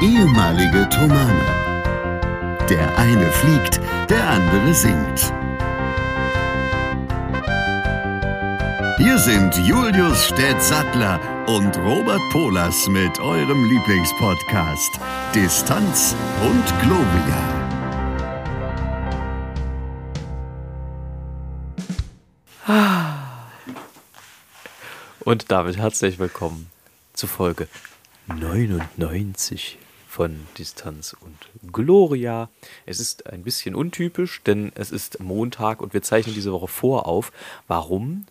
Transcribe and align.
ehemalige 0.00 0.88
Tomane. 0.90 1.44
Der 2.68 2.96
eine 2.98 3.30
fliegt, 3.32 3.80
der 4.08 4.28
andere 4.28 4.72
singt. 4.74 5.32
Hier 8.98 9.18
sind 9.18 9.56
Julius 9.66 10.26
Städtsattler 10.26 11.20
und 11.46 11.76
Robert 11.78 12.20
Polas 12.30 12.86
mit 12.88 13.18
eurem 13.18 13.64
Lieblingspodcast 13.64 15.00
Distanz 15.34 16.14
und 16.42 16.64
Globia. 16.80 17.58
Und 25.20 25.50
damit 25.50 25.76
herzlich 25.76 26.18
willkommen 26.18 26.70
zu 27.14 27.26
Folge 27.26 27.68
99 28.28 29.78
von 30.08 30.46
Distanz 30.56 31.14
und 31.20 31.36
Gloria. 31.70 32.48
Es 32.86 32.98
ist 32.98 33.26
ein 33.26 33.42
bisschen 33.42 33.74
untypisch, 33.74 34.42
denn 34.42 34.72
es 34.74 34.90
ist 34.90 35.20
Montag 35.20 35.82
und 35.82 35.92
wir 35.92 36.02
zeichnen 36.02 36.34
diese 36.34 36.50
Woche 36.50 36.66
vor 36.66 37.06
auf. 37.06 37.30
Warum? 37.68 38.24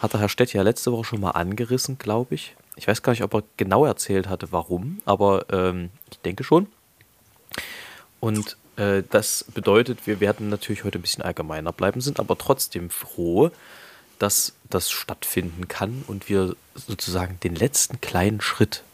Hat 0.00 0.12
der 0.12 0.20
Herr 0.20 0.28
Stett 0.28 0.52
ja 0.52 0.62
letzte 0.62 0.92
Woche 0.92 1.04
schon 1.04 1.20
mal 1.20 1.32
angerissen, 1.32 1.98
glaube 1.98 2.36
ich. 2.36 2.54
Ich 2.76 2.86
weiß 2.86 3.02
gar 3.02 3.12
nicht, 3.12 3.24
ob 3.24 3.34
er 3.34 3.42
genau 3.56 3.84
erzählt 3.84 4.28
hatte, 4.28 4.52
warum, 4.52 5.00
aber 5.04 5.46
ähm, 5.50 5.90
ich 6.10 6.18
denke 6.20 6.44
schon. 6.44 6.68
Und 8.20 8.56
äh, 8.76 9.02
das 9.10 9.44
bedeutet, 9.52 10.06
wir 10.06 10.20
werden 10.20 10.48
natürlich 10.48 10.84
heute 10.84 10.98
ein 10.98 11.02
bisschen 11.02 11.24
allgemeiner 11.24 11.72
bleiben, 11.72 12.00
sind 12.00 12.20
aber 12.20 12.38
trotzdem 12.38 12.88
froh, 12.88 13.50
dass 14.18 14.54
das 14.70 14.90
stattfinden 14.90 15.66
kann 15.66 16.04
und 16.06 16.28
wir 16.28 16.54
sozusagen 16.74 17.40
den 17.40 17.54
letzten 17.54 18.00
kleinen 18.00 18.40
Schritt 18.40 18.84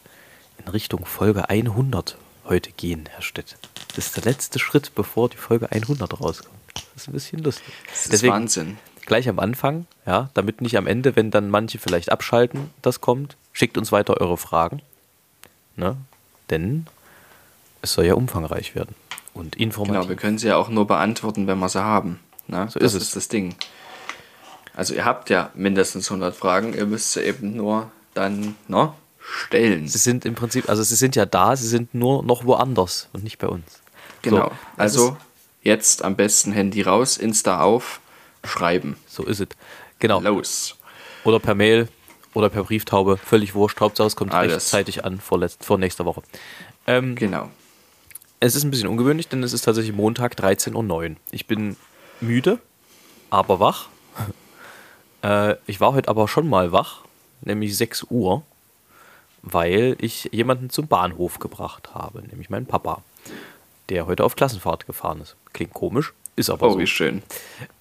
in 0.58 0.68
Richtung 0.68 1.04
Folge 1.04 1.48
100 1.48 2.16
heute 2.44 2.72
gehen, 2.72 3.08
Herr 3.10 3.22
Stett. 3.22 3.56
Das 3.94 4.06
ist 4.06 4.16
der 4.16 4.24
letzte 4.24 4.58
Schritt, 4.58 4.94
bevor 4.94 5.28
die 5.28 5.36
Folge 5.36 5.70
100 5.70 6.20
rauskommt. 6.20 6.58
Das 6.74 7.02
ist 7.02 7.08
ein 7.08 7.12
bisschen 7.12 7.42
lustig. 7.42 7.74
Das 7.88 8.04
ist 8.04 8.12
Deswegen 8.12 8.34
Wahnsinn. 8.34 8.78
Gleich 9.04 9.28
am 9.28 9.38
Anfang, 9.38 9.86
ja, 10.06 10.30
damit 10.34 10.60
nicht 10.60 10.76
am 10.76 10.86
Ende, 10.86 11.16
wenn 11.16 11.30
dann 11.30 11.50
manche 11.50 11.78
vielleicht 11.78 12.12
abschalten, 12.12 12.70
das 12.82 13.00
kommt, 13.00 13.36
schickt 13.52 13.76
uns 13.76 13.90
weiter 13.90 14.20
eure 14.20 14.36
Fragen. 14.36 14.80
Ne? 15.76 15.96
Denn 16.50 16.86
es 17.82 17.94
soll 17.94 18.06
ja 18.06 18.14
umfangreich 18.14 18.74
werden 18.74 18.94
und 19.34 19.56
informativ. 19.56 20.00
Genau, 20.00 20.08
wir 20.08 20.16
können 20.16 20.38
sie 20.38 20.48
ja 20.48 20.56
auch 20.56 20.68
nur 20.68 20.86
beantworten, 20.86 21.46
wenn 21.46 21.58
wir 21.58 21.68
sie 21.68 21.82
haben. 21.82 22.20
Ne? 22.46 22.68
So 22.70 22.78
das 22.78 22.94
ist, 22.94 23.02
ist 23.02 23.16
das 23.16 23.28
Ding. 23.28 23.56
Also 24.74 24.94
ihr 24.94 25.04
habt 25.04 25.30
ja 25.30 25.50
mindestens 25.54 26.10
100 26.10 26.34
Fragen, 26.34 26.72
ihr 26.74 26.86
müsst 26.86 27.12
sie 27.12 27.22
eben 27.22 27.56
nur 27.56 27.90
dann 28.14 28.56
ne, 28.68 28.92
stellen. 29.22 29.88
Sie 29.88 29.98
sind 29.98 30.24
im 30.24 30.34
Prinzip, 30.34 30.68
also 30.68 30.82
sie 30.82 30.96
sind 30.96 31.16
ja 31.16 31.26
da, 31.26 31.56
sie 31.56 31.68
sind 31.68 31.94
nur 31.94 32.22
noch 32.22 32.44
woanders 32.44 33.08
und 33.12 33.24
nicht 33.24 33.38
bei 33.38 33.48
uns. 33.48 33.82
Genau, 34.22 34.48
so, 34.48 34.52
also 34.76 35.16
jetzt 35.62 36.04
am 36.04 36.16
besten 36.16 36.52
Handy 36.52 36.82
raus, 36.82 37.16
Insta 37.16 37.60
auf, 37.60 38.00
schreiben. 38.44 38.96
So 39.06 39.24
ist 39.24 39.40
es. 39.40 39.48
Genau. 39.98 40.20
Los. 40.20 40.76
Oder 41.24 41.38
per 41.38 41.54
Mail 41.54 41.88
oder 42.34 42.48
per 42.48 42.64
Brieftaube, 42.64 43.16
völlig 43.16 43.54
wurscht. 43.54 43.80
Hauptsache 43.80 44.06
es 44.06 44.16
kommt 44.16 44.32
Alles. 44.32 44.54
rechtzeitig 44.54 45.04
an 45.04 45.20
vor, 45.20 45.38
letzt, 45.38 45.64
vor 45.64 45.78
nächster 45.78 46.04
Woche. 46.04 46.22
Ähm, 46.86 47.14
genau. 47.14 47.50
Es 48.40 48.56
ist 48.56 48.64
ein 48.64 48.70
bisschen 48.70 48.88
ungewöhnlich, 48.88 49.28
denn 49.28 49.42
es 49.42 49.52
ist 49.52 49.62
tatsächlich 49.62 49.94
Montag 49.94 50.34
13.09 50.34 51.10
Uhr. 51.10 51.16
Ich 51.30 51.46
bin 51.46 51.76
müde, 52.20 52.58
aber 53.30 53.60
wach. 53.60 53.88
Äh, 55.24 55.54
ich 55.68 55.78
war 55.80 55.92
heute 55.92 56.08
aber 56.08 56.26
schon 56.26 56.48
mal 56.48 56.72
wach, 56.72 57.02
nämlich 57.42 57.76
6 57.76 58.06
Uhr, 58.10 58.42
weil 59.42 59.96
ich 60.00 60.30
jemanden 60.32 60.70
zum 60.70 60.86
Bahnhof 60.86 61.38
gebracht 61.38 61.94
habe, 61.94 62.22
nämlich 62.22 62.50
meinen 62.50 62.66
Papa, 62.66 63.02
der 63.88 64.06
heute 64.06 64.24
auf 64.24 64.36
Klassenfahrt 64.36 64.86
gefahren 64.86 65.20
ist. 65.20 65.36
Klingt 65.52 65.74
komisch, 65.74 66.12
ist 66.36 66.48
aber 66.48 66.68
oh, 66.68 66.72
so. 66.72 66.78
wie 66.78 66.86
schön. 66.86 67.22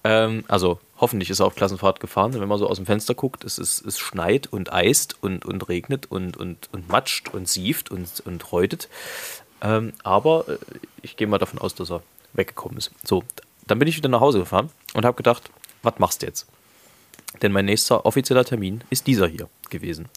Ähm, 0.04 0.44
also 0.48 0.78
hoffentlich 0.98 1.30
ist 1.30 1.40
er 1.40 1.46
auf 1.46 1.54
Klassenfahrt 1.54 2.00
gefahren, 2.00 2.32
denn 2.32 2.40
wenn 2.40 2.48
man 2.48 2.58
so 2.58 2.68
aus 2.68 2.76
dem 2.76 2.86
Fenster 2.86 3.14
guckt, 3.14 3.44
es, 3.44 3.58
ist, 3.58 3.84
es 3.86 3.98
schneit 3.98 4.46
und 4.48 4.72
eist 4.72 5.16
und, 5.22 5.44
und 5.44 5.68
regnet 5.68 6.10
und, 6.10 6.36
und, 6.36 6.68
und 6.72 6.88
matscht 6.88 7.32
und 7.32 7.48
sieft 7.48 7.90
und, 7.90 8.20
und 8.26 8.52
räutet. 8.52 8.88
Ähm, 9.62 9.92
aber 10.02 10.44
äh, 10.48 10.58
ich 11.00 11.16
gehe 11.16 11.26
mal 11.26 11.38
davon 11.38 11.60
aus, 11.60 11.74
dass 11.74 11.90
er 11.90 12.02
weggekommen 12.34 12.78
ist. 12.78 12.90
So, 13.04 13.22
dann 13.66 13.78
bin 13.78 13.88
ich 13.88 13.96
wieder 13.96 14.08
nach 14.08 14.20
Hause 14.20 14.40
gefahren 14.40 14.70
und 14.94 15.04
habe 15.04 15.16
gedacht, 15.16 15.50
was 15.82 15.98
machst 15.98 16.22
du 16.22 16.26
jetzt? 16.26 16.46
Denn 17.40 17.52
mein 17.52 17.64
nächster 17.64 18.04
offizieller 18.04 18.44
Termin 18.44 18.82
ist 18.90 19.06
dieser 19.06 19.26
hier 19.26 19.48
gewesen. 19.70 20.08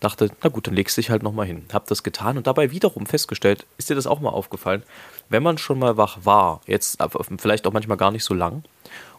Dachte, 0.00 0.30
na 0.42 0.50
gut, 0.50 0.66
dann 0.66 0.74
legst 0.74 0.96
du 0.96 1.00
dich 1.00 1.10
halt 1.10 1.22
nochmal 1.22 1.46
hin. 1.46 1.64
Hab 1.72 1.86
das 1.86 2.02
getan 2.02 2.36
und 2.36 2.46
dabei 2.46 2.70
wiederum 2.70 3.06
festgestellt, 3.06 3.66
ist 3.78 3.88
dir 3.88 3.94
das 3.94 4.06
auch 4.06 4.20
mal 4.20 4.30
aufgefallen, 4.30 4.82
wenn 5.28 5.42
man 5.42 5.58
schon 5.58 5.78
mal 5.78 5.96
wach 5.96 6.18
war, 6.24 6.60
jetzt 6.66 6.98
vielleicht 7.38 7.66
auch 7.66 7.72
manchmal 7.72 7.96
gar 7.96 8.10
nicht 8.10 8.24
so 8.24 8.34
lang, 8.34 8.62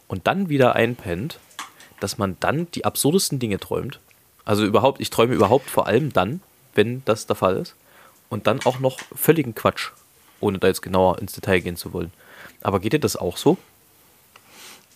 und 0.06 0.26
dann 0.26 0.48
wieder 0.48 0.74
einpennt, 0.74 1.38
dass 2.00 2.16
man 2.18 2.36
dann 2.40 2.70
die 2.72 2.84
absurdesten 2.84 3.38
Dinge 3.38 3.60
träumt. 3.60 4.00
Also 4.44 4.64
überhaupt, 4.64 5.00
ich 5.00 5.10
träume 5.10 5.34
überhaupt 5.34 5.68
vor 5.68 5.86
allem 5.86 6.12
dann, 6.12 6.40
wenn 6.74 7.02
das 7.04 7.26
der 7.26 7.36
Fall 7.36 7.56
ist. 7.56 7.74
Und 8.30 8.46
dann 8.46 8.60
auch 8.64 8.78
noch 8.78 8.98
völligen 9.14 9.54
Quatsch, 9.54 9.90
ohne 10.40 10.58
da 10.58 10.68
jetzt 10.68 10.82
genauer 10.82 11.18
ins 11.18 11.32
Detail 11.32 11.60
gehen 11.60 11.76
zu 11.76 11.92
wollen. 11.92 12.12
Aber 12.62 12.80
geht 12.80 12.92
dir 12.94 13.00
das 13.00 13.16
auch 13.16 13.36
so? 13.36 13.58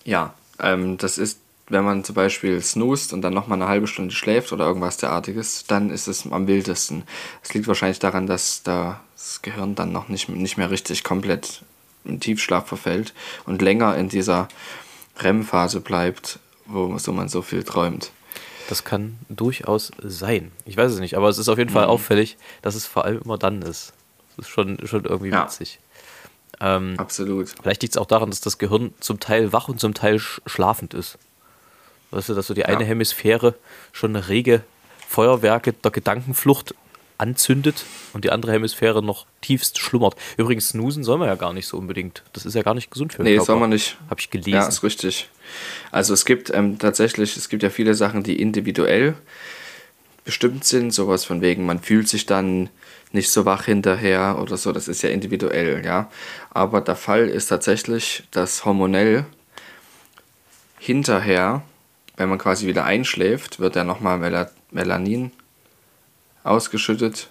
Ja, 0.04 0.34
ähm, 0.58 0.96
das 0.96 1.18
ist 1.18 1.40
wenn 1.72 1.84
man 1.84 2.04
zum 2.04 2.14
Beispiel 2.14 2.60
snoost 2.60 3.12
und 3.12 3.22
dann 3.22 3.32
nochmal 3.32 3.60
eine 3.60 3.68
halbe 3.68 3.86
Stunde 3.86 4.14
schläft 4.14 4.52
oder 4.52 4.66
irgendwas 4.66 4.98
derartiges, 4.98 5.64
dann 5.66 5.90
ist 5.90 6.06
es 6.06 6.30
am 6.30 6.46
wildesten. 6.46 7.04
Es 7.42 7.54
liegt 7.54 7.66
wahrscheinlich 7.66 7.98
daran, 7.98 8.26
dass 8.26 8.62
das 8.62 9.42
Gehirn 9.42 9.74
dann 9.74 9.90
noch 9.90 10.08
nicht, 10.08 10.28
nicht 10.28 10.58
mehr 10.58 10.70
richtig 10.70 11.02
komplett 11.02 11.62
im 12.04 12.20
Tiefschlaf 12.20 12.66
verfällt 12.66 13.14
und 13.46 13.62
länger 13.62 13.96
in 13.96 14.08
dieser 14.08 14.48
REM-Phase 15.18 15.80
bleibt, 15.80 16.38
wo 16.66 16.96
so 16.98 17.12
man 17.12 17.28
so 17.28 17.42
viel 17.42 17.64
träumt. 17.64 18.10
Das 18.68 18.84
kann 18.84 19.18
durchaus 19.28 19.90
sein. 20.02 20.52
Ich 20.66 20.76
weiß 20.76 20.92
es 20.92 21.00
nicht, 21.00 21.16
aber 21.16 21.28
es 21.28 21.38
ist 21.38 21.48
auf 21.48 21.58
jeden 21.58 21.70
Fall 21.70 21.86
mhm. 21.86 21.90
auffällig, 21.90 22.36
dass 22.60 22.74
es 22.74 22.86
vor 22.86 23.04
allem 23.04 23.22
immer 23.24 23.38
dann 23.38 23.62
ist. 23.62 23.92
Das 24.36 24.46
ist 24.46 24.52
schon, 24.52 24.78
schon 24.86 25.04
irgendwie 25.04 25.30
ja. 25.30 25.44
witzig. 25.44 25.78
Ähm, 26.60 26.94
Absolut. 26.98 27.54
Vielleicht 27.60 27.82
liegt 27.82 27.94
es 27.94 28.00
auch 28.00 28.06
daran, 28.06 28.30
dass 28.30 28.40
das 28.40 28.58
Gehirn 28.58 28.92
zum 29.00 29.20
Teil 29.20 29.52
wach 29.52 29.68
und 29.68 29.80
zum 29.80 29.94
Teil 29.94 30.20
schlafend 30.20 30.94
ist. 30.94 31.18
Weißt 32.12 32.28
du, 32.28 32.34
dass 32.34 32.46
so 32.46 32.54
die 32.54 32.64
eine 32.66 32.84
Hemisphäre 32.84 33.54
schon 33.92 34.14
eine 34.14 34.28
rege 34.28 34.62
Feuerwerke 35.08 35.72
der 35.72 35.90
Gedankenflucht 35.90 36.74
anzündet 37.18 37.84
und 38.12 38.24
die 38.24 38.30
andere 38.30 38.52
Hemisphäre 38.52 39.02
noch 39.02 39.26
tiefst 39.40 39.78
schlummert. 39.78 40.14
Übrigens, 40.36 40.70
snoosen 40.70 41.04
soll 41.04 41.18
man 41.18 41.28
ja 41.28 41.36
gar 41.36 41.52
nicht 41.52 41.66
so 41.66 41.76
unbedingt. 41.78 42.22
Das 42.32 42.44
ist 42.46 42.54
ja 42.54 42.62
gar 42.62 42.74
nicht 42.74 42.90
gesund 42.90 43.12
für 43.12 43.18
den 43.18 43.24
Nee, 43.24 43.36
Körper. 43.36 43.46
soll 43.46 43.60
man 43.60 43.70
nicht. 43.70 43.96
Habe 44.10 44.20
ich 44.20 44.30
gelesen. 44.30 44.50
Ja, 44.54 44.66
ist 44.66 44.82
richtig. 44.82 45.28
Also 45.90 46.14
es 46.14 46.24
gibt 46.24 46.50
ähm, 46.50 46.78
tatsächlich, 46.78 47.36
es 47.36 47.48
gibt 47.48 47.62
ja 47.62 47.70
viele 47.70 47.94
Sachen, 47.94 48.22
die 48.22 48.40
individuell 48.40 49.14
bestimmt 50.24 50.64
sind. 50.64 50.92
Sowas 50.92 51.24
von 51.24 51.40
wegen, 51.40 51.64
man 51.64 51.80
fühlt 51.80 52.08
sich 52.08 52.26
dann 52.26 52.68
nicht 53.12 53.30
so 53.30 53.44
wach 53.44 53.66
hinterher 53.66 54.38
oder 54.40 54.56
so. 54.56 54.72
Das 54.72 54.88
ist 54.88 55.02
ja 55.02 55.10
individuell, 55.10 55.84
ja. 55.84 56.10
Aber 56.50 56.80
der 56.80 56.96
Fall 56.96 57.28
ist 57.28 57.46
tatsächlich, 57.46 58.24
dass 58.32 58.64
hormonell 58.64 59.26
hinterher 60.78 61.62
wenn 62.22 62.28
man 62.28 62.38
quasi 62.38 62.68
wieder 62.68 62.84
einschläft, 62.84 63.58
wird 63.58 63.74
ja 63.74 63.82
nochmal 63.82 64.16
Mel 64.16 64.48
Melanin 64.70 65.32
ausgeschüttet. 66.44 67.28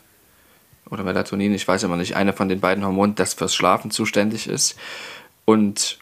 Oder 0.90 1.06
Melatonin, 1.06 1.54
ich 1.54 1.66
weiß 1.66 1.84
immer 1.84 1.96
nicht, 1.96 2.18
eine 2.18 2.34
von 2.34 2.50
den 2.50 2.60
beiden 2.60 2.84
Hormonen, 2.84 3.16
das 3.16 3.34
fürs 3.34 3.56
Schlafen 3.56 3.90
zuständig 3.92 4.50
ist. 4.50 4.78
Und 5.46 5.98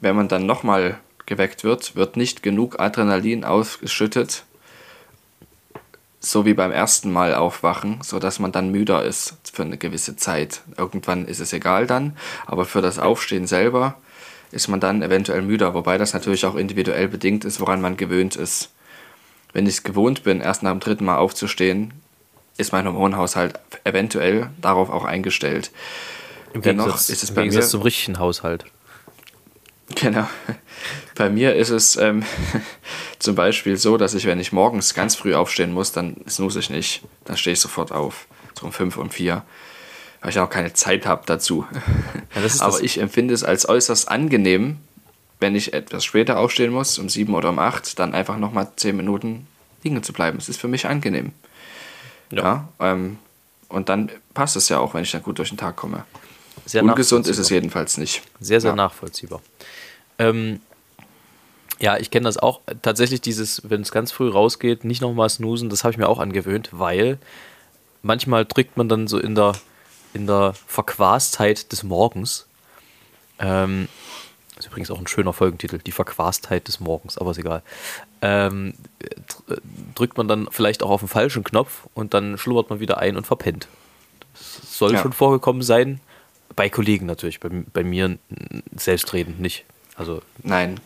wenn 0.00 0.14
man 0.14 0.28
dann 0.28 0.44
nochmal 0.44 1.00
geweckt 1.24 1.64
wird, 1.64 1.96
wird 1.96 2.18
nicht 2.18 2.42
genug 2.42 2.78
Adrenalin 2.78 3.44
ausgeschüttet, 3.44 4.44
so 6.20 6.44
wie 6.44 6.52
beim 6.52 6.70
ersten 6.70 7.10
Mal 7.10 7.34
aufwachen, 7.34 8.00
sodass 8.02 8.40
man 8.40 8.52
dann 8.52 8.70
müder 8.70 9.04
ist 9.04 9.38
für 9.50 9.62
eine 9.62 9.78
gewisse 9.78 10.16
Zeit. 10.16 10.60
Irgendwann 10.76 11.24
ist 11.24 11.40
es 11.40 11.54
egal 11.54 11.86
dann, 11.86 12.14
aber 12.44 12.66
für 12.66 12.82
das 12.82 12.98
Aufstehen 12.98 13.46
selber 13.46 13.96
ist 14.54 14.68
man 14.68 14.80
dann 14.80 15.02
eventuell 15.02 15.42
müder, 15.42 15.74
wobei 15.74 15.98
das 15.98 16.14
natürlich 16.14 16.46
auch 16.46 16.54
individuell 16.54 17.08
bedingt 17.08 17.44
ist, 17.44 17.60
woran 17.60 17.80
man 17.80 17.96
gewöhnt 17.96 18.36
ist. 18.36 18.70
Wenn 19.52 19.66
ich 19.66 19.74
es 19.74 19.82
gewohnt 19.82 20.24
bin, 20.24 20.40
erst 20.40 20.62
nach 20.62 20.70
dem 20.70 20.80
dritten 20.80 21.04
Mal 21.04 21.18
aufzustehen, 21.18 21.92
ist 22.56 22.72
mein 22.72 22.86
Hormonhaushalt 22.86 23.58
eventuell 23.82 24.50
darauf 24.60 24.90
auch 24.90 25.04
eingestellt. 25.04 25.72
Im 26.52 26.62
Dennoch 26.62 26.84
Gegensatz, 26.84 27.08
ist 27.08 27.24
es 27.24 27.34
bei 27.34 27.44
mir 27.46 27.60
zum 27.62 27.82
richtigen 27.82 28.18
Haushalt. 28.18 28.64
Genau. 29.96 30.28
Bei 31.16 31.28
mir 31.28 31.54
ist 31.54 31.70
es 31.70 31.96
ähm, 31.96 32.24
zum 33.18 33.34
Beispiel 33.34 33.76
so, 33.76 33.96
dass 33.96 34.14
ich, 34.14 34.26
wenn 34.26 34.40
ich 34.40 34.52
morgens 34.52 34.94
ganz 34.94 35.14
früh 35.16 35.34
aufstehen 35.34 35.72
muss, 35.72 35.92
dann 35.92 36.16
snooze 36.28 36.60
ich 36.60 36.70
nicht. 36.70 37.02
Dann 37.24 37.36
stehe 37.36 37.54
ich 37.54 37.60
sofort 37.60 37.92
auf. 37.92 38.26
So 38.58 38.66
um 38.66 38.72
fünf, 38.72 38.96
um 38.96 39.10
vier 39.10 39.42
weil 40.24 40.30
ich 40.30 40.38
auch 40.38 40.48
keine 40.48 40.72
Zeit 40.72 41.04
habe 41.04 41.22
dazu. 41.26 41.66
Ja, 42.34 42.42
Aber 42.60 42.82
ich 42.82 42.98
empfinde 42.98 43.34
es 43.34 43.44
als 43.44 43.68
äußerst 43.68 44.08
angenehm, 44.08 44.78
wenn 45.38 45.54
ich 45.54 45.74
etwas 45.74 46.02
später 46.02 46.38
aufstehen 46.38 46.72
muss, 46.72 46.98
um 46.98 47.10
sieben 47.10 47.34
oder 47.34 47.50
um 47.50 47.58
acht, 47.58 47.98
dann 47.98 48.14
einfach 48.14 48.38
nochmal 48.38 48.68
zehn 48.76 48.96
Minuten 48.96 49.46
liegen 49.82 50.02
zu 50.02 50.14
bleiben. 50.14 50.38
Es 50.38 50.48
ist 50.48 50.58
für 50.58 50.66
mich 50.66 50.86
angenehm. 50.86 51.32
Ja. 52.30 52.42
ja 52.42 52.92
ähm, 52.92 53.18
Und 53.68 53.90
dann 53.90 54.10
passt 54.32 54.56
es 54.56 54.70
ja 54.70 54.78
auch, 54.78 54.94
wenn 54.94 55.02
ich 55.02 55.10
dann 55.12 55.22
gut 55.22 55.38
durch 55.38 55.50
den 55.50 55.58
Tag 55.58 55.76
komme. 55.76 56.06
Sehr 56.64 56.82
Ungesund 56.82 57.28
ist 57.28 57.36
es 57.36 57.50
jedenfalls 57.50 57.98
nicht. 57.98 58.22
Sehr, 58.40 58.62
sehr 58.62 58.70
Ja. 58.70 58.76
nachvollziehbar. 58.76 59.42
Ähm, 60.18 60.60
ja, 61.80 61.98
ich 61.98 62.10
kenne 62.10 62.24
das 62.24 62.38
auch. 62.38 62.62
Tatsächlich 62.80 63.20
dieses, 63.20 63.60
wenn 63.68 63.82
es 63.82 63.92
ganz 63.92 64.10
früh 64.10 64.30
rausgeht, 64.30 64.84
nicht 64.84 65.02
nochmal 65.02 65.28
snoosen, 65.28 65.68
das 65.68 65.84
habe 65.84 65.92
ich 65.92 65.98
mir 65.98 66.08
auch 66.08 66.18
angewöhnt, 66.18 66.70
weil 66.72 67.18
manchmal 68.00 68.46
drückt 68.46 68.78
man 68.78 68.88
dann 68.88 69.06
so 69.06 69.18
in 69.18 69.34
der, 69.34 69.52
in 70.14 70.26
der 70.26 70.54
Verquastheit 70.66 71.70
des 71.72 71.82
Morgens. 71.82 72.46
Ähm, 73.38 73.88
ist 74.56 74.66
übrigens 74.68 74.90
auch 74.90 75.00
ein 75.00 75.06
schöner 75.08 75.32
Folgentitel, 75.32 75.78
die 75.78 75.90
Verquastheit 75.92 76.68
des 76.68 76.78
Morgens, 76.80 77.18
aber 77.18 77.32
ist 77.32 77.38
egal. 77.38 77.62
Ähm, 78.22 78.74
dr- 79.48 79.58
drückt 79.94 80.16
man 80.16 80.28
dann 80.28 80.48
vielleicht 80.50 80.82
auch 80.82 80.90
auf 80.90 81.00
den 81.00 81.08
falschen 81.08 81.42
Knopf 81.44 81.86
und 81.94 82.14
dann 82.14 82.38
schlummert 82.38 82.70
man 82.70 82.78
wieder 82.80 82.98
ein 82.98 83.16
und 83.16 83.26
verpennt. 83.26 83.66
Das 84.32 84.78
soll 84.78 84.92
Ja. 84.94 85.02
schon 85.02 85.12
vorgekommen 85.12 85.62
sein. 85.62 86.00
Bei 86.56 86.70
Kollegen 86.70 87.06
natürlich, 87.06 87.40
bei, 87.40 87.48
bei 87.50 87.82
mir 87.82 88.16
selbstredend 88.76 89.40
nicht. 89.40 89.64
Also 89.96 90.22
Nein, 90.44 90.78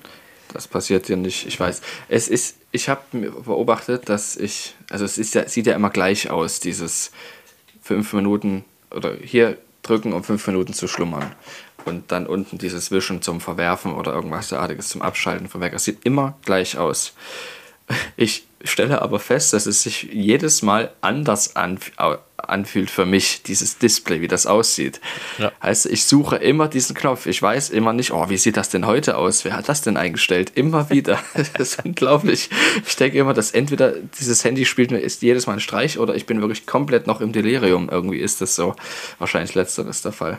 das 0.55 0.67
passiert 0.67 1.09
dir 1.09 1.17
nicht. 1.19 1.47
Ich 1.47 1.61
weiß. 1.61 1.83
Es 2.09 2.29
ist, 2.29 2.57
ich 2.73 2.89
habe 2.89 3.03
beobachtet, 3.13 4.09
dass 4.09 4.37
ich, 4.37 4.75
also 4.89 5.05
es 5.05 5.19
ist 5.19 5.35
ja, 5.35 5.47
sieht 5.47 5.67
ja 5.67 5.75
immer 5.75 5.91
gleich 5.91 6.31
aus, 6.31 6.61
dieses 6.61 7.13
fünf 7.83 8.15
Minuten 8.15 8.65
oder 8.91 9.15
hier 9.23 9.59
drücken, 9.83 10.13
um 10.13 10.25
fünf 10.25 10.47
Minuten 10.47 10.73
zu 10.73 10.89
schlummern. 10.89 11.33
Und 11.85 12.13
dann 12.13 12.27
unten 12.27 12.59
dieses 12.59 12.91
Wischen 12.91 13.23
zum 13.23 13.41
Verwerfen 13.41 13.95
oder 13.95 14.13
irgendwas 14.13 14.49
derartiges 14.49 14.89
zum 14.89 15.01
Abschalten 15.01 15.49
vom 15.49 15.61
Wecker. 15.61 15.79
Sieht 15.79 16.05
immer 16.05 16.37
gleich 16.45 16.77
aus. 16.77 17.15
Ich 18.17 18.47
stelle 18.65 19.01
aber 19.01 19.19
fest, 19.21 19.53
dass 19.53 19.67
es 19.67 19.83
sich 19.83 20.03
jedes 20.13 20.63
Mal 20.63 20.93
anders 21.01 21.55
au- 21.57 22.19
anfühlt 22.39 22.91
für 22.91 23.05
mich, 23.05 23.43
dieses 23.43 23.79
Display, 23.79 24.21
wie 24.21 24.29
das 24.29 24.47
aussieht. 24.47 25.01
Ja. 25.39 25.53
Heißt, 25.63 25.87
ich 25.87 26.05
suche 26.05 26.37
immer 26.37 26.69
diesen 26.69 26.95
Knopf. 26.95 27.27
Ich 27.27 27.43
weiß 27.43 27.71
immer 27.71 27.93
nicht, 27.93 28.13
oh, 28.13 28.29
wie 28.29 28.37
sieht 28.37 28.57
das 28.57 28.71
denn 28.71 28.87
heute 28.87 29.17
aus? 29.17 29.45
Wer 29.45 29.57
hat 29.57 29.69
das 29.69 29.83
denn 29.83 29.97
eingestellt? 29.97 30.53
Immer 30.55 30.91
wieder. 30.91 31.19
Das 31.59 31.75
ist 31.75 31.85
unglaublich. 31.85 32.51
Ich 32.87 32.97
denke 32.97 33.19
immer, 33.19 33.35
dass 33.35 33.53
entweder 33.53 33.93
dieses 33.93 34.45
Handy 34.45 34.65
spielt 34.65 34.91
mir 34.91 34.99
ist 34.99 35.23
jedes 35.23 35.47
Mal 35.47 35.55
ein 35.55 35.61
Streich 35.61 35.99
oder 35.99 36.15
ich 36.15 36.27
bin 36.27 36.41
wirklich 36.41 36.67
komplett 36.67 37.07
noch 37.07 37.21
im 37.21 37.33
Delirium. 37.33 37.89
Irgendwie 37.89 38.19
ist 38.19 38.41
das 38.41 38.55
so. 38.55 38.75
Wahrscheinlich 39.19 39.55
letzteres 39.55 40.03
der 40.03 40.13
Fall. 40.13 40.39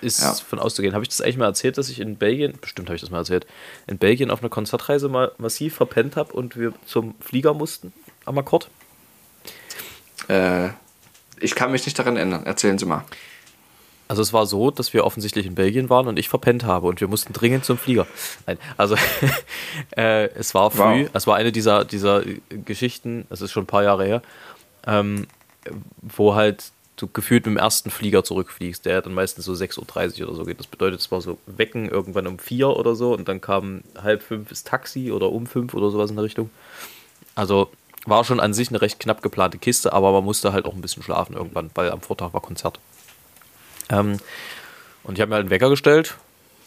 ist 0.00 0.20
Ja. 0.20 0.32
von 0.34 0.58
auszugehen. 0.58 0.94
Habe 0.94 1.04
ich 1.04 1.08
das 1.08 1.20
eigentlich 1.20 1.36
mal 1.38 1.46
erzählt, 1.46 1.78
dass 1.78 1.88
ich 1.88 2.00
in 2.00 2.16
Belgien, 2.16 2.54
bestimmt 2.60 2.88
habe 2.88 2.96
ich 2.96 3.00
das 3.00 3.10
mal 3.10 3.18
erzählt, 3.18 3.46
in 3.86 3.98
Belgien 3.98 4.30
auf 4.30 4.40
einer 4.40 4.48
Konzertreise 4.50 5.08
mal 5.08 5.32
massiv 5.38 5.74
verpennt 5.74 6.16
habe 6.16 6.32
und 6.32 6.56
wir 6.56 6.72
zum 6.86 7.14
Flieger 7.20 7.54
mussten 7.54 7.92
am 8.24 8.38
Akkord? 8.38 8.68
Äh, 10.28 10.70
ich 11.40 11.54
kann 11.54 11.72
mich 11.72 11.84
nicht 11.86 11.98
daran 11.98 12.16
erinnern. 12.16 12.44
Erzählen 12.46 12.78
Sie 12.78 12.86
mal. 12.86 13.04
Also 14.08 14.22
es 14.22 14.32
war 14.32 14.46
so, 14.46 14.70
dass 14.70 14.94
wir 14.94 15.04
offensichtlich 15.04 15.44
in 15.44 15.54
Belgien 15.54 15.90
waren 15.90 16.08
und 16.08 16.18
ich 16.18 16.30
verpennt 16.30 16.64
habe 16.64 16.86
und 16.86 17.00
wir 17.00 17.08
mussten 17.08 17.34
dringend 17.34 17.66
zum 17.66 17.76
Flieger. 17.76 18.06
Nein, 18.46 18.56
also 18.78 18.96
äh, 19.96 20.28
es 20.30 20.54
war 20.54 20.70
früh, 20.70 21.04
Wow. 21.04 21.10
es 21.12 21.26
war 21.26 21.36
eine 21.36 21.52
dieser, 21.52 21.84
dieser 21.84 22.22
Geschichten, 22.64 23.26
das 23.28 23.42
ist 23.42 23.52
schon 23.52 23.64
ein 23.64 23.66
paar 23.66 23.82
Jahre 23.82 24.06
her, 24.06 24.22
ähm, 24.86 25.26
wo 26.00 26.34
halt 26.34 26.72
du 26.96 27.06
gefühlt 27.06 27.44
mit 27.44 27.54
dem 27.54 27.58
ersten 27.58 27.90
Flieger 27.90 28.24
zurückfliegst, 28.24 28.86
der 28.86 29.02
dann 29.02 29.12
meistens 29.12 29.44
so 29.44 29.52
6.30 29.52 30.22
Uhr 30.22 30.28
oder 30.28 30.36
so 30.36 30.44
geht. 30.44 30.58
Das 30.58 30.66
bedeutet, 30.66 31.00
es 31.00 31.12
war 31.12 31.20
so 31.20 31.36
Wecken 31.46 31.88
irgendwann 31.90 32.26
um 32.26 32.38
vier 32.38 32.70
oder 32.70 32.94
so 32.94 33.12
und 33.12 33.28
dann 33.28 33.42
kam 33.42 33.82
halb 34.02 34.22
fünf 34.22 34.48
das 34.48 34.64
Taxi 34.64 35.12
oder 35.12 35.30
um 35.30 35.46
fünf 35.46 35.74
oder 35.74 35.90
sowas 35.90 36.08
in 36.08 36.16
der 36.16 36.24
Richtung. 36.24 36.48
Also 37.34 37.70
war 38.06 38.24
schon 38.24 38.40
an 38.40 38.54
sich 38.54 38.68
eine 38.68 38.80
recht 38.80 39.00
knapp 39.00 39.22
geplante 39.22 39.58
Kiste, 39.58 39.92
aber 39.92 40.12
man 40.12 40.24
musste 40.24 40.52
halt 40.52 40.64
auch 40.64 40.74
ein 40.74 40.80
bisschen 40.80 41.02
schlafen 41.02 41.34
irgendwann, 41.34 41.70
weil 41.74 41.90
am 41.90 42.00
Vortag 42.00 42.32
war 42.32 42.40
Konzert. 42.40 42.78
Ähm, 43.90 44.18
und 45.02 45.14
ich 45.14 45.20
habe 45.20 45.30
mir 45.30 45.36
halt 45.36 45.44
einen 45.44 45.50
Wecker 45.50 45.70
gestellt 45.70 46.16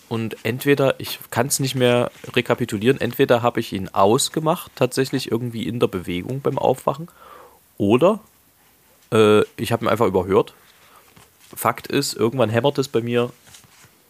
und 0.10 0.38
entweder, 0.44 1.00
ich 1.00 1.20
kann 1.30 1.48
es 1.48 1.60
nicht 1.60 1.76
mehr 1.76 2.12
rekapitulieren, 2.34 3.00
entweder 3.00 3.42
habe 3.42 3.60
ich 3.60 3.74
ihn 3.74 3.90
ausgemacht, 3.90 4.72
tatsächlich 4.76 5.32
irgendwie 5.32 5.68
in 5.68 5.80
der 5.80 5.88
Bewegung 5.88 6.42
beim 6.42 6.58
Aufwachen, 6.58 7.08
oder 7.78 8.20
äh, 9.12 9.42
ich 9.58 9.72
habe 9.72 9.86
ihn 9.86 9.88
einfach 9.88 10.08
überhört. 10.08 10.54
Fakt 11.56 11.88
ist, 11.88 12.14
irgendwann 12.14 12.50
hämmert 12.50 12.78
es 12.78 12.88
bei 12.88 13.02
mir, 13.02 13.32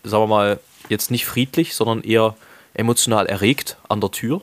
sagen 0.04 0.24
wir 0.24 0.28
mal, 0.28 0.60
jetzt 0.90 1.12
nicht 1.12 1.26
friedlich, 1.26 1.76
sondern 1.76 2.02
eher 2.02 2.36
emotional 2.74 3.26
erregt 3.28 3.78
an 3.88 4.02
der 4.02 4.12
Tür, 4.12 4.42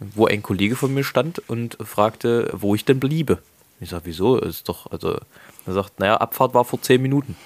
wo 0.00 0.26
ein 0.26 0.42
Kollege 0.42 0.76
von 0.76 0.92
mir 0.92 1.04
stand 1.04 1.40
und 1.48 1.76
fragte, 1.80 2.50
wo 2.52 2.74
ich 2.74 2.84
denn 2.84 3.00
bliebe. 3.00 3.38
Ich 3.80 3.90
sage, 3.90 4.06
wieso? 4.06 4.38
Ist 4.38 4.68
doch, 4.68 4.90
also, 4.90 5.18
er 5.66 5.72
sagt, 5.72 5.98
naja, 6.00 6.16
Abfahrt 6.16 6.54
war 6.54 6.64
vor 6.64 6.80
zehn 6.80 7.02
Minuten. 7.02 7.36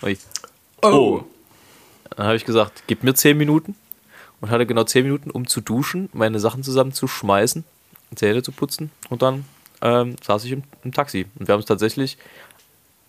Und 0.00 0.10
ich, 0.10 0.18
Oh. 0.82 1.22
dann 2.16 2.26
habe 2.26 2.36
ich 2.36 2.44
gesagt, 2.44 2.84
gib 2.86 3.02
mir 3.02 3.14
zehn 3.14 3.36
Minuten 3.36 3.74
und 4.40 4.50
hatte 4.50 4.66
genau 4.66 4.84
zehn 4.84 5.04
Minuten, 5.04 5.30
um 5.30 5.46
zu 5.46 5.60
duschen, 5.60 6.08
meine 6.12 6.38
Sachen 6.40 6.62
zusammenzuschmeißen, 6.62 7.64
Zähne 8.14 8.42
zu 8.42 8.52
putzen 8.52 8.90
und 9.10 9.22
dann 9.22 9.44
ähm, 9.82 10.16
saß 10.22 10.44
ich 10.44 10.52
im, 10.52 10.62
im 10.84 10.92
Taxi. 10.92 11.26
Und 11.38 11.48
wir 11.48 11.52
haben 11.52 11.60
es 11.60 11.66
tatsächlich 11.66 12.16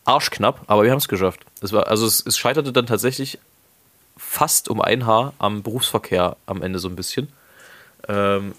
arschknapp, 0.06 0.62
aber 0.68 0.83
wir 0.83 0.92
haben 0.92 0.97
es 0.97 1.07
geschafft. 1.07 1.45
Es 1.62 1.71
war, 1.71 1.88
also 1.88 2.06
es, 2.06 2.25
es 2.25 2.38
scheiterte 2.38 2.74
dann 2.74 2.88
tatsächlich 2.88 3.39
fast 4.18 4.69
um 4.69 4.81
ein 4.81 5.06
Haar 5.06 5.33
am 5.39 5.63
Berufsverkehr 5.63 6.35
am 6.45 6.62
Ende 6.62 6.80
so 6.80 6.89
ein 6.89 6.95
bisschen. 6.95 7.30
Ähm, 8.09 8.53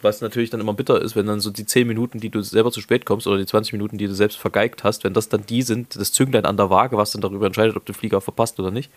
was 0.00 0.20
natürlich 0.20 0.50
dann 0.50 0.60
immer 0.60 0.72
bitter 0.72 1.02
ist, 1.02 1.16
wenn 1.16 1.26
dann 1.26 1.40
so 1.40 1.50
die 1.50 1.66
10 1.66 1.88
Minuten, 1.88 2.20
die 2.20 2.30
du 2.30 2.40
selber 2.42 2.70
zu 2.70 2.80
spät 2.80 3.04
kommst, 3.04 3.26
oder 3.26 3.36
die 3.36 3.46
20 3.46 3.72
Minuten, 3.72 3.98
die 3.98 4.06
du 4.06 4.14
selbst 4.14 4.38
vergeigt 4.38 4.84
hast, 4.84 5.02
wenn 5.02 5.12
das 5.12 5.28
dann 5.28 5.44
die 5.44 5.62
sind, 5.62 5.96
das 5.96 6.12
Zünglein 6.12 6.44
an 6.44 6.56
der 6.56 6.70
Waage, 6.70 6.96
was 6.96 7.10
dann 7.10 7.20
darüber 7.20 7.46
entscheidet, 7.46 7.76
ob 7.76 7.84
du 7.84 7.92
Flieger 7.92 8.20
verpasst 8.20 8.60
oder 8.60 8.70
nicht. 8.70 8.92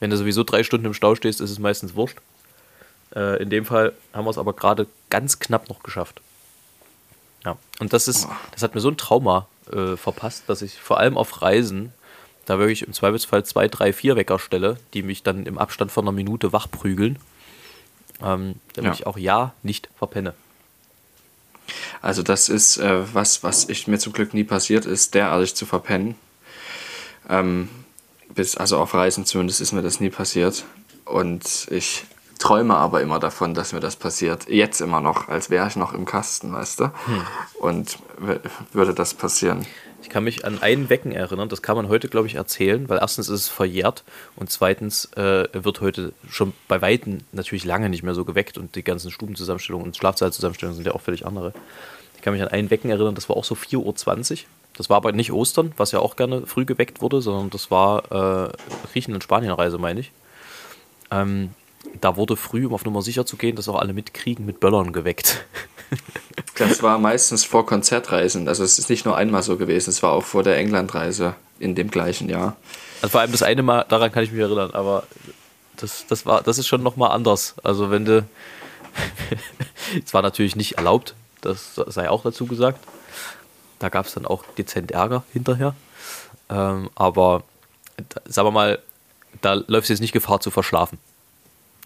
Wenn 0.00 0.08
du 0.08 0.16
sowieso 0.16 0.44
drei 0.44 0.62
Stunden 0.62 0.86
im 0.86 0.94
Stau 0.94 1.14
stehst, 1.14 1.42
ist 1.42 1.50
es 1.50 1.58
meistens 1.58 1.94
wurscht. 1.94 2.18
Äh, 3.14 3.42
in 3.42 3.50
dem 3.50 3.66
Fall 3.66 3.92
haben 4.14 4.24
wir 4.24 4.30
es 4.30 4.38
aber 4.38 4.54
gerade 4.54 4.86
ganz 5.10 5.38
knapp 5.38 5.68
noch 5.68 5.82
geschafft. 5.82 6.22
Ja, 7.44 7.58
und 7.80 7.92
das 7.92 8.08
ist, 8.08 8.26
das 8.52 8.62
hat 8.62 8.74
mir 8.74 8.80
so 8.80 8.88
ein 8.88 8.96
Trauma 8.96 9.46
äh, 9.70 9.96
verpasst, 9.96 10.44
dass 10.46 10.62
ich 10.62 10.78
vor 10.78 10.98
allem 10.98 11.18
auf 11.18 11.42
Reisen 11.42 11.92
da 12.46 12.58
wirklich 12.58 12.82
im 12.82 12.94
Zweifelsfall 12.94 13.44
zwei, 13.44 13.68
drei, 13.68 13.92
vier 13.92 14.16
Wecker 14.16 14.38
stelle, 14.38 14.78
die 14.94 15.02
mich 15.02 15.22
dann 15.22 15.44
im 15.44 15.58
Abstand 15.58 15.92
von 15.92 16.04
einer 16.04 16.12
Minute 16.12 16.54
wachprügeln, 16.54 17.18
ähm, 18.22 18.54
damit 18.74 18.88
Ja. 18.90 18.94
ich 18.94 19.06
auch 19.06 19.16
ja 19.18 19.52
nicht 19.62 19.88
verpenne. 19.98 20.34
Also 22.00 22.22
das 22.22 22.48
ist 22.48 22.78
äh, 22.78 23.14
was, 23.14 23.42
was 23.42 23.68
ich 23.68 23.86
mir 23.88 23.98
zum 23.98 24.12
Glück 24.12 24.32
nie 24.34 24.44
passiert 24.44 24.86
ist, 24.86 25.14
derartig 25.14 25.54
zu 25.54 25.66
verpennen. 25.66 26.14
Ähm, 27.28 27.68
bis, 28.34 28.56
also 28.56 28.78
auf 28.78 28.94
Reisen 28.94 29.26
zumindest 29.26 29.60
ist 29.60 29.72
mir 29.72 29.82
das 29.82 30.00
nie 30.00 30.10
passiert. 30.10 30.64
Und 31.04 31.66
ich 31.70 32.04
träume 32.38 32.76
aber 32.76 33.00
immer 33.02 33.18
davon, 33.18 33.52
dass 33.54 33.72
mir 33.72 33.80
das 33.80 33.96
passiert. 33.96 34.48
Jetzt 34.48 34.80
immer 34.80 35.00
noch, 35.00 35.28
als 35.28 35.50
wäre 35.50 35.66
ich 35.68 35.76
noch 35.76 35.92
im 35.92 36.04
Kasten, 36.04 36.52
weißt 36.52 36.80
du? 36.80 36.92
Und 37.58 37.98
w- 38.18 38.38
würde 38.72 38.94
das 38.94 39.14
passieren. 39.14 39.66
Ich 40.02 40.08
kann 40.08 40.24
mich 40.24 40.44
an 40.44 40.62
ein 40.62 40.88
Wecken 40.90 41.12
erinnern, 41.12 41.48
das 41.48 41.60
kann 41.60 41.76
man 41.76 41.88
heute, 41.88 42.08
glaube 42.08 42.28
ich, 42.28 42.36
erzählen, 42.36 42.88
weil 42.88 42.98
erstens 42.98 43.28
ist 43.28 43.40
es 43.40 43.48
verjährt 43.48 44.04
und 44.36 44.50
zweitens 44.50 45.06
äh, 45.16 45.48
wird 45.52 45.80
heute 45.80 46.12
schon 46.30 46.52
bei 46.68 46.80
Weitem 46.80 47.18
natürlich 47.32 47.64
lange 47.64 47.88
nicht 47.88 48.02
mehr 48.02 48.14
so 48.14 48.24
geweckt 48.24 48.58
und 48.58 48.76
die 48.76 48.84
ganzen 48.84 49.10
Stubenzusammenstellungen 49.10 49.86
und 49.86 49.96
Schlafzeitzusammenstellungen 49.96 50.76
sind 50.76 50.86
ja 50.86 50.94
auch 50.94 51.00
völlig 51.00 51.26
andere. 51.26 51.52
Ich 52.16 52.22
kann 52.22 52.32
mich 52.32 52.42
an 52.42 52.48
ein 52.48 52.70
Wecken 52.70 52.90
erinnern, 52.90 53.14
das 53.14 53.28
war 53.28 53.36
auch 53.36 53.44
so 53.44 53.54
4.20 53.54 54.32
Uhr. 54.32 54.38
Das 54.76 54.88
war 54.88 54.96
aber 54.96 55.12
nicht 55.12 55.32
Ostern, 55.32 55.72
was 55.76 55.92
ja 55.92 55.98
auch 55.98 56.14
gerne 56.14 56.46
früh 56.46 56.64
geweckt 56.64 57.00
wurde, 57.00 57.20
sondern 57.20 57.50
das 57.50 57.70
war 57.70 58.46
äh, 58.46 58.52
Griechenland-Spanien-Reise, 58.92 59.78
meine 59.78 60.00
ich. 60.00 60.12
Ähm, 61.10 61.50
da 62.00 62.16
wurde 62.16 62.36
früh, 62.36 62.66
um 62.66 62.74
auf 62.74 62.84
Nummer 62.84 63.02
sicher 63.02 63.26
zu 63.26 63.36
gehen, 63.36 63.56
dass 63.56 63.68
auch 63.68 63.78
alle 63.78 63.92
mitkriegen, 63.92 64.46
mit 64.46 64.60
Böllern 64.60 64.92
geweckt. 64.92 65.44
Das 66.56 66.82
war 66.82 66.98
meistens 66.98 67.44
vor 67.44 67.66
Konzertreisen. 67.66 68.48
Also 68.48 68.64
es 68.64 68.78
ist 68.78 68.90
nicht 68.90 69.06
nur 69.06 69.16
einmal 69.16 69.42
so 69.42 69.56
gewesen, 69.56 69.90
es 69.90 70.02
war 70.02 70.12
auch 70.12 70.24
vor 70.24 70.42
der 70.42 70.56
Englandreise 70.56 71.34
in 71.58 71.74
dem 71.74 71.90
gleichen 71.90 72.28
Jahr. 72.28 72.56
Also 73.00 73.12
vor 73.12 73.20
allem 73.20 73.32
das 73.32 73.42
eine 73.42 73.62
Mal, 73.62 73.86
daran 73.88 74.12
kann 74.12 74.24
ich 74.24 74.32
mich 74.32 74.40
erinnern, 74.40 74.72
aber 74.72 75.04
das, 75.76 76.06
das 76.08 76.26
war, 76.26 76.42
das 76.42 76.58
ist 76.58 76.66
schon 76.66 76.82
nochmal 76.82 77.12
anders. 77.12 77.54
Also 77.62 77.90
wenn 77.90 78.04
du, 78.04 78.26
es 80.04 80.12
war 80.12 80.22
natürlich 80.22 80.56
nicht 80.56 80.72
erlaubt, 80.78 81.14
das 81.40 81.74
sei 81.86 82.10
auch 82.10 82.22
dazu 82.22 82.46
gesagt. 82.46 82.80
Da 83.78 83.88
gab 83.88 84.06
es 84.06 84.14
dann 84.14 84.26
auch 84.26 84.44
dezent 84.58 84.90
Ärger 84.90 85.22
hinterher. 85.32 85.74
Ähm, 86.50 86.90
aber 86.96 87.44
sagen 88.26 88.48
wir 88.48 88.52
mal, 88.52 88.78
da 89.40 89.54
läuft 89.54 89.84
es 89.84 89.90
jetzt 89.90 90.00
nicht 90.00 90.12
Gefahr 90.12 90.40
zu 90.40 90.50
verschlafen. 90.50 90.98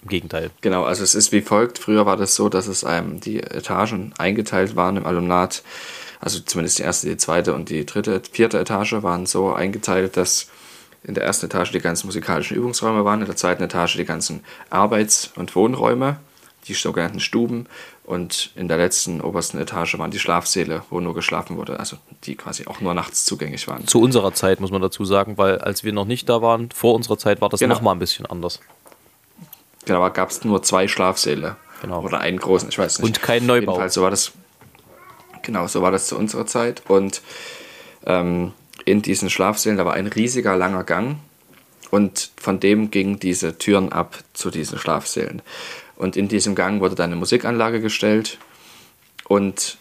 Im 0.03 0.09
Gegenteil. 0.09 0.51
Genau, 0.61 0.85
also 0.85 1.03
es 1.05 1.15
ist 1.15 1.31
wie 1.33 1.41
folgt. 1.43 1.79
Früher 1.79 2.07
war 2.07 2.17
das 2.17 2.35
so, 2.35 2.49
dass 2.49 2.67
es 2.67 2.85
einem 2.85 3.21
die 3.21 3.41
Etagen 3.41 4.13
eingeteilt 4.19 4.75
waren 4.77 4.97
im 4.97 5.07
Alumnat. 5.07 5.63
Also 6.21 6.41
zumindest 6.41 6.79
die 6.79 6.83
erste, 6.83 7.09
die 7.09 7.17
zweite 7.17 7.55
und 7.55 7.69
die 7.69 7.87
dritte, 7.87 8.21
vierte 8.31 8.59
Etage 8.59 8.95
waren 9.03 9.27
so 9.27 9.53
eingeteilt, 9.53 10.17
dass 10.17 10.49
in 11.05 11.15
der 11.15 11.25
ersten 11.25 11.47
Etage 11.47 11.73
die 11.73 11.81
ganzen 11.81 12.07
musikalischen 12.07 12.57
Übungsräume 12.57 13.05
waren, 13.05 13.21
in 13.21 13.27
der 13.27 13.37
zweiten 13.37 13.63
Etage 13.63 13.97
die 13.97 14.05
ganzen 14.05 14.45
Arbeits- 14.71 15.31
und 15.35 15.55
Wohnräume, 15.57 16.17
die 16.69 16.75
sogenannten 16.75 17.19
Stuben 17.21 17.67
Und 18.05 18.51
in 18.57 18.67
der 18.67 18.79
letzten 18.79 19.21
obersten 19.21 19.59
Etage 19.59 19.97
waren 19.99 20.11
die 20.11 20.19
Schlafsäle, 20.19 20.83
wo 20.91 20.99
nur 21.01 21.15
geschlafen 21.15 21.57
wurde, 21.57 21.79
also 21.79 21.97
die 22.25 22.35
quasi 22.35 22.67
auch 22.67 22.81
nur 22.81 22.95
nachts 22.95 23.25
zugänglich 23.25 23.69
waren. 23.69 23.87
Zu 23.87 24.01
unserer 24.01 24.35
Zeit 24.35 24.61
muss 24.61 24.73
man 24.73 24.83
dazu 24.83 25.05
sagen, 25.05 25.39
weil 25.39 25.59
als 25.59 25.85
wir 25.85 25.93
noch 25.93 26.05
nicht 26.05 26.29
da 26.29 26.43
waren, 26.43 26.71
vor 26.73 26.95
unserer 26.95 27.17
Zeit 27.17 27.41
war 27.41 27.49
das 27.49 27.61
Genau. 27.61 27.75
noch 27.75 27.81
mal 27.81 27.93
ein 27.93 28.01
bisschen 28.01 28.27
anders. 28.27 28.59
Genau, 29.85 30.01
da 30.01 30.09
gab 30.09 30.31
es 30.31 30.45
nur 30.45 30.63
zwei 30.63 30.89
Schlafsäle. 30.89 31.57
Genau. 31.81 32.03
Oder 32.03 32.21
einen 32.21 32.39
großen, 32.39 32.69
ich 32.69 32.79
weiß 32.79 33.01
nicht. 33.01 33.07
Und 33.07 33.23
kein 33.23 33.45
Neubau. 33.47 33.73
Jedenfalls, 33.73 33.95
so 33.95 34.03
war 34.03 34.11
das. 34.11 34.33
Genau, 35.43 35.67
so 35.67 35.83
war 35.83 35.91
das 35.91 36.07
zu 36.07 36.17
unserer 36.17 36.47
Zeit. 36.47 36.83
Und 36.87 37.23
ähm, 38.07 38.53
in 38.85 39.03
diesen 39.03 39.31
Schlafsälen, 39.31 39.79
da 39.79 39.85
war 39.85 39.95
ein 39.95 40.07
riesiger 40.07 40.57
langer 40.57 40.85
Gang. 40.85 41.17
Und 41.91 42.31
von 42.37 42.61
dem 42.61 42.91
gingen 42.91 43.19
diese 43.19 43.59
Türen 43.59 43.93
ab 43.93 44.19
zu 44.33 44.51
diesen 44.51 44.79
Schlafsälen. 44.79 45.43
Und 45.97 46.17
in 46.17 46.29
diesem 46.29 46.55
Gang 46.55 46.81
wurde 46.81 46.95
dann 46.95 47.11
eine 47.11 47.17
Musikanlage 47.17 47.81
gestellt. 47.81 48.39
Und 49.29 49.77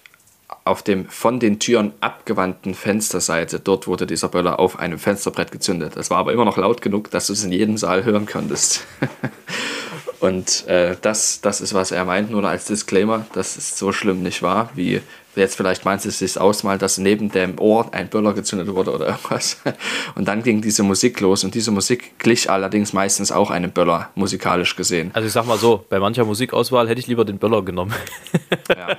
auf 0.66 0.84
dem 0.84 1.08
von 1.08 1.40
den 1.40 1.60
Türen 1.60 1.94
abgewandten 2.02 2.74
Fensterseite, 2.76 3.60
dort 3.60 3.88
wurde 3.88 4.06
dieser 4.06 4.28
Böller 4.28 4.60
auf 4.60 4.78
einem 4.80 5.00
Fensterbrett 5.00 5.52
gezündet. 5.52 5.94
Das 5.96 6.10
war 6.10 6.18
aber 6.18 6.34
immer 6.34 6.46
noch 6.46 6.58
laut 6.58 6.82
genug, 6.82 7.10
dass 7.12 7.28
du 7.28 7.34
es 7.34 7.44
in 7.44 7.52
jedem 7.52 7.78
Saal 7.78 8.04
hören 8.04 8.26
konntest. 8.26 8.86
Und 10.22 10.68
äh, 10.68 10.96
das, 11.02 11.42
das 11.42 11.62
ist, 11.62 11.74
was 11.74 11.92
er 11.92 12.06
meint, 12.06 12.30
nur 12.30 12.46
als 12.46 12.66
Disclaimer, 12.66 13.26
dass 13.34 13.58
es 13.58 13.78
so 13.78 13.92
schlimm 13.92 14.22
nicht 14.22 14.44
war, 14.44 14.70
wie 14.76 15.02
jetzt 15.36 15.56
vielleicht 15.56 15.84
meinst 15.84 16.06
du 16.06 16.10
es 16.10 16.20
sich 16.20 16.40
ausmal, 16.40 16.78
dass 16.78 17.00
neben 17.00 17.32
dem 17.32 17.60
Ohr 17.60 17.92
ein 17.92 18.08
Böller 18.08 18.34
gezündet 18.34 18.68
wurde 18.68 18.94
oder 18.94 19.08
irgendwas. 19.08 19.58
Und 20.16 20.28
dann 20.28 20.44
ging 20.44 20.62
diese 20.62 20.84
Musik 20.84 21.20
los 21.22 21.44
und 21.44 21.56
diese 21.56 21.72
Musik 21.72 22.20
glich 22.20 22.52
allerdings 22.52 22.94
meistens 22.94 23.32
auch 23.32 23.50
einem 23.50 23.72
Böller, 23.72 24.10
musikalisch 24.14 24.76
gesehen. 24.76 25.10
Also 25.14 25.26
ich 25.26 25.34
sag 25.34 25.48
mal 25.48 25.58
so, 25.58 25.86
bei 25.90 26.00
mancher 26.00 26.24
Musikauswahl 26.24 26.88
hätte 26.88 27.00
ich 27.00 27.08
lieber 27.08 27.26
den 27.26 27.40
Böller 27.40 27.64
genommen. 27.64 27.94
Ja. 28.70 28.98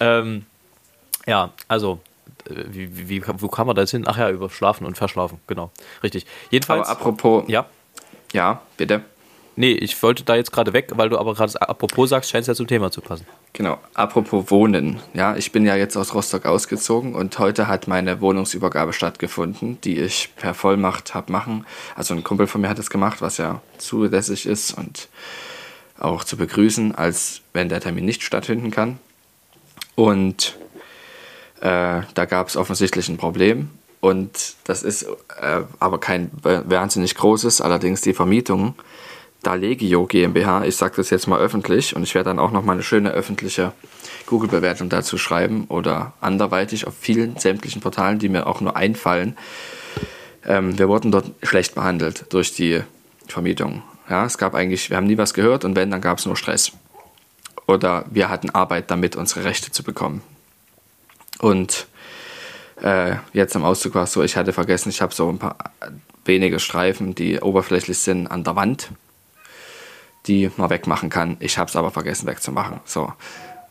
ähm, 0.00 0.46
ja, 1.26 1.50
also, 1.68 2.00
äh, 2.48 2.64
wie, 2.68 3.08
wie, 3.08 3.22
wo 3.26 3.48
kam 3.48 3.66
man 3.66 3.76
da 3.76 3.82
jetzt 3.82 3.90
hin? 3.90 4.04
Ach 4.06 4.16
ja, 4.16 4.30
über 4.30 4.48
Schlafen 4.48 4.86
und 4.86 4.96
Verschlafen, 4.96 5.40
genau. 5.46 5.70
Richtig. 6.02 6.24
Jedenfalls. 6.50 6.88
Aber 6.88 7.00
apropos, 7.00 7.44
ja. 7.48 7.66
Ja, 8.32 8.62
bitte. 8.76 9.02
Nee, 9.54 9.72
ich 9.72 10.02
wollte 10.02 10.24
da 10.24 10.34
jetzt 10.34 10.50
gerade 10.50 10.72
weg, 10.72 10.92
weil 10.94 11.10
du 11.10 11.18
aber 11.18 11.34
gerade 11.34 11.60
apropos 11.60 12.08
sagst, 12.08 12.30
scheint 12.30 12.42
es 12.42 12.46
ja 12.48 12.54
zum 12.54 12.66
Thema 12.66 12.90
zu 12.90 13.02
passen. 13.02 13.26
Genau, 13.52 13.78
apropos 13.92 14.50
Wohnen. 14.50 15.00
Ja, 15.12 15.36
ich 15.36 15.52
bin 15.52 15.66
ja 15.66 15.76
jetzt 15.76 15.94
aus 15.96 16.14
Rostock 16.14 16.46
ausgezogen 16.46 17.14
und 17.14 17.38
heute 17.38 17.68
hat 17.68 17.86
meine 17.86 18.22
Wohnungsübergabe 18.22 18.94
stattgefunden, 18.94 19.78
die 19.82 19.98
ich 19.98 20.30
per 20.36 20.54
Vollmacht 20.54 21.14
habe 21.14 21.30
machen. 21.30 21.66
Also 21.94 22.14
ein 22.14 22.24
Kumpel 22.24 22.46
von 22.46 22.62
mir 22.62 22.70
hat 22.70 22.78
es 22.78 22.88
gemacht, 22.88 23.20
was 23.20 23.36
ja 23.36 23.60
zulässig 23.76 24.46
ist 24.46 24.76
und 24.76 25.08
auch 25.98 26.24
zu 26.24 26.38
begrüßen, 26.38 26.94
als 26.94 27.42
wenn 27.52 27.68
der 27.68 27.80
Termin 27.80 28.06
nicht 28.06 28.22
stattfinden 28.22 28.70
kann. 28.70 28.98
Und 29.94 30.56
äh, 31.60 32.00
da 32.14 32.24
gab 32.24 32.48
es 32.48 32.56
offensichtlich 32.56 33.10
ein 33.10 33.18
Problem. 33.18 33.70
Und 34.02 34.56
das 34.64 34.82
ist 34.82 35.04
äh, 35.40 35.60
aber 35.78 36.00
kein 36.00 36.32
wahnsinnig 36.42 37.14
großes, 37.14 37.60
allerdings 37.60 38.00
die 38.00 38.14
Vermietung 38.14 38.74
Dalegio 39.44 40.06
GmbH, 40.06 40.64
ich 40.64 40.76
sage 40.76 40.96
das 40.96 41.10
jetzt 41.10 41.28
mal 41.28 41.38
öffentlich 41.38 41.94
und 41.94 42.02
ich 42.02 42.16
werde 42.16 42.30
dann 42.30 42.40
auch 42.40 42.50
noch 42.50 42.64
mal 42.64 42.72
eine 42.72 42.82
schöne 42.82 43.12
öffentliche 43.12 43.72
Google-Bewertung 44.26 44.88
dazu 44.88 45.18
schreiben 45.18 45.66
oder 45.68 46.14
anderweitig 46.20 46.88
auf 46.88 46.94
vielen 46.98 47.36
sämtlichen 47.36 47.80
Portalen, 47.80 48.18
die 48.18 48.28
mir 48.28 48.48
auch 48.48 48.60
nur 48.60 48.74
einfallen. 48.74 49.36
Ähm, 50.44 50.76
wir 50.80 50.88
wurden 50.88 51.12
dort 51.12 51.30
schlecht 51.44 51.76
behandelt 51.76 52.26
durch 52.30 52.52
die 52.52 52.82
Vermietung. 53.28 53.84
Ja, 54.10 54.24
es 54.24 54.36
gab 54.36 54.56
eigentlich, 54.56 54.90
wir 54.90 54.96
haben 54.96 55.06
nie 55.06 55.16
was 55.16 55.32
gehört 55.32 55.64
und 55.64 55.76
wenn, 55.76 55.92
dann 55.92 56.00
gab 56.00 56.18
es 56.18 56.26
nur 56.26 56.36
Stress. 56.36 56.72
Oder 57.68 58.04
wir 58.10 58.28
hatten 58.28 58.50
Arbeit 58.50 58.90
damit, 58.90 59.14
unsere 59.14 59.44
Rechte 59.44 59.70
zu 59.70 59.84
bekommen. 59.84 60.22
Und 61.38 61.86
äh, 62.82 63.16
jetzt 63.32 63.56
am 63.56 63.64
Auszug 63.64 63.94
war 63.94 64.04
es 64.04 64.12
so, 64.12 64.22
ich 64.22 64.36
hatte 64.36 64.52
vergessen, 64.52 64.90
ich 64.90 65.00
habe 65.00 65.14
so 65.14 65.28
ein 65.28 65.38
paar 65.38 65.56
wenige 66.24 66.60
Streifen, 66.60 67.14
die 67.14 67.40
oberflächlich 67.40 67.98
sind 67.98 68.26
an 68.26 68.44
der 68.44 68.56
Wand 68.56 68.90
die 70.26 70.50
man 70.56 70.70
wegmachen 70.70 71.10
kann. 71.10 71.36
Ich 71.40 71.58
habe 71.58 71.68
es 71.68 71.76
aber 71.76 71.90
vergessen 71.90 72.26
wegzumachen. 72.26 72.80
So. 72.84 73.12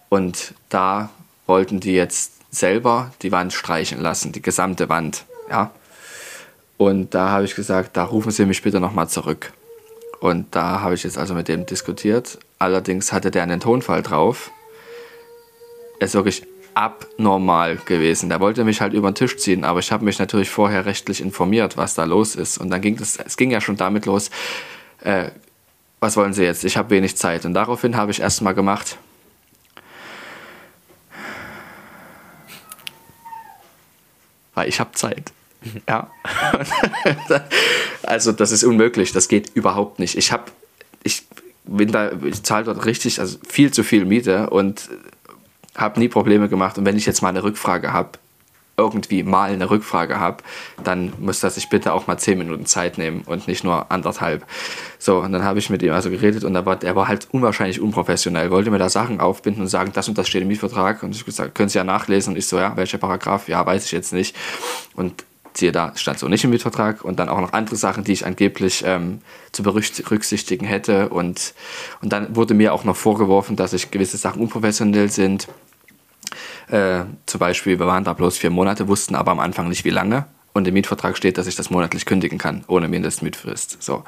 Und 0.09 0.53
da 0.69 1.09
wollten 1.45 1.79
die 1.79 1.93
jetzt 1.93 2.33
selber 2.51 3.13
die 3.21 3.31
Wand 3.31 3.53
streichen 3.53 4.01
lassen, 4.01 4.31
die 4.31 4.41
gesamte 4.41 4.89
Wand. 4.89 5.25
Ja. 5.49 5.71
Und 6.77 7.13
da 7.13 7.29
habe 7.29 7.45
ich 7.45 7.55
gesagt, 7.55 7.95
da 7.95 8.03
rufen 8.03 8.31
Sie 8.31 8.45
mich 8.45 8.61
bitte 8.61 8.79
nochmal 8.79 9.07
zurück. 9.07 9.53
Und 10.19 10.53
da 10.55 10.81
habe 10.81 10.95
ich 10.95 11.03
jetzt 11.03 11.17
also 11.17 11.33
mit 11.33 11.47
dem 11.47 11.65
diskutiert. 11.65 12.39
Allerdings 12.59 13.11
hatte 13.11 13.31
der 13.31 13.43
einen 13.43 13.59
Tonfall 13.59 14.01
drauf. 14.01 14.51
Er 15.99 16.05
ist 16.05 16.13
wirklich 16.13 16.43
abnormal 16.73 17.77
gewesen. 17.77 18.29
Der 18.29 18.39
wollte 18.39 18.63
mich 18.63 18.81
halt 18.81 18.93
über 18.93 19.11
den 19.11 19.15
Tisch 19.15 19.37
ziehen, 19.37 19.63
aber 19.63 19.79
ich 19.79 19.91
habe 19.91 20.05
mich 20.05 20.19
natürlich 20.19 20.49
vorher 20.49 20.85
rechtlich 20.85 21.21
informiert, 21.21 21.77
was 21.77 21.95
da 21.95 22.03
los 22.03 22.35
ist. 22.35 22.57
Und 22.57 22.69
dann 22.69 22.81
ging 22.81 22.97
das, 22.97 23.17
es 23.17 23.37
ging 23.37 23.51
ja 23.51 23.61
schon 23.61 23.77
damit 23.77 24.05
los, 24.05 24.29
äh, 25.01 25.31
was 25.99 26.17
wollen 26.17 26.33
Sie 26.33 26.43
jetzt? 26.43 26.63
Ich 26.63 26.77
habe 26.77 26.89
wenig 26.89 27.15
Zeit. 27.15 27.45
Und 27.45 27.53
daraufhin 27.53 27.95
habe 27.95 28.11
ich 28.11 28.21
erstmal 28.21 28.55
gemacht. 28.55 28.97
Weil 34.55 34.67
ich 34.67 34.79
habe 34.79 34.91
Zeit. 34.93 35.31
Ja. 35.87 36.11
also 38.03 38.31
das 38.31 38.51
ist 38.51 38.63
unmöglich. 38.63 39.11
Das 39.11 39.27
geht 39.27 39.51
überhaupt 39.53 39.99
nicht. 39.99 40.17
Ich 40.17 40.31
habe, 40.31 40.45
ich 41.03 41.23
bin 41.65 41.91
da, 41.91 42.11
ich 42.23 42.41
zahle 42.43 42.65
dort 42.65 42.85
richtig, 42.85 43.19
also 43.19 43.37
viel 43.47 43.71
zu 43.71 43.83
viel 43.83 44.05
Miete 44.05 44.49
und 44.49 44.89
habe 45.75 45.99
nie 45.99 46.07
Probleme 46.07 46.49
gemacht. 46.49 46.77
Und 46.77 46.85
wenn 46.85 46.97
ich 46.97 47.05
jetzt 47.05 47.21
mal 47.21 47.29
eine 47.29 47.43
Rückfrage 47.43 47.93
habe, 47.93 48.19
irgendwie 48.77 49.23
mal 49.23 49.51
eine 49.51 49.69
Rückfrage 49.69 50.19
habe, 50.19 50.43
dann 50.83 51.13
muss 51.19 51.39
das 51.39 51.55
sich 51.55 51.69
bitte 51.69 51.93
auch 51.93 52.07
mal 52.07 52.17
zehn 52.17 52.37
Minuten 52.37 52.65
Zeit 52.65 52.97
nehmen 52.97 53.21
und 53.25 53.47
nicht 53.47 53.63
nur 53.63 53.91
anderthalb. 53.91 54.45
So, 54.97 55.19
und 55.19 55.31
dann 55.33 55.43
habe 55.43 55.59
ich 55.59 55.69
mit 55.69 55.83
ihm 55.83 55.91
also 55.91 56.09
geredet 56.09 56.43
und 56.43 56.55
er 56.55 56.65
war, 56.65 56.81
er 56.81 56.95
war 56.95 57.07
halt 57.07 57.27
unwahrscheinlich 57.31 57.79
unprofessionell, 57.79 58.49
wollte 58.49 58.71
mir 58.71 58.79
da 58.79 58.89
Sachen 58.89 59.19
aufbinden 59.19 59.61
und 59.61 59.67
sagen, 59.67 59.91
das 59.93 60.07
und 60.07 60.17
das 60.17 60.27
steht 60.27 60.41
im 60.41 60.47
Mietvertrag. 60.47 61.03
Und 61.03 61.15
ich 61.15 61.25
gesagt, 61.25 61.53
können 61.53 61.69
Sie 61.69 61.77
ja 61.77 61.83
nachlesen. 61.83 62.33
Und 62.33 62.37
ich 62.37 62.47
so, 62.47 62.57
ja, 62.57 62.75
welcher 62.75 62.97
Paragraph? 62.97 63.47
Ja, 63.47 63.65
weiß 63.65 63.85
ich 63.85 63.91
jetzt 63.91 64.13
nicht. 64.13 64.35
Und 64.95 65.25
siehe 65.53 65.71
da, 65.71 65.93
stand 65.95 66.19
so 66.19 66.27
nicht 66.27 66.43
im 66.43 66.49
Mietvertrag 66.49 67.03
und 67.03 67.19
dann 67.19 67.29
auch 67.29 67.41
noch 67.41 67.53
andere 67.53 67.75
Sachen, 67.75 68.03
die 68.03 68.13
ich 68.13 68.25
angeblich 68.25 68.83
ähm, 68.85 69.21
zu 69.51 69.63
berücksichtigen 69.63 70.65
hätte. 70.65 71.09
Und, 71.09 71.53
und 72.01 72.13
dann 72.13 72.35
wurde 72.35 72.53
mir 72.53 72.73
auch 72.73 72.83
noch 72.83 72.95
vorgeworfen, 72.95 73.55
dass 73.55 73.73
ich 73.73 73.91
gewisse 73.91 74.17
Sachen 74.17 74.41
unprofessionell 74.41 75.11
sind. 75.11 75.47
Äh, 76.69 77.03
zum 77.25 77.39
Beispiel, 77.39 77.79
wir 77.79 77.87
waren 77.87 78.03
da 78.03 78.13
bloß 78.13 78.37
vier 78.37 78.49
Monate, 78.49 78.87
wussten 78.87 79.15
aber 79.15 79.31
am 79.31 79.39
Anfang 79.39 79.67
nicht 79.67 79.83
wie 79.83 79.89
lange. 79.89 80.25
Und 80.53 80.67
im 80.67 80.73
Mietvertrag 80.73 81.17
steht, 81.17 81.37
dass 81.37 81.47
ich 81.47 81.55
das 81.55 81.69
monatlich 81.69 82.05
kündigen 82.05 82.37
kann, 82.37 82.63
ohne 82.67 82.87
Mindestmietfrist. 82.87 83.81
So. 83.81 84.03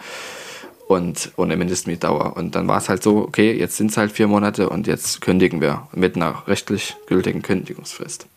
Und 0.88 1.31
ohne 1.38 1.55
Mindestmietdauer. 1.55 2.35
Und 2.35 2.55
dann 2.55 2.67
war 2.67 2.77
es 2.77 2.89
halt 2.89 3.01
so, 3.01 3.19
okay, 3.19 3.53
jetzt 3.57 3.77
sind 3.77 3.91
es 3.91 3.97
halt 3.97 4.12
vier 4.12 4.27
Monate 4.27 4.69
und 4.69 4.85
jetzt 4.85 5.21
kündigen 5.21 5.62
wir 5.62 5.88
mit 5.93 6.15
einer 6.15 6.43
rechtlich 6.47 6.95
gültigen 7.07 7.41
Kündigungsfrist. 7.41 8.27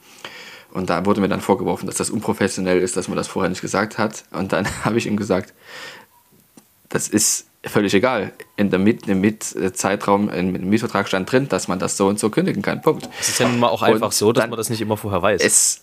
Und 0.76 0.90
da 0.90 1.06
wurde 1.06 1.22
mir 1.22 1.28
dann 1.28 1.40
vorgeworfen, 1.40 1.86
dass 1.86 1.96
das 1.96 2.10
unprofessionell 2.10 2.82
ist, 2.82 2.98
dass 2.98 3.08
man 3.08 3.16
das 3.16 3.28
vorher 3.28 3.48
nicht 3.48 3.62
gesagt 3.62 3.96
hat. 3.96 4.24
Und 4.30 4.52
dann 4.52 4.66
habe 4.84 4.98
ich 4.98 5.06
ihm 5.06 5.16
gesagt, 5.16 5.54
das 6.90 7.08
ist 7.08 7.46
völlig 7.64 7.94
egal. 7.94 8.32
In 8.56 8.68
der 8.68 8.78
Miet, 8.78 9.08
im 9.08 9.22
Mietzeitraum, 9.22 10.28
im 10.28 10.52
Mietvertrag 10.68 11.08
stand 11.08 11.32
drin, 11.32 11.48
dass 11.48 11.66
man 11.66 11.78
das 11.78 11.96
so 11.96 12.06
und 12.06 12.18
so 12.18 12.28
kündigen 12.28 12.60
kann. 12.60 12.82
Punkt. 12.82 13.08
Es 13.18 13.30
ist 13.30 13.40
ja 13.40 13.48
nun 13.48 13.58
mal 13.58 13.68
auch 13.68 13.80
einfach 13.80 14.08
Und 14.08 14.14
so, 14.14 14.32
dass 14.32 14.48
man 14.48 14.58
das 14.58 14.68
nicht 14.68 14.82
immer 14.82 14.98
vorher 14.98 15.22
weiß. 15.22 15.40
Es, 15.40 15.82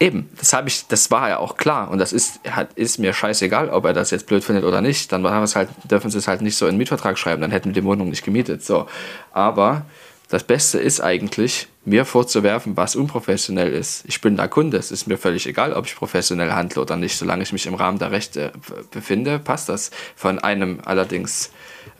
eben, 0.00 0.30
das 0.38 0.54
habe 0.54 0.66
ich, 0.68 0.86
das 0.86 1.10
war 1.10 1.28
ja 1.28 1.38
auch 1.38 1.58
klar. 1.58 1.90
Und 1.90 1.98
das 1.98 2.14
ist, 2.14 2.40
hat, 2.48 2.72
ist 2.72 2.96
mir 2.98 3.12
scheißegal, 3.12 3.68
ob 3.68 3.84
er 3.84 3.92
das 3.92 4.10
jetzt 4.12 4.26
blöd 4.26 4.42
findet 4.42 4.64
oder 4.64 4.80
nicht. 4.80 5.12
Dann 5.12 5.26
haben 5.26 5.42
es 5.42 5.56
halt, 5.56 5.68
dürfen 5.84 6.10
sie 6.10 6.16
es 6.16 6.26
halt 6.26 6.40
nicht 6.40 6.56
so 6.56 6.64
in 6.64 6.72
den 6.72 6.78
Mietvertrag 6.78 7.18
schreiben, 7.18 7.42
dann 7.42 7.50
hätten 7.50 7.66
wir 7.66 7.74
die 7.74 7.84
Wohnung 7.84 8.08
nicht 8.08 8.24
gemietet. 8.24 8.64
So. 8.64 8.86
Aber 9.30 9.84
das 10.32 10.44
Beste 10.44 10.78
ist 10.78 11.02
eigentlich, 11.02 11.68
mir 11.84 12.06
vorzuwerfen, 12.06 12.74
was 12.74 12.96
unprofessionell 12.96 13.70
ist. 13.70 14.02
Ich 14.06 14.22
bin 14.22 14.34
da 14.38 14.48
Kunde, 14.48 14.78
es 14.78 14.90
ist 14.90 15.06
mir 15.06 15.18
völlig 15.18 15.46
egal, 15.46 15.74
ob 15.74 15.84
ich 15.84 15.94
professionell 15.94 16.52
handle 16.52 16.80
oder 16.80 16.96
nicht. 16.96 17.18
Solange 17.18 17.42
ich 17.42 17.52
mich 17.52 17.66
im 17.66 17.74
Rahmen 17.74 17.98
der 17.98 18.12
Rechte 18.12 18.50
b- 18.54 18.82
befinde, 18.90 19.38
passt 19.38 19.68
das. 19.68 19.90
Von 20.16 20.38
einem 20.38 20.80
allerdings 20.86 21.50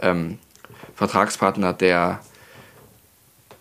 ähm, 0.00 0.38
Vertragspartner, 0.94 1.74
der 1.74 2.20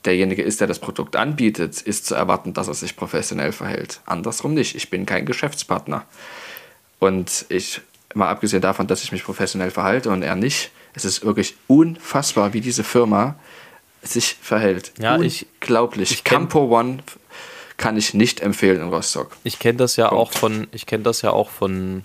derjenige 0.06 0.42
ist, 0.42 0.62
der 0.62 0.68
das 0.68 0.80
Produkt 0.80 1.18
anbietet, 1.18 1.82
ist 1.82 2.06
zu 2.06 2.16
erwarten, 2.16 2.54
dass 2.54 2.70
er 2.70 2.74
sich 2.74 2.96
professionell 2.96 3.52
verhält. 3.52 4.00
Andersrum 4.06 4.54
nicht. 4.54 4.74
Ich 4.76 4.90
bin 4.90 5.06
kein 5.06 5.26
Geschäftspartner. 5.26 6.06
Und 7.00 7.46
ich, 7.50 7.82
mal 8.14 8.30
abgesehen 8.30 8.62
davon, 8.62 8.88
dass 8.88 9.04
ich 9.04 9.12
mich 9.12 9.26
professionell 9.26 9.72
verhalte 9.72 10.12
und 10.12 10.22
er 10.22 10.38
nicht, 10.38 10.72
es 10.94 11.04
ist 11.04 11.26
wirklich 11.26 11.58
unfassbar, 11.68 12.54
wie 12.54 12.62
diese 12.62 12.86
Firma 12.86 13.36
sich 14.04 14.36
verhält. 14.42 14.92
Ja, 15.00 15.20
ich- 15.20 15.46
Unglaublich. 15.62 16.12
ich 16.12 16.20
kenn- 16.24 16.24
Campo 16.50 16.66
One 16.80 17.00
kann 17.78 17.98
ich 17.98 18.14
nicht 18.14 18.42
empfehlen 18.42 18.82
in 18.82 18.90
Rostock. 18.90 19.36
Ich 19.44 19.60
kenne 19.60 19.78
das 19.78 19.96
ja 19.96 20.10
Punkt. 20.10 20.22
auch 20.22 20.38
von, 20.38 20.68
ich 20.72 20.86
kenne 20.86 21.04
das 21.04 21.22
ja 21.22 21.32
auch 21.32 21.50
von 21.50 22.04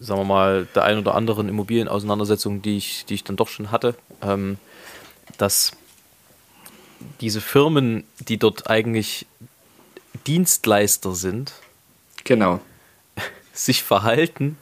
sagen 0.00 0.20
wir 0.20 0.24
mal, 0.24 0.66
der 0.74 0.84
ein 0.84 0.98
oder 0.98 1.14
anderen 1.14 1.48
Immobilienauseinandersetzung, 1.48 2.60
die 2.60 2.76
ich, 2.76 3.06
die 3.06 3.14
ich 3.14 3.24
dann 3.24 3.36
doch 3.36 3.48
schon 3.48 3.70
hatte, 3.70 3.94
ähm, 4.20 4.58
dass 5.38 5.72
diese 7.22 7.40
Firmen, 7.40 8.04
die 8.18 8.36
dort 8.36 8.68
eigentlich 8.68 9.26
Dienstleister 10.26 11.14
sind, 11.14 11.52
Genau. 12.24 12.60
sich 13.54 13.82
verhalten, 13.82 14.58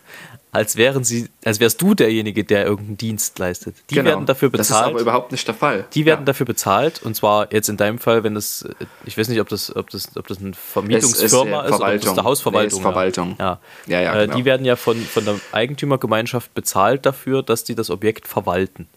als 0.52 0.76
wären 0.76 1.02
sie, 1.02 1.28
als 1.44 1.60
wärst 1.60 1.80
du 1.80 1.94
derjenige, 1.94 2.44
der 2.44 2.66
irgendeinen 2.66 2.98
Dienst 2.98 3.38
leistet. 3.38 3.74
Die 3.88 3.94
genau. 3.94 4.10
werden 4.10 4.26
dafür 4.26 4.50
Das 4.50 4.60
ist 4.60 4.68
bezahlt. 4.68 4.90
aber 4.90 5.00
überhaupt 5.00 5.32
nicht 5.32 5.48
der 5.48 5.54
Fall. 5.54 5.86
Die 5.94 6.04
werden 6.04 6.20
ja. 6.20 6.24
dafür 6.26 6.44
bezahlt 6.44 7.02
und 7.02 7.16
zwar 7.16 7.50
jetzt 7.52 7.70
in 7.70 7.78
deinem 7.78 7.98
Fall, 7.98 8.22
wenn 8.22 8.34
das, 8.34 8.68
ich 9.06 9.16
weiß 9.16 9.28
nicht, 9.28 9.40
ob 9.40 9.48
das, 9.48 9.74
ob 9.74 9.88
das, 9.88 10.14
ob 10.14 10.26
das 10.28 10.38
eine 10.38 10.52
Vermietungsfirma 10.52 11.64
äh, 11.64 11.68
ist, 11.68 11.74
oder 11.74 11.86
ob 11.86 11.92
das 11.94 12.04
Verwaltung. 12.04 12.14
der 12.14 12.24
Hausverwaltung. 12.24 12.70
Nee, 12.82 12.86
ist 12.86 12.92
Verwaltung. 12.92 13.36
Ja, 13.38 13.58
Ja, 13.86 14.00
ja, 14.02 14.14
äh, 14.14 14.26
genau. 14.26 14.36
Die 14.36 14.44
werden 14.44 14.66
ja 14.66 14.76
von, 14.76 15.00
von 15.00 15.24
der 15.24 15.40
Eigentümergemeinschaft 15.52 16.52
bezahlt 16.52 17.06
dafür, 17.06 17.42
dass 17.42 17.64
die 17.64 17.74
das 17.74 17.88
Objekt 17.88 18.28
verwalten. 18.28 18.88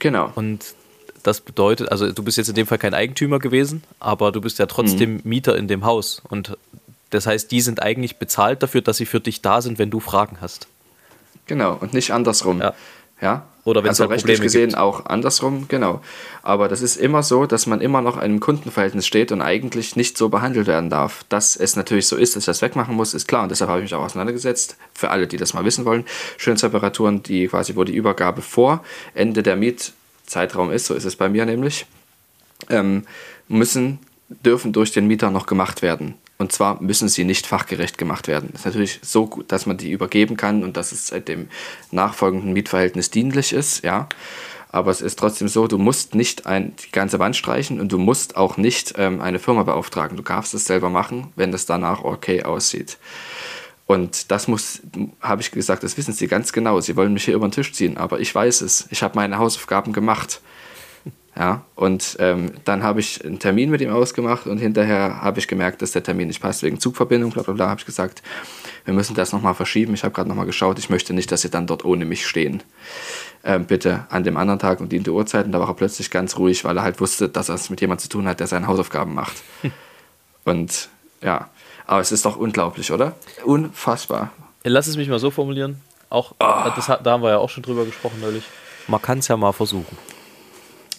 Genau. 0.00 0.32
Und 0.34 0.74
das 1.22 1.40
bedeutet, 1.40 1.90
also 1.92 2.10
du 2.10 2.22
bist 2.24 2.38
jetzt 2.38 2.48
in 2.48 2.54
dem 2.56 2.66
Fall 2.66 2.78
kein 2.78 2.92
Eigentümer 2.94 3.38
gewesen, 3.38 3.82
aber 4.00 4.32
du 4.32 4.40
bist 4.40 4.58
ja 4.58 4.66
trotzdem 4.66 5.14
Mhm. 5.14 5.20
Mieter 5.24 5.56
in 5.56 5.68
dem 5.68 5.84
Haus. 5.84 6.22
Und 6.28 6.56
das 7.10 7.26
heißt, 7.26 7.50
die 7.50 7.60
sind 7.60 7.82
eigentlich 7.82 8.16
bezahlt 8.16 8.62
dafür, 8.62 8.80
dass 8.80 8.96
sie 8.96 9.06
für 9.06 9.20
dich 9.20 9.42
da 9.42 9.62
sind, 9.62 9.78
wenn 9.78 9.90
du 9.90 10.00
Fragen 10.00 10.38
hast. 10.40 10.66
Genau, 11.46 11.74
und 11.74 11.94
nicht 11.94 12.10
andersrum. 12.10 12.60
Ja. 12.60 12.74
Ja. 13.20 13.46
Oder 13.64 13.82
wenn's 13.82 14.00
also 14.00 14.04
halt 14.04 14.10
rechtlich 14.12 14.36
Probleme 14.36 14.44
gesehen 14.44 14.68
gibt. 14.68 14.78
auch 14.78 15.06
andersrum, 15.06 15.66
genau. 15.68 16.00
Aber 16.42 16.68
das 16.68 16.82
ist 16.82 16.96
immer 16.96 17.24
so, 17.24 17.46
dass 17.46 17.66
man 17.66 17.80
immer 17.80 18.00
noch 18.00 18.16
in 18.16 18.22
einem 18.22 18.40
Kundenverhältnis 18.40 19.06
steht 19.06 19.32
und 19.32 19.42
eigentlich 19.42 19.96
nicht 19.96 20.16
so 20.16 20.28
behandelt 20.28 20.68
werden 20.68 20.88
darf. 20.88 21.24
Dass 21.28 21.56
es 21.56 21.74
natürlich 21.74 22.06
so 22.06 22.16
ist, 22.16 22.36
dass 22.36 22.42
ich 22.42 22.46
das 22.46 22.62
wegmachen 22.62 22.94
muss, 22.94 23.14
ist 23.14 23.26
klar. 23.26 23.42
Und 23.42 23.48
deshalb 23.48 23.68
habe 23.68 23.80
ich 23.80 23.84
mich 23.84 23.94
auch 23.94 24.04
auseinandergesetzt. 24.04 24.76
Für 24.94 25.10
alle, 25.10 25.26
die 25.26 25.36
das 25.36 25.52
mal 25.52 25.64
wissen 25.64 25.84
wollen. 25.84 26.04
Schönheitsreparaturen, 26.36 27.24
die 27.24 27.48
quasi, 27.48 27.74
wo 27.74 27.82
die 27.82 27.94
Übergabe 27.94 28.40
vor 28.40 28.84
Ende 29.14 29.42
der 29.42 29.56
Mietzeitraum 29.56 30.70
ist, 30.70 30.86
so 30.86 30.94
ist 30.94 31.04
es 31.04 31.16
bei 31.16 31.28
mir 31.28 31.44
nämlich, 31.44 31.86
ähm, 32.70 33.04
müssen, 33.48 33.98
dürfen 34.28 34.72
durch 34.72 34.92
den 34.92 35.08
Mieter 35.08 35.30
noch 35.30 35.46
gemacht 35.46 35.82
werden. 35.82 36.14
Und 36.38 36.52
zwar 36.52 36.82
müssen 36.82 37.08
sie 37.08 37.24
nicht 37.24 37.46
fachgerecht 37.46 37.96
gemacht 37.96 38.28
werden. 38.28 38.50
Das 38.52 38.60
ist 38.60 38.66
natürlich 38.66 39.00
so 39.02 39.26
gut, 39.26 39.50
dass 39.50 39.64
man 39.64 39.78
die 39.78 39.90
übergeben 39.90 40.36
kann 40.36 40.64
und 40.64 40.76
dass 40.76 40.92
es 40.92 41.12
dem 41.24 41.48
nachfolgenden 41.90 42.52
Mietverhältnis 42.52 43.10
dienlich 43.10 43.52
ist, 43.52 43.84
ja. 43.84 44.08
Aber 44.68 44.90
es 44.90 45.00
ist 45.00 45.18
trotzdem 45.18 45.48
so, 45.48 45.66
du 45.68 45.78
musst 45.78 46.14
nicht 46.14 46.46
ein, 46.46 46.74
die 46.76 46.92
ganze 46.92 47.18
Wand 47.18 47.36
streichen 47.36 47.80
und 47.80 47.92
du 47.92 47.98
musst 47.98 48.36
auch 48.36 48.58
nicht 48.58 48.94
ähm, 48.98 49.22
eine 49.22 49.38
Firma 49.38 49.62
beauftragen. 49.62 50.18
Du 50.18 50.22
darfst 50.22 50.52
es 50.52 50.66
selber 50.66 50.90
machen, 50.90 51.32
wenn 51.36 51.52
das 51.52 51.64
danach 51.64 52.04
okay 52.04 52.42
aussieht. 52.42 52.98
Und 53.86 54.30
das 54.30 54.48
muss, 54.48 54.82
habe 55.20 55.40
ich 55.40 55.52
gesagt, 55.52 55.84
das 55.84 55.96
wissen 55.96 56.12
sie 56.12 56.26
ganz 56.26 56.52
genau. 56.52 56.80
Sie 56.80 56.96
wollen 56.96 57.12
mich 57.12 57.24
hier 57.24 57.36
über 57.36 57.48
den 57.48 57.52
Tisch 57.52 57.72
ziehen, 57.72 57.96
aber 57.96 58.20
ich 58.20 58.34
weiß 58.34 58.60
es. 58.62 58.86
Ich 58.90 59.02
habe 59.02 59.14
meine 59.14 59.38
Hausaufgaben 59.38 59.92
gemacht. 59.92 60.40
Ja, 61.38 61.64
und 61.74 62.16
ähm, 62.18 62.52
dann 62.64 62.82
habe 62.82 63.00
ich 63.00 63.22
einen 63.22 63.38
Termin 63.38 63.68
mit 63.68 63.82
ihm 63.82 63.90
ausgemacht 63.90 64.46
und 64.46 64.56
hinterher 64.56 65.20
habe 65.20 65.38
ich 65.38 65.46
gemerkt, 65.46 65.82
dass 65.82 65.90
der 65.92 66.02
Termin 66.02 66.28
nicht 66.28 66.40
passt 66.40 66.62
wegen 66.62 66.80
Zugverbindung, 66.80 67.30
bla 67.30 67.42
bla 67.42 67.52
bla, 67.52 67.68
habe 67.68 67.78
ich 67.78 67.84
gesagt, 67.84 68.22
wir 68.86 68.94
müssen 68.94 69.14
das 69.14 69.32
nochmal 69.32 69.52
verschieben. 69.52 69.92
Ich 69.92 70.02
habe 70.02 70.14
gerade 70.14 70.30
nochmal 70.30 70.46
geschaut, 70.46 70.78
ich 70.78 70.88
möchte 70.88 71.12
nicht, 71.12 71.30
dass 71.30 71.42
sie 71.42 71.50
dann 71.50 71.66
dort 71.66 71.84
ohne 71.84 72.06
mich 72.06 72.26
stehen. 72.26 72.62
Ähm, 73.44 73.66
bitte 73.66 74.06
an 74.08 74.24
dem 74.24 74.38
anderen 74.38 74.58
Tag 74.58 74.80
und 74.80 74.92
die 74.92 75.00
Uhrzeit. 75.10 75.44
Und 75.44 75.52
da 75.52 75.60
war 75.60 75.68
er 75.68 75.74
plötzlich 75.74 76.10
ganz 76.10 76.38
ruhig, 76.38 76.64
weil 76.64 76.78
er 76.78 76.82
halt 76.84 77.00
wusste, 77.00 77.28
dass 77.28 77.50
er 77.50 77.56
es 77.56 77.68
mit 77.68 77.82
jemandem 77.82 78.02
zu 78.04 78.08
tun 78.08 78.26
hat, 78.26 78.40
der 78.40 78.46
seine 78.46 78.66
Hausaufgaben 78.66 79.12
macht. 79.12 79.36
und 80.44 80.88
ja, 81.22 81.50
aber 81.86 82.00
es 82.00 82.12
ist 82.12 82.24
doch 82.24 82.36
unglaublich, 82.36 82.92
oder? 82.92 83.14
Unfassbar. 83.44 84.30
Lass 84.64 84.86
es 84.86 84.96
mich 84.96 85.08
mal 85.08 85.18
so 85.18 85.30
formulieren. 85.30 85.82
Auch, 86.08 86.34
Ah. 86.38 86.70
das, 86.74 86.86
da 86.86 87.10
haben 87.10 87.22
wir 87.22 87.30
ja 87.30 87.38
auch 87.38 87.50
schon 87.50 87.62
drüber 87.62 87.84
gesprochen 87.84 88.20
neulich. 88.20 88.44
Man 88.88 89.02
kann 89.02 89.18
es 89.18 89.28
ja 89.28 89.36
mal 89.36 89.52
versuchen. 89.52 89.98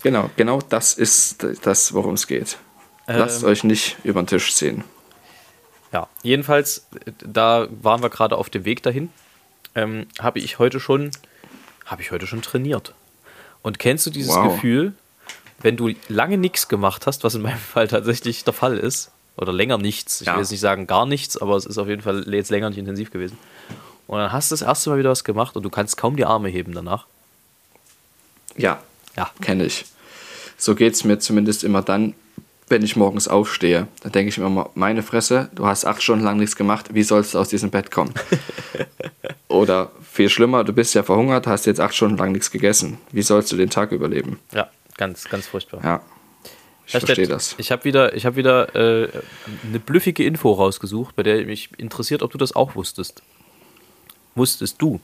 Genau, 0.04 0.30
genau 0.36 0.60
das 0.70 0.94
ist 0.94 1.46
das, 1.64 1.94
worum 1.94 2.14
es 2.14 2.28
geht. 2.28 2.58
Lasst 3.08 3.44
Ähm. 3.44 3.50
euch 3.50 3.64
nicht 3.64 3.98
über 4.04 4.22
den 4.22 4.28
Tisch 4.28 4.54
ziehen. 4.54 4.84
Ja, 5.94 6.08
jedenfalls, 6.22 6.86
da 7.20 7.68
waren 7.82 8.02
wir 8.02 8.10
gerade 8.10 8.36
auf 8.38 8.50
dem 8.50 8.66
Weg 8.66 8.84
dahin. 8.84 9.10
Ähm, 9.76 10.08
habe 10.20 10.40
ich 10.40 10.60
heute 10.60 10.80
schon, 10.80 11.12
habe 11.86 12.02
ich 12.02 12.12
heute 12.12 12.28
schon 12.28 12.42
trainiert. 12.42 12.94
Und 13.62 13.80
kennst 13.80 14.06
du 14.06 14.10
dieses 14.10 14.36
Wow. 14.36 14.54
Gefühl, 14.56 14.94
wenn 15.60 15.78
du 15.78 15.92
lange 16.10 16.38
nichts 16.38 16.68
gemacht 16.68 17.08
hast, 17.08 17.24
was 17.24 17.36
in 17.36 17.42
meinem 17.42 17.58
Fall 17.74 17.88
tatsächlich 17.88 18.44
der 18.44 18.54
Fall 18.54 18.78
ist, 18.78 19.12
oder 19.38 19.54
länger 19.54 19.78
nichts, 19.78 20.22
ich 20.22 20.28
Ja. 20.28 20.34
will 20.34 20.42
jetzt 20.42 20.52
nicht 20.52 20.60
sagen 20.60 20.88
gar 20.88 21.06
nichts, 21.06 21.38
aber 21.38 21.56
es 21.56 21.66
ist 21.66 21.78
auf 21.78 21.88
jeden 21.88 22.02
Fall 22.02 22.26
jetzt 22.34 22.50
länger 22.50 22.70
nicht 22.70 22.80
intensiv 22.80 23.12
gewesen. 23.12 23.38
Und 24.08 24.20
dann 24.20 24.32
hast 24.32 24.52
du 24.52 24.54
das 24.54 24.62
erste 24.64 24.90
Mal 24.90 25.00
wieder 25.00 25.12
was 25.12 25.24
gemacht 25.24 25.56
und 25.56 25.64
du 25.64 25.70
kannst 25.70 25.96
kaum 25.98 26.16
die 26.16 26.26
Arme 26.26 26.50
heben 26.50 26.74
danach. 26.74 27.06
Ja, 28.56 28.82
Ja. 29.18 29.32
kenne 29.42 29.66
ich. 29.66 29.86
So 30.58 30.76
geht 30.76 30.94
es 30.94 31.04
mir 31.04 31.20
zumindest 31.20 31.64
immer 31.64 31.82
dann, 31.82 32.14
wenn 32.70 32.84
ich 32.84 32.96
morgens 32.96 33.28
aufstehe. 33.28 33.88
Dann 34.02 34.12
denke 34.12 34.30
ich 34.30 34.38
mir 34.38 34.46
immer, 34.46 34.70
meine 34.76 35.04
Fresse, 35.04 35.50
du 35.56 35.66
hast 35.66 35.86
acht 35.86 36.02
Stunden 36.02 36.24
lang 36.26 36.38
nichts 36.38 36.56
gemacht, 36.56 36.94
wie 36.94 37.04
sollst 37.04 37.34
du 37.34 37.40
aus 37.40 37.50
diesem 37.50 37.70
Bett 37.70 37.92
kommen? 37.92 38.14
Oder 39.48 39.92
viel 40.12 40.30
schlimmer, 40.30 40.64
du 40.64 40.74
bist 40.74 40.94
ja 40.94 41.04
verhungert, 41.04 41.48
hast 41.48 41.66
jetzt 41.66 41.80
acht 41.80 41.96
Stunden 41.96 42.18
lang 42.18 42.32
nichts 42.32 42.52
gegessen. 42.52 42.98
Wie 43.12 43.22
sollst 43.22 43.52
du 43.52 43.58
den 43.58 43.70
Tag 43.70 43.92
überleben? 43.92 44.40
Ja, 44.54 44.70
ganz, 44.98 45.30
ganz 45.30 45.48
furchtbar. 45.48 45.82
Ja, 45.84 46.02
ich 46.86 46.94
Herr 46.94 47.02
verstehe 47.02 47.26
Stett, 47.26 47.36
das. 47.36 47.56
Ich 47.58 47.72
habe 47.72 47.84
wieder, 47.86 48.16
ich 48.16 48.26
hab 48.26 48.36
wieder 48.36 48.76
äh, 48.76 49.10
eine 49.68 49.80
blüffige 49.80 50.26
Info 50.26 50.52
rausgesucht, 50.52 51.16
bei 51.16 51.24
der 51.24 51.46
mich 51.46 51.70
interessiert, 51.78 52.22
ob 52.22 52.32
du 52.32 52.38
das 52.38 52.56
auch 52.56 52.76
wusstest. 52.76 53.24
Wusstest 54.36 54.82
du, 54.82 55.00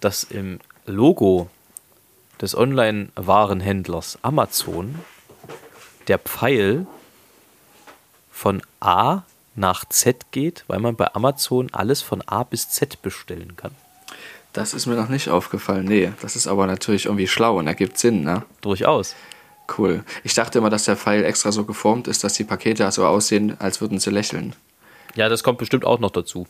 dass 0.00 0.24
im 0.24 0.60
Logo 0.86 1.48
des 2.42 2.56
Online-Warenhändlers 2.56 4.18
Amazon 4.20 4.96
der 6.08 6.18
Pfeil 6.18 6.86
von 8.30 8.60
A 8.80 9.22
nach 9.54 9.84
Z 9.88 10.32
geht, 10.32 10.64
weil 10.66 10.80
man 10.80 10.96
bei 10.96 11.14
Amazon 11.14 11.68
alles 11.72 12.02
von 12.02 12.20
A 12.22 12.42
bis 12.42 12.68
Z 12.68 13.00
bestellen 13.00 13.56
kann? 13.56 13.70
Das 14.52 14.74
ist 14.74 14.86
mir 14.86 14.96
noch 14.96 15.08
nicht 15.08 15.28
aufgefallen. 15.28 15.86
Nee, 15.86 16.12
das 16.20 16.36
ist 16.36 16.46
aber 16.46 16.66
natürlich 16.66 17.06
irgendwie 17.06 17.28
schlau 17.28 17.58
und 17.58 17.68
ergibt 17.68 17.96
Sinn, 17.96 18.24
ne? 18.24 18.42
Durchaus. 18.60 19.14
Cool. 19.78 20.04
Ich 20.24 20.34
dachte 20.34 20.58
immer, 20.58 20.68
dass 20.68 20.84
der 20.84 20.96
Pfeil 20.96 21.24
extra 21.24 21.52
so 21.52 21.64
geformt 21.64 22.08
ist, 22.08 22.24
dass 22.24 22.34
die 22.34 22.44
Pakete 22.44 22.90
so 22.90 23.06
aussehen, 23.06 23.56
als 23.60 23.80
würden 23.80 24.00
sie 24.00 24.10
lächeln. 24.10 24.54
Ja, 25.14 25.28
das 25.28 25.42
kommt 25.44 25.58
bestimmt 25.58 25.84
auch 25.84 26.00
noch 26.00 26.10
dazu. 26.10 26.46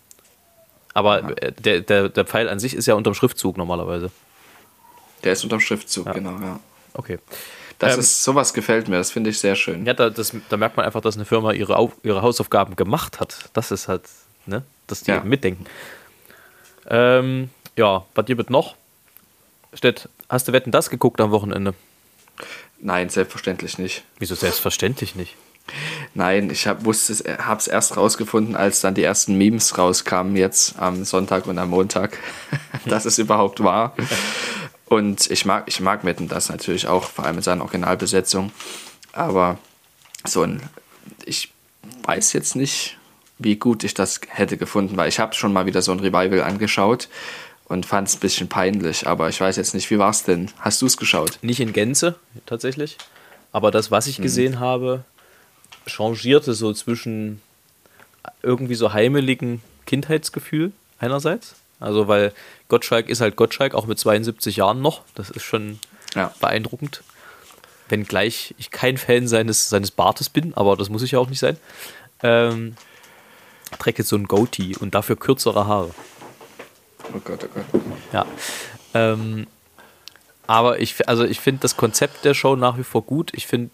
Aber 0.95 1.37
äh, 1.43 1.53
der, 1.53 1.81
der, 1.81 2.09
der 2.09 2.25
Pfeil 2.25 2.49
an 2.49 2.59
sich 2.59 2.75
ist 2.75 2.87
ja 2.87 2.95
unterm 2.95 3.15
Schriftzug 3.15 3.57
normalerweise. 3.57 4.11
Der 5.25 5.33
ist 5.33 5.45
unterm 5.45 5.61
Schriftzug, 5.61 6.13
genau, 6.13 6.39
ja. 6.41 6.61
Okay. 6.95 7.19
Das 7.79 7.95
Ähm, 7.95 8.01
ist, 8.01 8.23
sowas 8.23 8.53
gefällt 8.55 8.89
mir, 8.89 8.97
das 8.99 9.11
finde 9.11 9.31
ich 9.31 9.39
sehr 9.39 9.57
schön. 9.57 9.85
Ja, 9.87 9.95
da, 9.95 10.11
das, 10.11 10.33
da 10.49 10.57
merkt 10.57 10.77
man 10.77 10.87
einfach, 10.87 11.01
dass 11.01 11.17
eine 11.17 11.25
Firma 11.25 11.53
ihre, 11.53 11.77
Au 11.77 11.93
ihre 12.03 12.23
Hausaufgaben 12.23 12.77
gemacht 12.77 13.19
hat. 13.19 13.51
Das 13.55 13.71
ist 13.71 13.89
halt, 13.89 14.03
ne? 14.47 14.63
Dass 14.87 15.03
die 15.03 15.11
Ja. 15.11 15.17
eben 15.19 15.29
mitdenken. 15.29 15.67
Ähm, 16.89 17.51
ja, 17.77 18.05
was 18.15 18.27
gibt 18.27 18.51
noch? 18.51 18.77
Stett, 19.75 20.09
hast 20.29 20.49
du 20.49 20.53
Wetten 20.53 20.71
das 20.71 20.91
geguckt 20.91 21.21
am 21.21 21.31
Wochenende? 21.31 21.75
Nein, 22.81 23.09
selbstverständlich 23.09 23.79
nicht. 23.79 24.05
Wieso 24.19 24.35
selbstverständlich 24.35 25.15
nicht? 25.15 25.37
Nein, 26.15 26.51
ich 26.51 26.67
habe 26.67 26.91
es 26.91 27.25
hab's 27.39 27.69
erst 27.69 27.97
rausgefunden, 27.97 28.57
als 28.57 28.81
dann 28.81 28.95
die 28.95 29.03
ersten 29.05 29.39
Memes 29.39 29.79
rauskamen, 29.79 30.37
jetzt 30.37 30.79
am 30.79 31.05
Sonntag 31.05 31.47
und 31.47 31.59
am 31.59 31.71
Montag, 31.71 32.19
dass 32.85 33.05
es 33.05 33.19
überhaupt 33.19 33.63
war. 33.63 33.95
Und 34.93 35.31
ich 35.31 35.47
mag, 35.47 35.65
ich 35.69 35.81
mag 35.81 36.05
Wetten 36.05 36.29
das 36.29 36.51
natürlich 36.51 36.87
auch, 36.87 37.05
vor 37.05 37.25
allem 37.25 37.39
in 37.39 37.43
seiner 37.43 37.63
Originalbesetzung. 37.63 38.53
Aber 39.15 39.59
so 40.27 40.43
ein, 40.43 40.61
ich 41.25 41.51
weiß 42.03 42.35
jetzt 42.35 42.57
nicht, 42.57 42.99
wie 43.39 43.57
gut 43.57 43.85
ich 43.85 43.95
das 43.95 44.21
hätte 44.29 44.59
gefunden, 44.59 44.99
weil 44.99 45.09
ich 45.09 45.19
habe 45.19 45.35
schon 45.35 45.51
mal 45.51 45.65
wieder 45.65 45.81
so 45.81 45.93
ein 45.93 46.01
Revival 46.01 46.43
angeschaut 46.43 47.09
und 47.65 47.87
fand 47.87 48.09
es 48.09 48.17
ein 48.17 48.21
bisschen 48.21 48.51
peinlich. 48.51 49.07
Aber 49.07 49.31
ich 49.31 49.41
weiß 49.41 49.57
jetzt 49.57 49.73
nicht, 49.73 49.91
wie 49.91 49.99
war 49.99 50.11
es 50.11 50.25
denn? 50.25 50.51
Hast 50.59 50.83
du 50.83 50.87
es 50.87 50.99
geschaut? 50.99 51.39
Nicht 51.41 51.61
in 51.61 51.73
Gänze, 51.73 52.17
tatsächlich. 52.45 52.99
Aber 53.51 53.71
das, 53.71 53.91
was 53.91 54.07
ich 54.07 54.19
gesehen 54.21 54.61
habe, 54.61 55.05
changierte 55.87 56.53
so 56.53 56.75
zwischen 56.75 57.41
irgendwie 58.43 58.75
so 58.75 58.93
heimeligen 58.93 59.63
Kindheitsgefühl 59.87 60.73
einerseits. 60.99 61.55
Also, 61.83 62.09
weil 62.09 62.33
Gottschalk 62.69 63.09
ist 63.09 63.21
halt 63.21 63.37
Gottschalk, 63.37 63.75
auch 63.75 63.87
mit 63.87 63.99
72 63.99 64.57
Jahren 64.57 64.81
noch. 64.81 65.03
Das 65.15 65.31
ist 65.31 65.43
schon 65.43 65.79
Ja. 66.15 66.33
beeindruckend. 66.41 67.03
Wenngleich 67.89 68.55
ich 68.59 68.71
kein 68.71 68.97
Fan 68.97 69.29
seines, 69.29 69.69
seines 69.69 69.91
Bartes 69.91 70.29
bin, 70.31 70.55
aber 70.55 70.77
das 70.77 70.89
muss 70.89 71.03
ich 71.03 71.11
ja 71.13 71.19
auch 71.19 71.29
nicht 71.29 71.41
sein. 71.41 71.57
Ähm, 72.23 72.77
trägt 73.79 73.99
jetzt 73.99 74.09
so 74.09 74.17
ein 74.17 74.29
Goatee 74.29 74.77
und 74.79 74.95
dafür 74.95 75.17
kürzere 75.17 75.67
Haare. 75.67 75.91
Oh 77.15 77.19
Gott, 77.25 77.45
oh 77.45 77.49
Gott. 77.55 77.83
Ja. 78.13 78.25
Ähm, 78.95 79.47
aber 80.47 80.81
ich, 80.81 81.09
also 81.09 81.25
ich 81.25 81.41
finde 81.41 81.63
das 81.63 81.77
Konzept 81.77 82.25
der 82.25 82.35
Show 82.35 82.57
nach 82.57 82.79
wie 82.79 82.85
vor 82.85 83.03
gut. 83.03 83.31
Ich 83.35 83.47
finde 83.47 83.71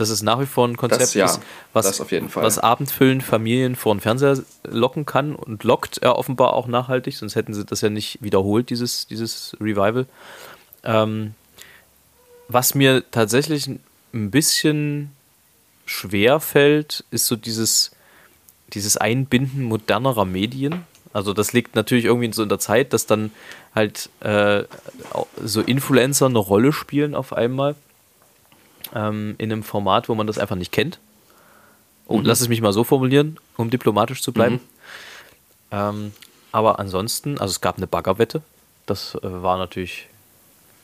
dass 0.00 0.10
es 0.10 0.22
nach 0.22 0.40
wie 0.40 0.46
vor 0.46 0.66
ein 0.68 0.76
Konzept 0.76 1.02
Das 1.02 1.14
ja, 1.14 1.26
ist, 1.26 1.40
was, 1.72 1.86
das 1.86 2.00
auf 2.00 2.12
jeden 2.12 2.28
Fall. 2.28 2.44
was 2.44 2.58
abendfüllend 2.58 3.22
Familien 3.22 3.74
vor 3.74 3.94
den 3.94 4.00
Fernseher 4.00 4.40
locken 4.64 5.06
kann 5.06 5.34
und 5.34 5.64
lockt 5.64 5.98
er 5.98 6.16
offenbar 6.16 6.54
auch 6.54 6.68
nachhaltig, 6.68 7.16
sonst 7.16 7.34
hätten 7.34 7.52
sie 7.52 7.64
das 7.64 7.80
ja 7.80 7.90
nicht 7.90 8.22
wiederholt, 8.22 8.70
dieses, 8.70 9.06
dieses 9.08 9.56
Revival. 9.60 10.06
Ähm, 10.84 11.34
was 12.46 12.74
mir 12.74 13.02
tatsächlich 13.10 13.66
ein 13.66 14.30
bisschen 14.30 15.10
schwer 15.84 16.38
fällt, 16.38 17.04
ist 17.10 17.26
so 17.26 17.34
dieses, 17.34 17.90
dieses 18.72 18.96
Einbinden 18.96 19.64
modernerer 19.64 20.24
Medien. 20.24 20.84
Also 21.12 21.32
das 21.32 21.52
liegt 21.52 21.74
natürlich 21.74 22.04
irgendwie 22.04 22.32
so 22.32 22.42
in 22.42 22.48
der 22.48 22.60
Zeit, 22.60 22.92
dass 22.92 23.06
dann 23.06 23.32
halt 23.74 24.10
äh, 24.20 24.62
so 25.42 25.60
Influencer 25.60 26.26
eine 26.26 26.38
Rolle 26.38 26.72
spielen 26.72 27.14
auf 27.14 27.32
einmal 27.32 27.74
ähm, 28.94 29.34
in 29.38 29.52
einem 29.52 29.62
Format, 29.62 30.08
wo 30.08 30.14
man 30.14 30.26
das 30.26 30.38
einfach 30.38 30.56
nicht 30.56 30.72
kennt. 30.72 30.98
Und 32.06 32.24
lass 32.24 32.40
es 32.40 32.48
mich 32.48 32.62
mal 32.62 32.72
so 32.72 32.84
formulieren, 32.84 33.38
um 33.56 33.68
diplomatisch 33.68 34.22
zu 34.22 34.32
bleiben. 34.32 34.60
Ähm, 35.70 36.12
aber 36.52 36.78
ansonsten, 36.78 37.38
also 37.38 37.52
es 37.52 37.60
gab 37.60 37.76
eine 37.76 37.86
Baggerwette. 37.86 38.42
Das 38.86 39.14
äh, 39.16 39.20
war 39.22 39.58
natürlich 39.58 40.08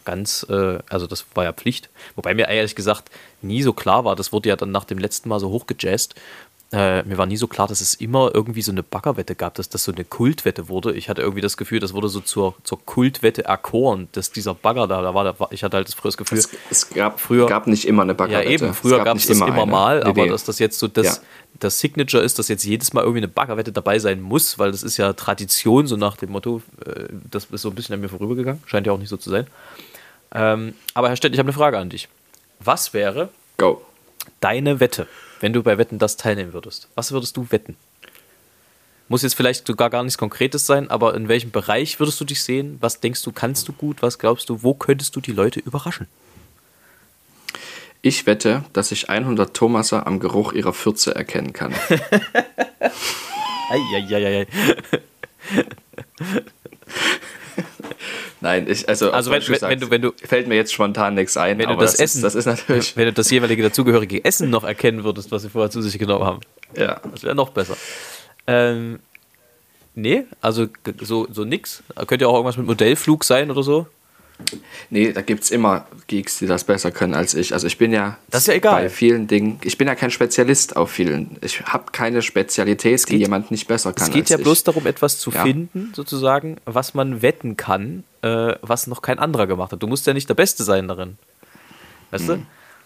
ganz, 0.04 0.46
äh, 0.50 0.78
also 0.90 1.06
das 1.06 1.24
war 1.34 1.44
ja 1.44 1.52
Pflicht. 1.52 1.88
Wobei 2.14 2.34
mir 2.34 2.48
ehrlich 2.48 2.74
gesagt 2.74 3.10
nie 3.40 3.62
so 3.62 3.72
klar 3.72 4.04
war, 4.04 4.16
das 4.16 4.32
wurde 4.32 4.50
ja 4.50 4.56
dann 4.56 4.70
nach 4.70 4.84
dem 4.84 4.98
letzten 4.98 5.28
Mal 5.28 5.40
so 5.40 5.48
hochgejazzt. 5.48 6.14
Äh, 6.72 7.04
mir 7.04 7.18
war 7.18 7.26
nie 7.26 7.36
so 7.36 7.46
klar, 7.46 7.68
dass 7.68 7.80
es 7.80 7.94
immer 7.94 8.32
irgendwie 8.34 8.62
so 8.62 8.72
eine 8.72 8.82
Baggerwette 8.82 9.36
gab, 9.36 9.54
dass 9.54 9.68
das 9.68 9.84
so 9.84 9.92
eine 9.92 10.04
Kultwette 10.04 10.68
wurde. 10.68 10.92
Ich 10.94 11.08
hatte 11.08 11.22
irgendwie 11.22 11.40
das 11.42 11.56
Gefühl, 11.56 11.78
das 11.78 11.92
wurde 11.92 12.08
so 12.08 12.18
zur, 12.20 12.54
zur 12.64 12.84
Kultwette 12.84 13.44
erkoren, 13.44 14.08
dass 14.12 14.32
dieser 14.32 14.54
Bagger 14.54 14.88
da, 14.88 15.00
da 15.02 15.14
war, 15.14 15.22
da 15.22 15.38
war 15.38 15.52
ich 15.52 15.62
hatte 15.62 15.76
halt 15.76 15.86
das 15.86 15.94
früher 15.94 16.08
das 16.10 16.16
Gefühl, 16.16 16.38
Es, 16.38 16.48
es 16.70 16.90
gab, 16.90 17.20
Früher- 17.20 17.46
gab 17.46 17.68
nicht 17.68 17.84
immer 17.84 18.02
eine 18.02 18.12
ja 18.12 18.16
Baggerwette. 18.16 18.50
eben, 18.50 18.74
früher 18.74 18.96
gab 18.96 19.04
gab 19.06 19.16
es 19.18 19.26
das 19.28 19.36
immer, 19.36 19.52
eine. 19.52 19.66
mal, 19.66 19.98
Nee, 20.00 20.04
aber 20.10 20.22
nee. 20.24 20.28
dass 20.30 20.42
das 20.44 20.58
jetzt 20.58 20.78
so 20.80 20.88
das, 20.88 21.06
Ja. 21.06 21.16
das 21.60 21.78
Signature 21.78 22.24
ist, 22.24 22.40
dass 22.40 22.48
jetzt 22.48 22.64
jedes 22.64 22.92
Mal 22.92 23.02
irgendwie 23.02 23.20
eine 23.20 23.28
Baggerwette 23.28 23.70
dabei 23.70 24.00
sein 24.00 24.20
muss, 24.20 24.58
weil 24.58 24.72
das 24.72 24.82
ist 24.82 24.96
ja 24.96 25.12
Tradition, 25.12 25.86
so 25.86 25.96
nach 25.96 26.16
dem 26.16 26.30
Motto, 26.32 26.60
äh, 26.84 27.04
das 27.30 27.44
ist 27.44 27.62
so 27.62 27.68
ein 27.68 27.74
bisschen 27.76 27.94
an 27.94 28.00
mir 28.00 28.08
vorübergegangen, 28.08 28.60
scheint 28.66 28.86
ja 28.88 28.92
auch 28.92 28.98
nicht 28.98 29.10
so 29.10 29.16
zu 29.16 29.30
sein. 29.30 29.46
Ähm, 30.34 30.74
aber 30.94 31.08
Herr 31.10 31.16
Stett, 31.16 31.32
ich 31.34 31.38
habe 31.38 31.46
eine 31.48 31.56
Frage 31.56 31.78
an 31.78 31.90
dich. 31.90 32.08
Was 32.58 32.92
wäre 32.94 33.28
Go. 33.58 33.82
deine 34.40 34.80
Wette, 34.80 35.06
wenn 35.40 35.52
du 35.52 35.62
bei 35.62 35.78
Wetten 35.78 35.98
das 35.98 36.16
teilnehmen 36.16 36.52
würdest? 36.52 36.88
Was 36.94 37.12
würdest 37.12 37.36
du 37.36 37.46
wetten? 37.50 37.76
Muss 39.08 39.22
jetzt 39.22 39.34
vielleicht 39.34 39.66
sogar 39.66 39.90
gar 39.90 40.02
nichts 40.02 40.16
Konkretes 40.16 40.66
sein, 40.66 40.90
aber 40.90 41.14
in 41.14 41.28
welchem 41.28 41.50
Bereich 41.50 42.00
würdest 42.00 42.20
du 42.20 42.24
dich 42.24 42.42
sehen? 42.42 42.78
Was 42.80 43.00
denkst 43.00 43.22
du, 43.22 43.32
kannst 43.32 43.68
du 43.68 43.72
gut? 43.72 44.00
Was 44.00 44.18
glaubst 44.18 44.48
du, 44.48 44.62
wo 44.62 44.72
könntest 44.74 45.14
du 45.14 45.20
die 45.20 45.32
Leute 45.32 45.60
überraschen? 45.60 46.08
Ich 48.00 48.26
wette, 48.26 48.64
dass 48.72 48.92
ich 48.92 49.10
100 49.10 49.54
Thomaser 49.54 50.06
am 50.06 50.20
Geruch 50.20 50.52
ihrer 50.52 50.72
Fürze 50.72 51.14
erkennen 51.14 51.52
kann. 51.52 51.74
Eieieiei. 53.70 54.46
Nein, 58.40 58.66
ich, 58.68 58.88
also, 58.88 59.10
Also 59.10 59.30
wenn- 59.30 59.42
wenn- 59.46 59.60
wenn 59.62 59.80
du- 59.80 59.90
wenn 59.90 60.02
du- 60.02 60.12
fällt 60.16 60.48
mir 60.48 60.54
jetzt 60.56 60.72
spontan 60.72 61.14
nichts 61.14 61.36
ein, 61.36 61.58
Wenn 61.58 61.66
du 61.68 61.72
aber 61.74 61.82
das 61.82 61.92
das, 61.92 62.00
Essen, 62.00 62.18
ist, 62.18 62.22
das 62.24 62.34
ist 62.34 62.46
natürlich, 62.46 62.96
wenn 62.96 63.06
du 63.06 63.12
das 63.12 63.30
jeweilige 63.30 63.62
dazugehörige 63.62 64.24
Essen 64.24 64.50
noch 64.50 64.64
erkennen 64.64 65.04
würdest, 65.04 65.30
was 65.32 65.42
sie 65.42 65.48
vorher 65.50 65.70
zu 65.70 65.80
sich 65.82 65.98
genommen 65.98 66.24
haben, 66.24 66.40
ja. 66.76 67.00
das 67.12 67.22
wäre 67.22 67.34
noch 67.34 67.50
besser. 67.50 67.76
Ähm, 68.46 69.00
nee, 69.94 70.24
also 70.40 70.66
so, 71.00 71.26
so 71.30 71.44
nix. 71.44 71.82
Könnte 72.06 72.24
ja 72.24 72.28
auch 72.28 72.34
irgendwas 72.34 72.56
mit 72.56 72.66
Modellflug 72.66 73.24
sein 73.24 73.50
oder 73.50 73.62
so. 73.62 73.86
Nee, 74.90 75.12
da 75.12 75.22
gibt 75.22 75.44
es 75.44 75.50
immer 75.50 75.86
Geeks, 76.08 76.38
die 76.38 76.46
das 76.46 76.64
besser 76.64 76.90
können 76.90 77.14
als 77.14 77.34
ich. 77.34 77.52
Also 77.54 77.66
ich 77.68 77.78
bin 77.78 77.92
ja, 77.92 78.18
Das 78.30 78.42
ist 78.42 78.46
ja 78.48 78.54
egal. 78.54 78.82
bei 78.82 78.88
vielen 78.90 79.26
Dingen, 79.28 79.60
ich 79.62 79.78
bin 79.78 79.86
ja 79.86 79.94
kein 79.94 80.10
Spezialist 80.10 80.76
auf 80.76 80.90
vielen. 80.90 81.36
Ich 81.40 81.62
habe 81.62 81.92
keine 81.92 82.20
Spezialität, 82.20 83.00
die 83.08 83.12
geht- 83.12 83.20
jemand 83.20 83.50
nicht 83.52 83.68
besser 83.68 83.92
kann 83.92 84.08
Es 84.08 84.12
geht 84.12 84.30
ja 84.30 84.36
ich. 84.36 84.42
bloß 84.42 84.64
darum, 84.64 84.86
etwas 84.86 85.18
zu 85.18 85.30
Ja. 85.30 85.42
finden, 85.44 85.92
sozusagen, 85.94 86.56
was 86.64 86.94
man 86.94 87.22
wetten 87.22 87.56
kann, 87.56 88.02
äh, 88.22 88.54
was 88.60 88.86
noch 88.88 89.02
kein 89.02 89.18
anderer 89.20 89.46
gemacht 89.46 89.70
hat. 89.72 89.82
Du 89.82 89.86
musst 89.86 90.06
ja 90.06 90.12
nicht 90.14 90.28
der 90.28 90.34
Beste 90.34 90.64
sein 90.64 90.88
darin. 90.88 91.16
Weißt 92.10 92.28
du? 92.28 92.44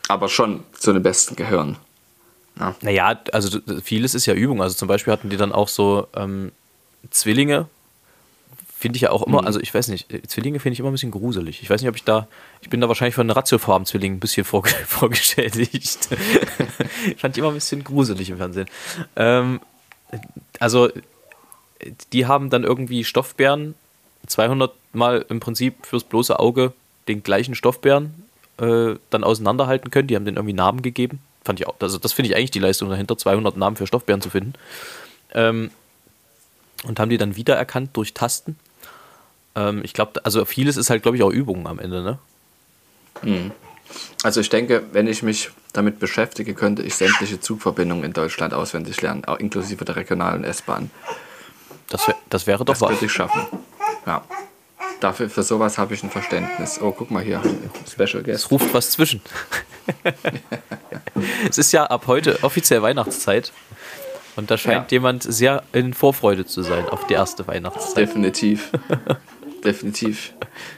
Aber 0.08 0.28
schon 0.28 0.64
zu 0.78 0.92
den 0.92 1.02
Besten 1.02 1.34
gehören. 1.34 1.76
Naja, 2.82 3.20
also 3.32 3.58
vieles 3.84 4.14
ist 4.14 4.26
ja 4.26 4.34
Übung. 4.34 4.60
Also 4.62 4.74
zum 4.74 4.88
Beispiel 4.88 5.12
hatten 5.12 5.28
die 5.30 5.36
dann 5.36 5.52
auch 5.52 5.68
so 5.68 6.08
ähm, 6.16 6.50
Zwillinge. 7.10 7.68
Finde 8.78 8.96
ich 8.96 9.02
ja 9.02 9.10
auch 9.10 9.26
immer, 9.26 9.44
also 9.44 9.58
ich 9.58 9.74
weiß 9.74 9.88
nicht, 9.88 10.12
äh, 10.12 10.22
Zwillinge 10.22 10.60
finde 10.60 10.74
ich 10.74 10.78
immer 10.78 10.90
ein 10.90 10.92
bisschen 10.92 11.10
gruselig. 11.10 11.62
Ich 11.62 11.68
weiß 11.68 11.80
nicht, 11.80 11.88
ob 11.88 11.96
ich 11.96 12.04
da, 12.04 12.28
ich 12.60 12.70
bin 12.70 12.80
da 12.80 12.86
wahrscheinlich 12.86 13.16
von 13.16 13.28
Ratiofarm-Zwillingen 13.28 14.18
ein 14.18 14.20
bisschen 14.20 14.44
vorge 14.44 14.70
vorgeschädigt. 14.86 16.08
Fand 17.16 17.36
ich 17.36 17.38
immer 17.38 17.48
ein 17.48 17.54
bisschen 17.54 17.82
gruselig 17.82 18.30
im 18.30 18.36
Fernsehen. 18.36 18.68
Ähm, 19.16 19.60
also, 20.60 20.90
die 22.12 22.26
haben 22.26 22.50
dann 22.50 22.62
irgendwie 22.62 23.02
Stoffbären 23.02 23.74
200 24.28 24.72
Mal 24.92 25.26
im 25.28 25.40
Prinzip 25.40 25.84
fürs 25.84 26.04
bloße 26.04 26.38
Auge 26.38 26.72
den 27.08 27.24
gleichen 27.24 27.56
Stoffbären 27.56 28.14
äh, 28.58 28.94
dann 29.10 29.24
auseinanderhalten 29.24 29.90
können. 29.90 30.06
Die 30.06 30.14
haben 30.14 30.24
den 30.24 30.36
irgendwie 30.36 30.54
Namen 30.54 30.82
gegeben. 30.82 31.18
Fand 31.44 31.58
ich 31.58 31.66
auch, 31.66 31.74
also 31.80 31.98
das 31.98 32.12
finde 32.12 32.30
ich 32.30 32.36
eigentlich 32.36 32.52
die 32.52 32.60
Leistung 32.60 32.88
dahinter, 32.90 33.18
200 33.18 33.56
Namen 33.56 33.74
für 33.74 33.88
Stoffbären 33.88 34.20
zu 34.20 34.30
finden. 34.30 34.52
Ähm, 35.34 35.72
und 36.84 37.00
haben 37.00 37.10
die 37.10 37.18
dann 37.18 37.34
wiedererkannt 37.34 37.96
durch 37.96 38.14
Tasten. 38.14 38.56
Ähm, 39.58 39.80
ich 39.82 39.92
glaube, 39.92 40.24
also 40.24 40.44
vieles 40.44 40.76
ist 40.76 40.90
halt, 40.90 41.02
glaube 41.02 41.16
ich, 41.16 41.22
auch 41.22 41.30
Übungen 41.30 41.66
am 41.66 41.78
Ende, 41.78 42.02
ne? 42.02 42.18
Also 44.22 44.40
ich 44.40 44.48
denke, 44.48 44.84
wenn 44.92 45.06
ich 45.08 45.22
mich 45.22 45.50
damit 45.72 45.98
beschäftige, 45.98 46.54
könnte 46.54 46.82
ich 46.82 46.94
sämtliche 46.94 47.40
Zugverbindungen 47.40 48.04
in 48.04 48.12
Deutschland 48.12 48.54
auswendig 48.54 49.00
lernen, 49.02 49.24
auch 49.24 49.38
inklusive 49.38 49.84
der 49.84 49.96
regionalen 49.96 50.44
S-Bahn. 50.44 50.90
Das, 51.88 52.06
wär, 52.06 52.14
das 52.30 52.46
wäre 52.46 52.58
doch 52.64 52.74
Das 52.74 52.80
was. 52.82 52.90
würde 52.90 53.06
ich 53.06 53.12
schaffen. 53.12 53.46
Ja. 54.06 54.22
Dafür, 55.00 55.30
für 55.30 55.42
sowas 55.42 55.78
habe 55.78 55.94
ich 55.94 56.02
ein 56.02 56.10
Verständnis. 56.10 56.80
Oh, 56.80 56.92
guck 56.92 57.10
mal 57.10 57.22
hier, 57.22 57.40
Special 57.90 58.22
Guest. 58.22 58.44
Es 58.44 58.50
ruft 58.50 58.72
was 58.74 58.90
zwischen. 58.90 59.20
es 61.48 61.58
ist 61.58 61.72
ja 61.72 61.84
ab 61.84 62.04
heute 62.06 62.42
offiziell 62.42 62.82
Weihnachtszeit. 62.82 63.52
Und 64.36 64.50
da 64.50 64.58
scheint 64.58 64.92
Ja. 64.92 64.96
jemand 64.96 65.22
sehr 65.24 65.62
in 65.72 65.94
Vorfreude 65.94 66.46
zu 66.46 66.62
sein 66.62 66.88
auf 66.88 67.06
die 67.08 67.14
erste 67.14 67.46
Weihnachtszeit. 67.46 67.96
Definitiv. 68.08 68.70
Definitiv. 69.64 70.32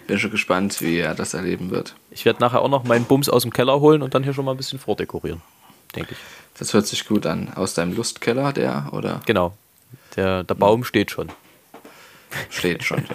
Bin 0.07 0.19
schon 0.19 0.31
gespannt, 0.31 0.81
wie 0.81 0.99
er 0.99 1.14
das 1.14 1.35
erleben 1.35 1.71
wird. 1.71 1.95
Ich 2.11 2.25
werde 2.25 2.40
nachher 2.40 2.62
auch 2.62 2.69
noch 2.69 2.85
meinen 2.85 3.05
Bums 3.05 3.29
aus 3.29 3.43
dem 3.43 3.53
Keller 3.53 3.81
holen 3.81 4.03
und 4.03 4.14
dann 4.14 4.25
hier 4.25 4.35
schon 4.35 4.45
mal 4.45 4.53
ein 4.53 4.57
bisschen 4.57 4.79
vordekorieren. 4.79 5.43
Denke 5.95 6.12
ich. 6.12 6.19
Das 6.59 6.73
hört 6.75 6.87
sich 6.87 7.07
gut 7.07 7.27
an. 7.27 7.53
Aus 7.55 7.75
deinem 7.75 7.95
Lustkeller, 7.95 8.53
der, 8.53 8.88
oder 8.93 9.21
Genau. 9.27 9.57
Der, 10.16 10.45
der 10.45 10.55
Baum 10.55 10.85
steht 10.85 11.11
schon. 11.11 11.29
steht 12.49 12.85
schon? 12.85 13.05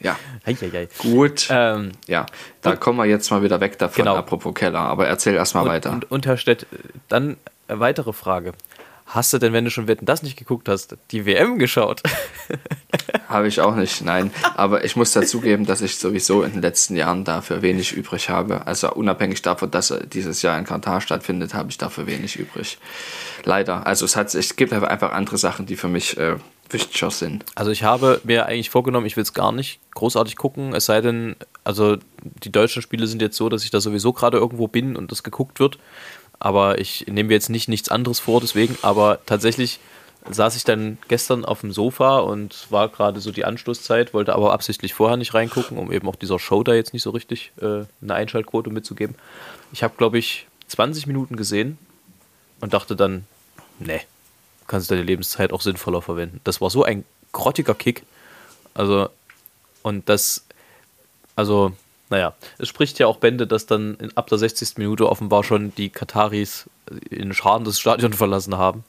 ja, 0.00 0.16
Eieiei. 0.44 0.88
gut. 0.98 1.46
Ähm, 1.50 1.92
ja, 2.06 2.26
da 2.62 2.76
kommen 2.76 2.98
wir 2.98 3.06
jetzt 3.06 3.30
mal 3.30 3.42
wieder 3.42 3.60
weg 3.60 3.78
davon, 3.78 4.04
Genau. 4.04 4.16
apropos 4.16 4.54
Keller. 4.54 4.80
Aber 4.80 5.06
erzähl 5.06 5.34
erst 5.34 5.54
mal 5.54 5.66
weiter. 5.66 5.90
Und, 5.92 6.10
und 6.10 6.26
Herr 6.26 6.36
Stett, 6.36 6.66
dann 7.08 7.36
eine 7.68 7.80
weitere 7.80 8.12
Frage. 8.12 8.52
Hast 9.12 9.32
du 9.32 9.38
denn, 9.38 9.52
wenn 9.52 9.64
du 9.64 9.72
schon 9.72 9.88
Wetten 9.88 10.06
das 10.06 10.22
nicht 10.22 10.36
geguckt 10.36 10.68
hast, 10.68 10.96
die 11.10 11.26
WM 11.26 11.58
geschaut? 11.58 12.00
Habe 13.28 13.48
ich 13.48 13.60
auch 13.60 13.74
nicht, 13.74 14.04
nein. 14.04 14.30
Aber 14.54 14.84
ich 14.84 14.94
muss 14.94 15.10
dazugeben, 15.10 15.66
dass 15.66 15.82
ich 15.82 15.96
sowieso 15.96 16.44
in 16.44 16.52
den 16.52 16.62
letzten 16.62 16.94
Jahren 16.94 17.24
dafür 17.24 17.60
wenig 17.60 17.92
übrig 17.92 18.30
habe. 18.30 18.68
Also 18.68 18.92
unabhängig 18.92 19.42
davon, 19.42 19.72
dass 19.72 19.92
dieses 20.12 20.42
Jahr 20.42 20.56
in 20.56 20.64
Katar 20.64 21.00
stattfindet, 21.00 21.54
habe 21.54 21.70
ich 21.70 21.78
dafür 21.78 22.06
wenig 22.06 22.36
übrig. 22.36 22.78
Leider. 23.42 23.84
Also 23.84 24.04
es, 24.04 24.14
hat, 24.14 24.32
es 24.32 24.54
gibt 24.54 24.72
einfach 24.72 25.10
andere 25.10 25.38
Sachen, 25.38 25.66
die 25.66 25.74
für 25.74 25.88
mich 25.88 26.16
äh, 26.16 26.36
wichtiger 26.68 27.10
sind. 27.10 27.44
Also 27.56 27.72
ich 27.72 27.82
habe 27.82 28.20
mir 28.22 28.46
eigentlich 28.46 28.70
vorgenommen, 28.70 29.06
ich 29.06 29.16
will 29.16 29.24
es 29.24 29.34
gar 29.34 29.50
nicht 29.50 29.80
großartig 29.94 30.36
gucken, 30.36 30.72
es 30.72 30.86
sei 30.86 31.00
denn, 31.00 31.34
also 31.64 31.96
die 32.22 32.52
deutschen 32.52 32.80
Spiele 32.80 33.08
sind 33.08 33.20
jetzt 33.22 33.36
so, 33.36 33.48
dass 33.48 33.64
ich 33.64 33.70
da 33.70 33.80
sowieso 33.80 34.12
gerade 34.12 34.38
irgendwo 34.38 34.68
bin 34.68 34.94
und 34.94 35.10
das 35.10 35.24
geguckt 35.24 35.58
wird. 35.58 35.78
Aber 36.40 36.78
ich 36.78 37.06
nehme 37.06 37.28
mir 37.28 37.34
jetzt 37.34 37.50
nicht 37.50 37.68
nichts 37.68 37.90
anderes 37.90 38.18
vor, 38.18 38.40
deswegen. 38.40 38.76
Aber 38.82 39.18
tatsächlich 39.26 39.78
saß 40.28 40.56
ich 40.56 40.64
dann 40.64 40.98
gestern 41.08 41.44
auf 41.44 41.60
dem 41.60 41.72
Sofa 41.72 42.18
und 42.18 42.66
war 42.70 42.88
gerade 42.88 43.20
so 43.20 43.30
die 43.30 43.44
Anstoßzeit, 43.44 44.12
wollte 44.12 44.34
aber 44.34 44.52
absichtlich 44.52 44.94
vorher 44.94 45.16
nicht 45.16 45.34
reingucken, 45.34 45.78
um 45.78 45.92
eben 45.92 46.08
auch 46.08 46.16
dieser 46.16 46.38
Show 46.38 46.62
da 46.62 46.74
jetzt 46.74 46.92
nicht 46.92 47.02
so 47.02 47.10
richtig 47.10 47.52
äh, 47.60 47.84
eine 48.02 48.14
Einschaltquote 48.14 48.70
mitzugeben. 48.70 49.14
Ich 49.72 49.82
habe, 49.82 49.94
glaube 49.96 50.18
ich, 50.18 50.46
20 50.68 51.06
Minuten 51.06 51.36
gesehen 51.36 51.78
und 52.60 52.74
dachte 52.74 52.96
dann, 52.96 53.24
nee, 53.78 54.00
kannst 54.66 54.90
deine 54.90 55.02
Lebenszeit 55.02 55.52
auch 55.52 55.62
sinnvoller 55.62 56.02
verwenden. 56.02 56.40
Das 56.44 56.60
war 56.60 56.70
so 56.70 56.84
ein 56.84 57.04
grottiger 57.32 57.74
Kick. 57.74 58.04
Also, 58.74 59.08
und 59.82 60.08
das, 60.08 60.46
also, 61.34 61.72
naja, 62.10 62.34
es 62.58 62.68
spricht 62.68 62.98
ja 62.98 63.06
auch 63.06 63.16
Bände, 63.16 63.46
dass 63.46 63.66
dann 63.66 63.94
in, 63.96 64.16
ab 64.16 64.26
der 64.28 64.38
60. 64.38 64.76
Minute 64.78 65.08
offenbar 65.08 65.44
schon 65.44 65.74
die 65.76 65.88
Kataris 65.88 66.66
in 67.08 67.32
Scharen 67.32 67.64
das 67.64 67.78
Stadion 67.80 68.12
verlassen 68.12 68.58
haben. 68.58 68.84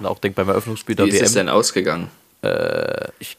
Und 0.00 0.06
auch 0.06 0.18
denk 0.18 0.34
beim 0.34 0.48
Eröffnungsspiel 0.48 0.96
der 0.96 1.06
Wie 1.06 1.10
ist 1.10 1.22
es 1.22 1.34
denn 1.34 1.48
ausgegangen? 1.48 2.08
Ich, 3.20 3.36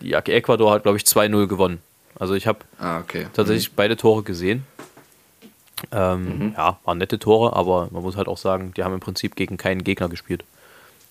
ja, 0.00 0.18
Ecuador 0.20 0.72
hat, 0.72 0.82
glaube 0.82 0.98
ich, 0.98 1.04
2-0 1.04 1.46
gewonnen. 1.46 1.80
Also 2.18 2.34
ich 2.34 2.46
habe 2.46 2.60
Ah, 2.78 3.00
okay. 3.00 3.26
tatsächlich 3.32 3.72
beide 3.72 3.96
Tore 3.96 4.22
gesehen. 4.22 4.64
Ähm, 5.90 6.38
mhm. 6.38 6.54
Ja, 6.56 6.78
waren 6.84 6.98
nette 6.98 7.18
Tore, 7.18 7.54
aber 7.56 7.88
man 7.90 8.02
muss 8.02 8.16
halt 8.16 8.28
auch 8.28 8.38
sagen, 8.38 8.72
die 8.76 8.84
haben 8.84 8.94
im 8.94 9.00
Prinzip 9.00 9.34
gegen 9.36 9.56
keinen 9.56 9.82
Gegner 9.82 10.08
gespielt. 10.08 10.44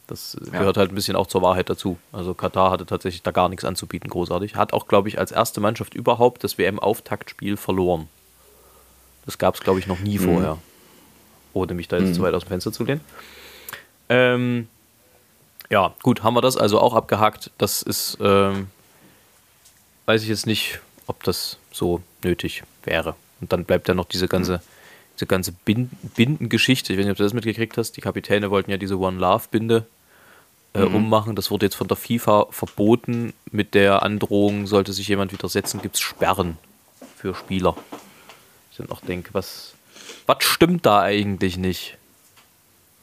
Das 0.08 0.38
ja. 0.46 0.60
gehört 0.60 0.78
halt 0.78 0.92
ein 0.92 0.96
bisschen 0.96 1.16
auch 1.16 1.28
zur 1.28 1.42
Wahrheit 1.42 1.70
dazu. 1.70 1.98
Also 2.12 2.34
Katar 2.34 2.72
hatte 2.72 2.86
tatsächlich 2.86 3.24
da 3.24 3.32
gar 3.32 3.50
nichts 3.50 3.64
anzubieten, 3.64 4.10
großartig. 4.10 4.56
Hat 4.56 4.74
auch, 4.74 4.88
glaube 4.88 5.08
ich, 5.08 5.18
als 5.18 5.32
erste 5.32 5.62
Mannschaft 5.62 5.94
überhaupt 5.94 6.44
das 6.44 6.58
WM-Auftaktspiel 6.58 7.56
verloren. 7.58 8.10
Das 9.26 9.38
gab 9.38 9.56
es, 9.56 9.62
glaube 9.62 9.80
ich, 9.80 9.88
noch 9.88 10.00
nie 10.00 10.20
mhm. 10.20 10.24
vorher. 10.24 10.58
Ohne 11.54 11.74
mich 11.74 11.88
da 11.88 11.98
jetzt 11.98 12.10
mhm. 12.10 12.14
zu 12.16 12.22
weit 12.24 12.34
aus 12.34 12.44
dem 12.44 12.50
Fenster 12.50 12.74
zu 12.74 12.84
lehnen. 12.84 13.02
Ähm, 14.10 14.68
ja, 15.70 15.94
gut, 16.04 16.24
haben 16.24 16.34
wir 16.34 16.42
das 16.42 16.58
also 16.58 16.80
auch 16.80 16.94
abgehakt. 16.94 17.52
Das 17.58 17.82
ist, 17.82 18.18
ähm, 18.20 18.68
weiß 20.06 20.22
ich 20.24 20.30
jetzt 20.30 20.46
nicht, 20.46 20.82
ob 21.08 21.24
das 21.24 21.58
so 21.72 22.02
nötig 22.24 22.64
wäre. 22.84 23.16
Und 23.40 23.54
dann 23.54 23.66
bleibt 23.66 23.88
ja 23.88 23.94
noch 23.94 24.06
diese 24.06 24.28
ganze, 24.28 24.62
diese 25.16 25.28
ganze 25.28 25.54
Bindengeschichte. 25.54 26.94
Ich 26.94 27.00
weiß 27.00 27.06
nicht, 27.06 27.12
ob 27.12 27.18
du 27.18 27.24
das 27.24 27.34
mitgekriegt 27.34 27.78
hast. 27.78 27.94
Die 27.98 28.02
Kapitäne 28.02 28.50
wollten 28.52 28.72
ja 28.72 28.78
diese 28.78 28.98
One 28.98 29.20
Love 29.20 29.46
Binde 29.52 29.86
äh, 30.74 30.86
mhm. 30.86 30.96
ummachen. 30.96 31.36
Das 31.36 31.52
wurde 31.52 31.66
jetzt 31.66 31.76
von 31.76 31.88
der 31.88 31.98
FIFA 31.98 32.48
verboten. 32.50 33.34
Mit 33.52 33.74
der 33.74 34.04
Androhung, 34.04 34.68
sollte 34.68 34.94
sich 34.94 35.08
jemand 35.08 35.32
widersetzen, 35.32 35.82
gibt 35.82 35.96
es 35.96 36.02
Sperren 36.02 36.58
für 37.16 37.36
Spieler. 37.36 37.76
Ich 38.72 38.78
dann 38.78 38.90
auch 38.90 39.02
denke, 39.02 39.30
was, 39.34 39.76
was 40.26 40.44
stimmt 40.44 40.86
da 40.86 41.02
eigentlich 41.02 41.58
nicht 41.58 41.98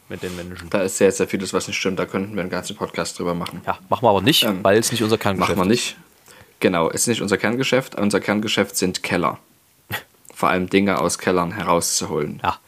mit 0.09 0.25
den 0.25 0.35
Menschen? 0.35 0.69
Da 0.69 0.83
ist 0.83 0.99
sehr, 0.99 1.13
sehr 1.13 1.29
vieles, 1.29 1.53
was 1.53 1.69
nicht 1.69 1.77
stimmt. 1.77 2.01
Da 2.01 2.07
könnten 2.07 2.35
wir 2.35 2.41
einen 2.41 2.51
ganzen 2.51 2.75
Podcast 2.75 3.19
drüber 3.19 3.35
machen. 3.35 3.63
Ja, 3.65 3.79
machen 3.89 4.03
wir 4.03 4.11
aber 4.11 4.23
nicht, 4.23 4.43
ähm, 4.43 4.65
weil 4.65 4.79
es 4.79 4.91
nicht 4.91 5.05
unser 5.05 5.17
Kerngeschäft 5.17 5.53
ist. 5.53 5.57
Machen 5.57 5.69
wir 5.69 5.73
nicht. 5.73 5.97
Genau, 6.59 6.91
es 6.91 7.03
ist 7.03 7.07
nicht 7.07 7.23
unser 7.23 7.39
Kerngeschäft. 7.39 7.95
Unser 7.95 8.21
Kerngeschäft 8.21 8.77
sind 8.77 9.03
Keller. 9.05 9.39
Vor 10.41 10.49
allem 10.49 10.71
Dinge 10.71 10.99
aus 10.99 11.19
Kellern 11.19 11.53
herauszuholen. 11.53 12.41
Ja. 12.43 12.59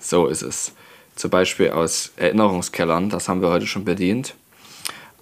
So 0.00 0.26
ist 0.26 0.40
es. 0.40 0.72
Zum 1.16 1.28
Beispiel 1.30 1.68
aus 1.68 2.12
Erinnerungskellern, 2.16 3.10
das 3.10 3.28
haben 3.28 3.42
wir 3.42 3.50
heute 3.50 3.66
schon 3.66 3.84
bedient. 3.84 4.34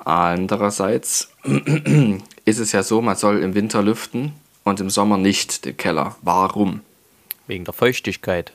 Andererseits 0.05 1.33
ist 2.45 2.61
es 2.61 2.71
ja 2.71 2.85
so, 2.85 3.03
man 3.03 3.17
soll 3.17 3.43
im 3.43 3.57
Winter 3.57 3.83
lüften 3.83 4.33
und 4.63 4.79
im 4.79 4.91
Sommer 4.91 5.19
nicht 5.19 5.65
den 5.65 5.77
Keller. 5.77 6.15
Warum? 6.23 6.83
Wegen 7.49 7.65
der 7.65 7.75
Feuchtigkeit. 7.75 8.53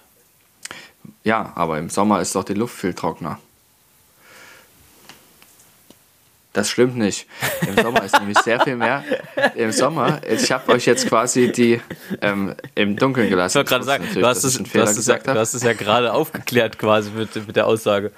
Ja, 1.26 1.52
aber 1.56 1.80
im 1.80 1.90
Sommer 1.90 2.22
ist 2.22 2.34
doch 2.36 2.46
die 2.46 2.54
Luft 2.54 2.78
viel 2.78 2.94
trockener. 2.94 3.40
Das 6.54 6.70
stimmt 6.70 6.98
nicht. 6.98 7.28
Im 7.66 7.82
Sommer 7.82 8.04
ist 8.04 8.20
nämlich 8.20 8.38
sehr 8.40 8.60
viel 8.60 8.76
mehr. 8.76 9.06
Im 9.56 9.72
Sommer, 9.72 10.20
ich 10.30 10.52
habe 10.52 10.74
euch 10.74 10.86
jetzt 10.86 11.08
quasi 11.08 11.50
die 11.50 11.80
ähm, 12.22 12.56
im 12.76 12.98
Dunkeln 12.98 13.30
gelassen. 13.30 13.54
Ich 13.54 13.56
wollte 13.60 13.70
gerade 13.70 13.86
sagen, 13.86 14.08
du 14.14 14.26
hast, 14.26 14.44
es, 14.44 14.58
du, 14.58 14.82
hast 14.82 14.98
es 14.98 15.08
ja, 15.08 15.18
du 15.18 15.40
hast 15.40 15.54
es 15.54 15.64
ja 15.64 15.72
gerade 15.72 16.12
aufgeklärt 16.12 16.78
quasi 16.78 17.10
mit, 17.12 17.48
mit 17.48 17.56
der 17.56 17.68
Aussage. 17.68 18.12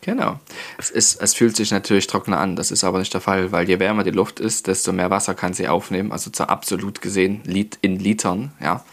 Genau. 0.00 0.40
Es, 0.76 0.90
ist, 0.90 1.22
es 1.22 1.34
fühlt 1.34 1.54
sich 1.54 1.70
natürlich 1.70 2.08
trockener 2.08 2.38
an, 2.38 2.56
das 2.56 2.72
ist 2.72 2.82
aber 2.82 2.98
nicht 2.98 3.14
der 3.14 3.20
Fall, 3.20 3.52
weil 3.52 3.68
je 3.68 3.78
wärmer 3.78 4.02
die 4.02 4.10
Luft 4.10 4.40
ist, 4.40 4.66
desto 4.66 4.92
mehr 4.92 5.10
Wasser 5.10 5.34
kann 5.34 5.54
sie 5.54 5.68
aufnehmen, 5.68 6.10
also 6.10 6.30
zu 6.30 6.48
absolut 6.48 7.00
gesehen 7.00 7.42
in 7.80 7.98
Litern, 7.98 8.52
ja. 8.60 8.84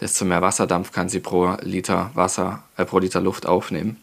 Desto 0.00 0.24
mehr 0.24 0.40
Wasserdampf 0.40 0.92
kann 0.92 1.08
sie 1.08 1.18
pro 1.18 1.56
Liter 1.62 2.12
Wasser, 2.14 2.62
äh, 2.76 2.84
pro 2.84 3.00
Liter 3.00 3.20
Luft 3.20 3.46
aufnehmen. 3.46 3.96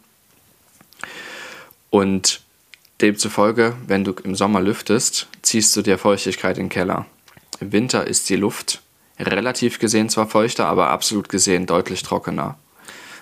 Und 1.90 2.42
Demzufolge, 3.02 3.76
wenn 3.88 4.04
du 4.04 4.14
im 4.24 4.36
Sommer 4.36 4.62
lüftest, 4.62 5.28
ziehst 5.42 5.76
du 5.76 5.82
dir 5.82 5.98
Feuchtigkeit 5.98 6.58
in 6.58 6.66
den 6.66 6.70
Keller. 6.70 7.06
Im 7.60 7.72
Winter 7.72 8.08
ist 8.08 8.30
die 8.30 8.36
Luft 8.36 8.82
relativ 9.20 9.80
gesehen 9.80 10.10
zwar 10.10 10.28
feuchter, 10.28 10.68
aber 10.68 10.90
absolut 10.90 11.30
gesehen 11.30 11.66
deutlich 11.66 12.04
trockener. 12.04 12.58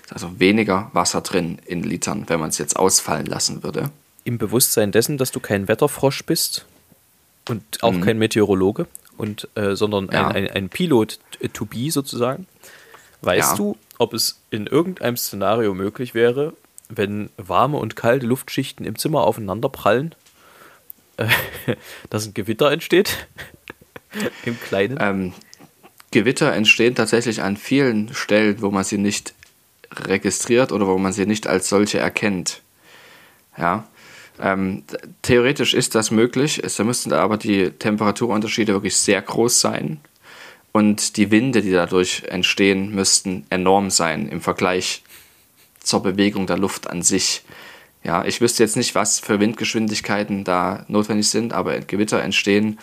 Also 0.10 0.40
weniger 0.40 0.90
Wasser 0.94 1.22
drin 1.22 1.60
in 1.66 1.84
Litern, 1.84 2.26
wenn 2.28 2.40
man 2.40 2.50
es 2.50 2.58
jetzt 2.58 2.76
ausfallen 2.76 3.26
lassen 3.26 3.64
würde. 3.64 3.90
Im 4.26 4.38
Bewusstsein 4.38 4.92
dessen, 4.92 5.18
dass 5.18 5.32
du 5.32 5.40
kein 5.40 5.68
Wetterfrosch 5.68 6.24
bist 6.24 6.66
und 7.50 7.64
auch 7.82 7.94
mhm. 7.94 8.02
kein 8.02 8.18
Meteorologe, 8.18 8.88
und, 9.18 9.48
äh, 9.56 9.76
sondern 9.76 10.10
ja. 10.12 10.28
ein, 10.28 10.48
ein, 10.48 10.52
ein 10.52 10.70
Pilot 10.70 11.20
to 11.54 11.66
be 11.66 11.92
sozusagen, 11.92 12.48
weißt 13.22 13.52
ja. 13.52 13.58
du, 13.58 13.78
ob 13.98 14.14
es 14.14 14.40
in 14.50 14.68
irgendeinem 14.68 15.18
Szenario 15.18 15.74
möglich 15.74 16.14
wäre, 16.14 16.54
wenn 16.98 17.30
warme 17.38 17.78
und 17.78 17.96
kalte 17.96 18.26
Luftschichten 18.26 18.86
im 18.86 18.98
Zimmer 18.98 19.22
aufeinander 19.22 19.70
prallen, 19.70 20.16
äh, 21.18 21.28
dass 22.10 22.26
ein 22.26 22.34
Gewitter 22.34 22.72
entsteht. 22.72 23.28
Im 24.46 24.60
Kleinen. 24.60 24.98
Ähm, 25.00 25.34
Gewitter 26.12 26.54
entstehen 26.54 26.94
tatsächlich 26.94 27.42
an 27.42 27.58
vielen 27.58 28.14
Stellen, 28.14 28.62
wo 28.62 28.70
man 28.70 28.84
sie 28.84 29.00
nicht 29.00 29.34
registriert 29.92 30.72
oder 30.72 30.88
wo 30.88 30.98
man 30.98 31.14
sie 31.14 31.26
nicht 31.26 31.48
als 31.48 31.70
solche 31.70 31.98
erkennt. 32.00 32.62
Ja. 33.58 33.88
Ähm, 34.40 34.84
theoretisch 35.22 35.74
ist 35.74 35.96
das 35.96 36.12
möglich, 36.12 36.62
es 36.64 36.80
müssten 36.80 37.14
aber 37.14 37.38
die 37.38 37.70
Temperaturunterschiede 37.72 38.74
wirklich 38.74 38.96
sehr 38.96 39.22
groß 39.22 39.60
sein 39.62 40.00
und 40.72 41.18
die 41.18 41.30
Winde, 41.30 41.62
die 41.62 41.72
dadurch 41.72 42.24
entstehen, 42.24 42.94
müssten 42.94 43.46
enorm 43.52 43.92
sein 43.92 44.28
im 44.28 44.42
Vergleich 44.42 45.04
zur 45.84 46.02
Bewegung 46.02 46.48
der 46.48 46.58
Luft 46.58 46.90
an 46.90 47.02
sich. 47.02 47.44
Ja, 48.04 48.26
ich 48.26 48.42
wüsste 48.42 48.64
jetzt 48.64 48.76
nicht, 48.76 48.96
was 48.96 49.20
für 49.20 49.40
Windgeschwindigkeiten 49.40 50.44
da 50.44 50.86
notwendig 50.88 51.30
sind, 51.30 51.54
aber 51.54 51.80
Gewitter 51.80 52.22
entstehen. 52.22 52.80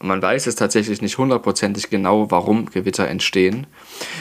Man 0.00 0.22
weiß 0.22 0.46
es 0.46 0.54
tatsächlich 0.54 1.02
nicht 1.02 1.18
hundertprozentig 1.18 1.90
genau, 1.90 2.30
warum 2.30 2.66
Gewitter 2.66 3.08
entstehen. 3.08 3.66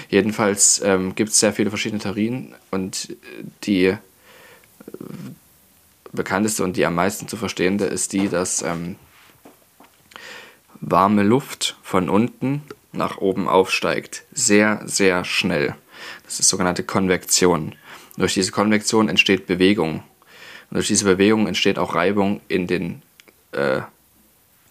Jedenfalls 0.10 0.82
ähm, 0.84 1.16
gibt 1.16 1.30
es 1.30 1.40
sehr 1.40 1.54
viele 1.54 1.70
verschiedene 1.70 2.02
Theorien 2.02 2.54
und 2.72 3.16
die 3.64 3.86
äh, 3.86 3.98
bekannteste 6.12 6.64
und 6.64 6.76
die 6.76 6.86
am 6.86 6.96
meisten 6.96 7.28
zu 7.28 7.38
verstehende 7.38 7.86
ist 7.86 8.14
die, 8.14 8.28
dass 8.28 8.62
ähm, 8.62 8.96
warme 10.82 11.24
Luft 11.24 11.78
von 11.84 12.10
unten 12.10 12.64
nach 12.92 13.18
oben 13.18 13.48
aufsteigt. 13.48 14.24
Sehr, 14.34 14.82
sehr 14.86 15.24
schnell. 15.24 15.76
Das 16.26 16.40
ist 16.40 16.50
sogenannte 16.50 16.84
Konvektion. 16.84 17.76
Durch 18.20 18.34
diese 18.34 18.52
Konvektion 18.52 19.08
entsteht 19.08 19.48
Bewegung. 19.48 20.04
Und 20.70 20.76
durch 20.76 20.88
diese 20.88 21.06
Bewegung 21.06 21.48
entsteht 21.48 21.80
auch 21.80 21.96
Reibung 21.96 22.42
in 22.50 22.68
den 22.68 23.02
äh, 23.54 23.80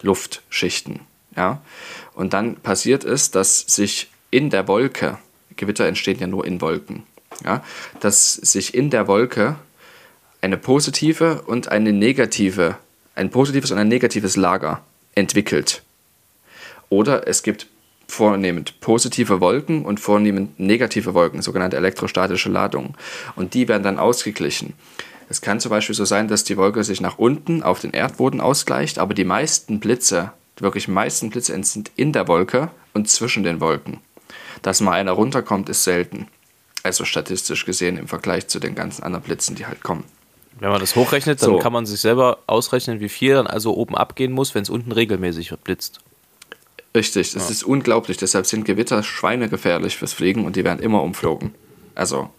Luftschichten. 0.03 0.99
Ja? 1.35 1.59
Und 2.13 2.33
dann 2.33 2.57
passiert 2.57 3.03
es, 3.03 3.31
dass 3.31 3.61
sich 3.61 4.11
in 4.29 4.51
der 4.51 4.67
Wolke, 4.67 5.17
Gewitter 5.55 5.87
entstehen 5.87 6.19
ja 6.19 6.27
nur 6.27 6.45
in 6.45 6.61
Wolken, 6.61 7.03
ja? 7.43 7.63
dass 7.99 8.35
sich 8.35 8.75
in 8.75 8.91
der 8.91 9.07
Wolke 9.07 9.55
eine 10.41 10.57
positive 10.57 11.41
und 11.41 11.69
eine 11.69 11.91
negative, 11.91 12.77
ein 13.15 13.31
positives 13.31 13.71
und 13.71 13.79
ein 13.79 13.87
negatives 13.87 14.35
Lager 14.35 14.83
entwickelt. 15.15 15.81
Oder 16.89 17.27
es 17.27 17.41
gibt 17.41 17.65
vornehmend 18.09 18.79
positive 18.81 19.39
Wolken 19.39 19.85
und 19.85 19.99
vornehmend 19.99 20.59
negative 20.59 21.13
Wolken, 21.13 21.41
sogenannte 21.41 21.77
elektrostatische 21.77 22.49
Ladungen. 22.49 22.95
Und 23.35 23.53
die 23.53 23.67
werden 23.67 23.83
dann 23.83 23.99
ausgeglichen. 23.99 24.73
Es 25.29 25.41
kann 25.41 25.59
zum 25.59 25.69
Beispiel 25.69 25.95
so 25.95 26.05
sein, 26.05 26.27
dass 26.27 26.43
die 26.43 26.57
Wolke 26.57 26.83
sich 26.83 27.01
nach 27.01 27.19
unten 27.19 27.61
auf 27.61 27.79
den 27.79 27.91
Erdboden 27.91 28.41
ausgleicht, 28.41 28.97
aber 28.97 29.13
die 29.13 29.25
meisten 29.25 29.79
Blitze, 29.79 30.31
die 30.57 30.63
wirklich 30.63 30.87
meisten 30.87 31.29
Blitze 31.29 31.63
sind 31.63 31.91
in 31.95 32.13
der 32.13 32.27
Wolke 32.27 32.71
und 32.93 33.07
zwischen 33.09 33.43
den 33.43 33.61
Wolken. 33.61 33.99
Dass 34.63 34.81
mal 34.81 34.93
einer 34.93 35.11
runterkommt, 35.11 35.69
ist 35.69 35.83
selten. 35.83 36.27
Also 36.81 37.05
statistisch 37.05 37.65
gesehen 37.65 37.97
im 37.97 38.07
Vergleich 38.07 38.47
zu 38.47 38.59
den 38.59 38.73
ganzen 38.73 39.03
anderen 39.03 39.23
Blitzen, 39.23 39.55
die 39.55 39.67
halt 39.67 39.83
kommen. 39.83 40.05
Wenn 40.59 40.69
man 40.71 40.79
das 40.79 40.95
hochrechnet, 40.95 41.41
dann 41.41 41.51
so. 41.51 41.59
kann 41.59 41.73
man 41.73 41.85
sich 41.85 42.01
selber 42.01 42.39
ausrechnen, 42.47 42.99
wie 42.99 43.09
viel 43.09 43.35
dann 43.35 43.47
also 43.47 43.75
oben 43.75 43.95
abgehen 43.95 44.31
muss, 44.31 44.55
wenn 44.55 44.63
es 44.63 44.69
unten 44.69 44.91
regelmäßig 44.91 45.53
blitzt. 45.63 46.01
Richtig, 46.95 47.33
das 47.33 47.45
ja. 47.45 47.51
ist 47.51 47.63
unglaublich. 47.63 48.17
Deshalb 48.17 48.45
sind 48.45 48.65
Gewitter 48.65 49.03
schweinegefährlich 49.03 49.97
fürs 49.97 50.13
Fliegen 50.13 50.45
und 50.45 50.55
die 50.55 50.63
werden 50.63 50.79
immer 50.79 51.03
umflogen. 51.03 51.53
Also, 51.93 52.29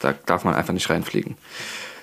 da 0.00 0.14
darf 0.26 0.44
man 0.44 0.54
einfach 0.54 0.72
nicht 0.72 0.88
reinfliegen. 0.88 1.36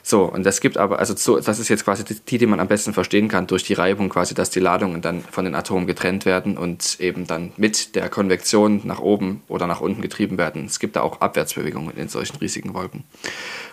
So, 0.10 0.24
und 0.24 0.44
das 0.44 0.60
gibt 0.62 0.78
aber, 0.78 0.98
also 0.98 1.16
so, 1.16 1.40
das 1.40 1.60
ist 1.60 1.70
jetzt 1.70 1.86
quasi 1.86 2.04
die, 2.04 2.38
die 2.38 2.46
man 2.48 2.60
am 2.60 2.68
besten 2.68 2.94
verstehen 2.94 3.28
kann, 3.28 3.46
durch 3.46 3.64
die 3.64 3.74
Reibung 3.74 4.10
quasi, 4.10 4.34
dass 4.34 4.50
die 4.50 4.60
Ladungen 4.60 5.02
dann 5.02 5.22
von 5.22 5.46
den 5.46 5.54
Atomen 5.54 5.86
getrennt 5.86 6.26
werden 6.26 6.58
und 6.58 7.00
eben 7.00 7.28
dann 7.28 7.52
mit 7.58 7.96
der 7.96 8.10
Konvektion 8.10 8.82
nach 8.86 9.00
oben 9.00 9.44
oder 9.48 9.68
nach 9.68 9.82
unten 9.82 10.02
getrieben 10.02 10.40
werden. 10.40 10.66
Es 10.66 10.80
gibt 10.80 10.96
da 10.96 11.02
auch 11.02 11.22
Abwärtsbewegungen 11.22 11.96
in 11.96 12.10
solchen 12.10 12.38
riesigen 12.38 12.74
Wolken. 12.74 13.04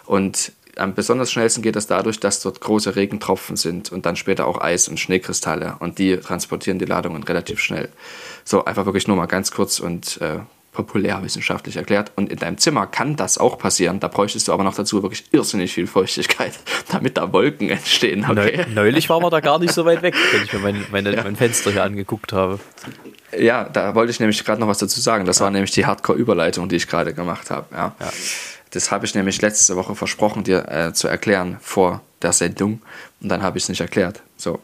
Und 0.05 0.53
am 0.77 0.95
besonders 0.95 1.33
schnellsten 1.33 1.63
geht 1.63 1.77
das 1.77 1.87
dadurch, 1.87 2.21
dass 2.21 2.41
dort 2.41 2.61
große 2.61 2.97
Regentropfen 2.97 3.57
sind 3.57 3.91
und 3.93 4.07
dann 4.07 4.17
später 4.17 4.47
auch 4.47 4.61
Eis- 4.61 4.89
und 4.89 5.01
Schneekristalle 5.01 5.77
und 5.81 5.99
die 5.99 6.17
transportieren 6.19 6.79
die 6.79 6.85
Ladungen 6.85 7.23
relativ 7.23 7.61
schnell. 7.61 7.89
So, 8.45 8.65
einfach 8.65 8.85
wirklich 8.85 9.09
nur 9.09 9.17
mal 9.17 9.27
ganz 9.27 9.51
kurz 9.51 9.81
und 9.81 10.21
äh, 10.21 10.39
populärwissenschaftlich 10.77 11.77
erklärt. 11.77 12.13
Und 12.17 12.31
in 12.31 12.39
deinem 12.39 12.59
Zimmer 12.59 12.87
kann 12.87 13.17
das 13.17 13.39
auch 13.39 13.59
passieren. 13.59 13.99
Da 13.99 14.09
bräuchtest 14.09 14.49
du 14.49 14.53
aber 14.53 14.63
noch 14.63 14.75
dazu 14.75 15.03
wirklich 15.03 15.25
irrsinnig 15.33 15.73
viel 15.73 15.87
Feuchtigkeit, 15.87 16.53
damit 16.93 17.17
da 17.17 17.33
Wolken 17.33 17.71
entstehen. 17.71 18.27
Okay? 18.29 18.67
Neulich 18.73 19.09
waren 19.09 19.23
wir 19.23 19.31
da 19.31 19.41
gar 19.41 19.59
nicht 19.59 19.73
so 19.73 19.85
weit 19.87 20.03
weg, 20.03 20.15
wenn 20.33 20.43
ich 20.45 20.53
mir 20.53 20.59
mein, 20.61 20.87
meine, 20.93 21.17
ja. 21.17 21.25
mein 21.25 21.37
Fenster 21.37 21.73
hier 21.73 21.83
angeguckt 21.83 22.33
habe. 22.33 22.61
Ja, 23.37 23.65
da 23.65 23.95
wollte 23.95 24.11
ich 24.11 24.21
nämlich 24.21 24.45
gerade 24.45 24.61
noch 24.61 24.69
was 24.69 24.79
dazu 24.79 25.01
sagen. 25.01 25.25
Das 25.25 25.39
ja. 25.39 25.45
war 25.45 25.51
nämlich 25.51 25.73
die 25.73 25.87
Hardcore-Überleitung, 25.87 26.69
die 26.69 26.77
ich 26.77 26.87
gerade 26.87 27.15
gemacht 27.15 27.51
habe. 27.51 27.67
Ja. 27.75 27.97
ja. 27.99 28.13
Das 28.77 28.91
habe 28.91 29.07
ich 29.07 29.15
nämlich 29.15 29.41
letzte 29.41 29.75
Woche 29.75 29.95
versprochen, 29.95 30.45
dir 30.45 30.69
äh, 30.69 30.93
zu 30.93 31.09
erklären 31.09 31.57
vor 31.63 32.03
der 32.21 32.35
Sendung. 32.35 32.83
Und 33.23 33.31
dann 33.31 33.43
habe 33.43 33.57
ich 33.57 33.65
es 33.65 33.71
nicht 33.71 33.81
erklärt. 33.81 34.21
So, 34.37 34.61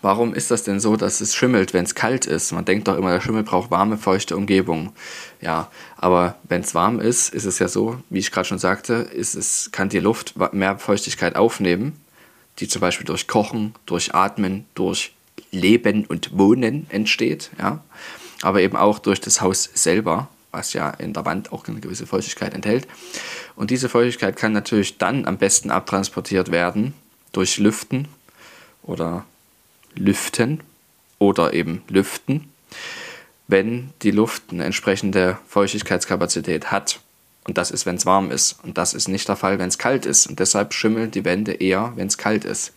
Warum 0.00 0.34
ist 0.34 0.50
das 0.50 0.64
denn 0.64 0.80
so, 0.80 0.96
dass 0.96 1.20
es 1.20 1.32
schimmelt, 1.32 1.74
wenn 1.74 1.84
es 1.84 1.94
kalt 1.94 2.26
ist? 2.26 2.50
Man 2.50 2.64
denkt 2.64 2.88
doch 2.88 2.96
immer, 2.96 3.12
der 3.12 3.20
Schimmel 3.20 3.44
braucht 3.44 3.70
warme, 3.70 3.96
feuchte 3.96 4.36
Umgebung. 4.36 4.92
Ja, 5.40 5.70
aber 5.96 6.34
wenn 6.42 6.62
es 6.62 6.74
warm 6.74 6.98
ist, 6.98 7.32
ist 7.32 7.44
es 7.44 7.60
ja 7.60 7.68
so, 7.68 8.02
wie 8.10 8.18
ich 8.18 8.32
gerade 8.32 8.48
schon 8.48 8.58
sagte, 8.58 8.94
ist 8.94 9.36
es, 9.36 9.70
kann 9.70 9.88
die 9.88 10.00
Luft 10.00 10.34
mehr 10.52 10.76
Feuchtigkeit 10.76 11.36
aufnehmen, 11.36 12.00
die 12.58 12.66
zum 12.66 12.80
Beispiel 12.80 13.06
durch 13.06 13.28
Kochen, 13.28 13.76
durch 13.86 14.12
Atmen, 14.12 14.64
durch 14.74 15.14
Leben 15.52 16.04
und 16.04 16.36
Wohnen 16.36 16.88
entsteht. 16.90 17.52
Ja? 17.60 17.84
Aber 18.42 18.60
eben 18.60 18.76
auch 18.76 18.98
durch 18.98 19.20
das 19.20 19.40
Haus 19.40 19.70
selber, 19.72 20.28
was 20.52 20.74
ja 20.74 20.90
in 20.90 21.12
der 21.12 21.24
Wand 21.24 21.52
auch 21.52 21.66
eine 21.66 21.80
gewisse 21.80 22.06
Feuchtigkeit 22.06 22.54
enthält. 22.54 22.86
Und 23.56 23.70
diese 23.70 23.88
Feuchtigkeit 23.88 24.36
kann 24.36 24.52
natürlich 24.52 24.98
dann 24.98 25.26
am 25.26 25.38
besten 25.38 25.70
abtransportiert 25.70 26.52
werden 26.52 26.94
durch 27.32 27.58
Lüften 27.58 28.06
oder 28.82 29.24
lüften 29.94 30.60
oder 31.18 31.54
eben 31.54 31.82
lüften, 31.88 32.52
wenn 33.48 33.90
die 34.02 34.10
Luft 34.10 34.44
eine 34.50 34.64
entsprechende 34.64 35.38
Feuchtigkeitskapazität 35.48 36.70
hat. 36.70 37.00
Und 37.44 37.58
das 37.58 37.70
ist, 37.70 37.86
wenn 37.86 37.96
es 37.96 38.06
warm 38.06 38.30
ist. 38.30 38.56
Und 38.62 38.78
das 38.78 38.94
ist 38.94 39.08
nicht 39.08 39.28
der 39.28 39.36
Fall, 39.36 39.58
wenn 39.58 39.68
es 39.68 39.78
kalt 39.78 40.06
ist. 40.06 40.26
Und 40.26 40.38
deshalb 40.38 40.74
schimmeln 40.74 41.10
die 41.10 41.24
Wände 41.24 41.52
eher, 41.52 41.92
wenn 41.96 42.06
es 42.06 42.18
kalt 42.18 42.44
ist. 42.44 42.72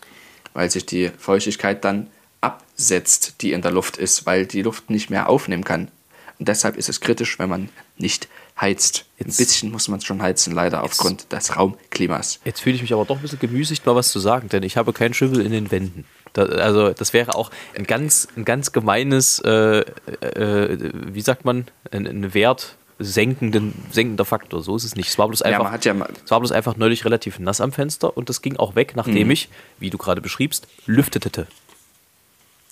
Weil 0.54 0.72
sich 0.72 0.86
die 0.86 1.12
Feuchtigkeit 1.18 1.86
dann 1.86 2.08
absetzt, 2.42 3.42
die 3.42 3.52
in 3.52 3.62
der 3.62 3.72
Luft 3.72 3.98
ist, 3.98 4.26
weil 4.26 4.46
die 4.46 4.64
Luft 4.64 4.90
nicht 4.90 5.10
mehr 5.10 5.30
aufnehmen 5.30 5.64
kann. 5.64 5.90
Und 6.40 6.48
deshalb 6.48 6.78
ist 6.78 6.90
es 6.90 7.02
kritisch, 7.02 7.40
wenn 7.40 7.50
man 7.50 7.70
nicht 7.98 8.28
heizt. 8.60 9.06
Jetzt, 9.18 9.40
ein 9.40 9.46
bisschen 9.46 9.72
muss 9.72 9.88
man 9.88 10.00
es 10.00 10.06
schon 10.06 10.22
heizen, 10.22 10.54
leider 10.54 10.82
jetzt, 10.82 10.92
aufgrund 10.92 11.32
des 11.32 11.56
Raumklimas. 11.56 12.40
Jetzt 12.46 12.62
fühle 12.62 12.76
ich 12.76 12.82
mich 12.82 12.94
aber 12.94 13.06
doch 13.06 13.18
ein 13.18 13.22
bisschen 13.22 13.40
gemüßigt, 13.40 13.86
mal 13.86 13.96
was 13.96 14.12
zu 14.12 14.20
sagen, 14.20 14.50
denn 14.50 14.64
ich 14.64 14.78
habe 14.78 14.94
keinen 14.94 15.14
Schimmel 15.14 15.42
in 15.46 15.52
den 15.52 15.72
Wänden. 15.72 16.06
Da, 16.34 16.44
also 16.44 16.92
das 16.92 17.14
wäre 17.14 17.36
auch 17.36 17.52
ein 17.78 17.86
ganz, 17.86 18.28
ein 18.36 18.44
ganz 18.46 18.72
gemeines, 18.72 19.40
äh, 19.40 19.80
äh, 19.80 20.92
wie 20.94 21.22
sagt 21.22 21.46
man, 21.46 21.66
ein, 21.92 22.06
ein 22.06 22.34
Wert 22.34 22.76
senkenden, 23.00 23.74
senkender 23.92 24.26
Faktor. 24.26 24.62
So 24.62 24.76
ist 24.76 24.84
es 24.84 24.96
nicht. 24.96 25.10
Es 25.10 25.18
war 25.18 25.28
bloß 25.28 25.42
einfach, 25.42 25.84
ja, 25.84 25.94
ja 25.94 26.08
es 26.24 26.32
war 26.32 26.40
bloß 26.40 26.52
einfach 26.52 26.78
neulich 26.78 27.04
relativ 27.06 27.40
nass 27.40 27.62
am 27.62 27.72
Fenster 27.72 28.16
und 28.16 28.30
das 28.30 28.42
ging 28.42 28.58
auch 28.58 28.76
weg, 28.76 28.94
nachdem 28.96 29.28
mhm. 29.28 29.32
ich, 29.32 29.50
wie 29.80 29.90
du 29.90 29.98
gerade 29.98 30.22
beschriebst, 30.22 30.68
lüftete. 30.86 31.48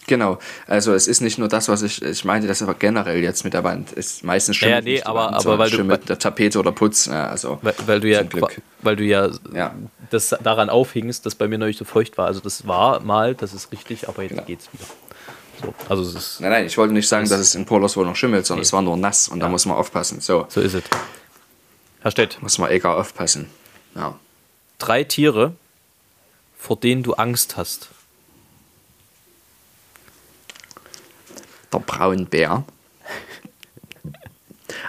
Genau, 0.08 0.38
also 0.68 0.94
es 0.94 1.08
ist 1.08 1.22
nicht 1.22 1.38
nur 1.38 1.48
das, 1.48 1.70
was 1.70 1.82
ich, 1.82 2.02
ich 2.02 2.26
meinte, 2.26 2.48
das 2.48 2.62
aber 2.62 2.74
generell 2.74 3.22
jetzt 3.22 3.44
mit 3.44 3.54
der 3.54 3.64
Wand 3.64 3.92
ist 3.94 4.24
meistens 4.24 4.58
schon. 4.58 4.70
Ja, 4.70 4.82
nee, 4.82 5.02
aber, 5.02 5.26
Wand, 5.26 5.36
aber 5.36 5.58
weil 5.58 5.70
du 5.70 5.84
mit 5.84 6.10
der 6.10 6.20
Tapete 6.20 6.60
oder 6.60 6.72
Putz, 6.72 7.06
ja, 7.06 7.28
also 7.28 7.60
weil, 7.62 7.74
weil 7.86 8.00
du 8.02 8.10
ja, 8.10 8.22
weil 8.82 8.96
du 8.96 9.04
ja, 9.04 9.30
ja, 9.54 9.74
das 10.10 10.36
daran 10.44 10.70
aufhingst, 10.70 11.26
dass 11.26 11.36
bei 11.36 11.48
mir 11.48 11.58
neulich 11.58 11.78
so 11.78 11.86
feucht 11.86 12.18
war. 12.18 12.28
Also 12.28 12.42
das 12.42 12.68
war 12.68 13.00
mal, 13.00 13.34
das 13.34 13.54
ist 13.54 13.72
richtig, 13.72 14.10
aber 14.10 14.24
jetzt 14.24 14.32
genau. 14.32 14.44
geht's 14.44 14.70
wieder. 14.74 14.86
So, 15.62 15.74
also 15.88 16.04
es 16.04 16.16
ist, 16.16 16.42
nein, 16.42 16.52
nein, 16.52 16.66
ich 16.66 16.78
wollte 16.78 16.94
nicht 16.94 17.08
sagen, 17.08 17.30
dass 17.30 17.40
es 17.40 17.56
in 17.56 17.66
Polos 17.66 17.96
wohl 17.96 18.06
noch 18.06 18.16
schimmelt, 18.16 18.46
sondern 18.46 18.62
nee. 18.62 18.66
es 18.66 18.74
war 18.74 18.82
nur 18.82 18.98
nass 18.98 19.30
und 19.30 19.38
ja. 19.38 19.46
da 19.46 19.50
muss 19.50 19.66
man 19.66 19.78
aufpassen. 19.78 20.20
So, 20.20 20.46
so 20.50 20.60
ist 20.60 20.74
es. 20.74 20.84
Herr 22.02 22.12
Stett. 22.12 22.42
Muss 22.42 22.58
man 22.58 22.70
egal 22.72 22.98
aufpassen. 22.98 23.50
Ja. 23.96 24.20
Drei 24.80 25.06
Tiere, 25.06 25.54
vor 26.58 26.76
denen 26.76 27.04
du 27.04 27.14
Angst 27.14 27.56
hast. 27.56 27.88
Der 31.74 31.80
Braunbär. 31.80 32.64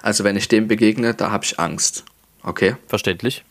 Also 0.03 0.25
wenn 0.25 0.37
ich 0.37 0.49
dem 0.49 0.69
begegne, 0.69 1.15
da 1.15 1.31
habe 1.31 1.45
ich 1.45 1.59
Angst. 1.59 2.05
Okay? 2.43 2.77
Verständlich. 2.89 3.45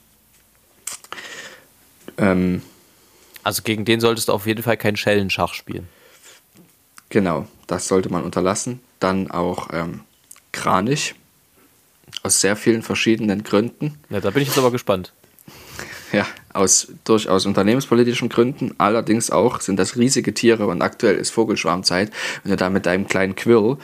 Ähm, 2.18 2.62
also 3.44 3.64
gegen 3.64 3.86
den 3.86 4.00
solltest 4.00 4.30
du 4.30 4.34
auf 4.34 4.46
jeden 4.46 4.64
Fall 4.64 4.78
keinen 4.78 4.98
Schellenschach 4.98 5.54
spielen. 5.54 5.88
Genau, 7.10 7.48
das 7.68 7.88
sollte 7.88 8.10
man 8.10 8.24
unterlassen. 8.24 8.80
Dann 9.00 9.30
auch 9.30 9.70
ähm, 9.74 10.02
Kranich. 10.52 11.16
Aus 12.22 12.40
sehr 12.40 12.56
vielen 12.56 12.84
verschiedenen 12.84 13.44
Gründen. 13.44 14.00
Ja, 14.10 14.22
da 14.22 14.30
bin 14.30 14.44
ich 14.44 14.50
jetzt 14.50 14.58
aber 14.58 14.72
gespannt. 14.72 15.14
Ja, 16.12 16.28
aus 16.54 16.88
durchaus 17.04 17.46
unternehmenspolitischen 17.46 18.30
Gründen. 18.30 18.74
Allerdings 18.78 19.32
auch 19.32 19.62
sind 19.62 19.78
das 19.78 19.98
riesige 19.98 20.34
Tiere 20.34 20.68
und 20.68 20.82
aktuell 20.82 21.16
ist 21.16 21.32
Vogelschwarmzeit. 21.32 22.12
Wenn 22.44 22.52
du 22.52 22.58
da 22.58 22.70
mit 22.70 22.86
deinem 22.86 23.08
kleinen 23.08 23.36
Quirl 23.36 23.78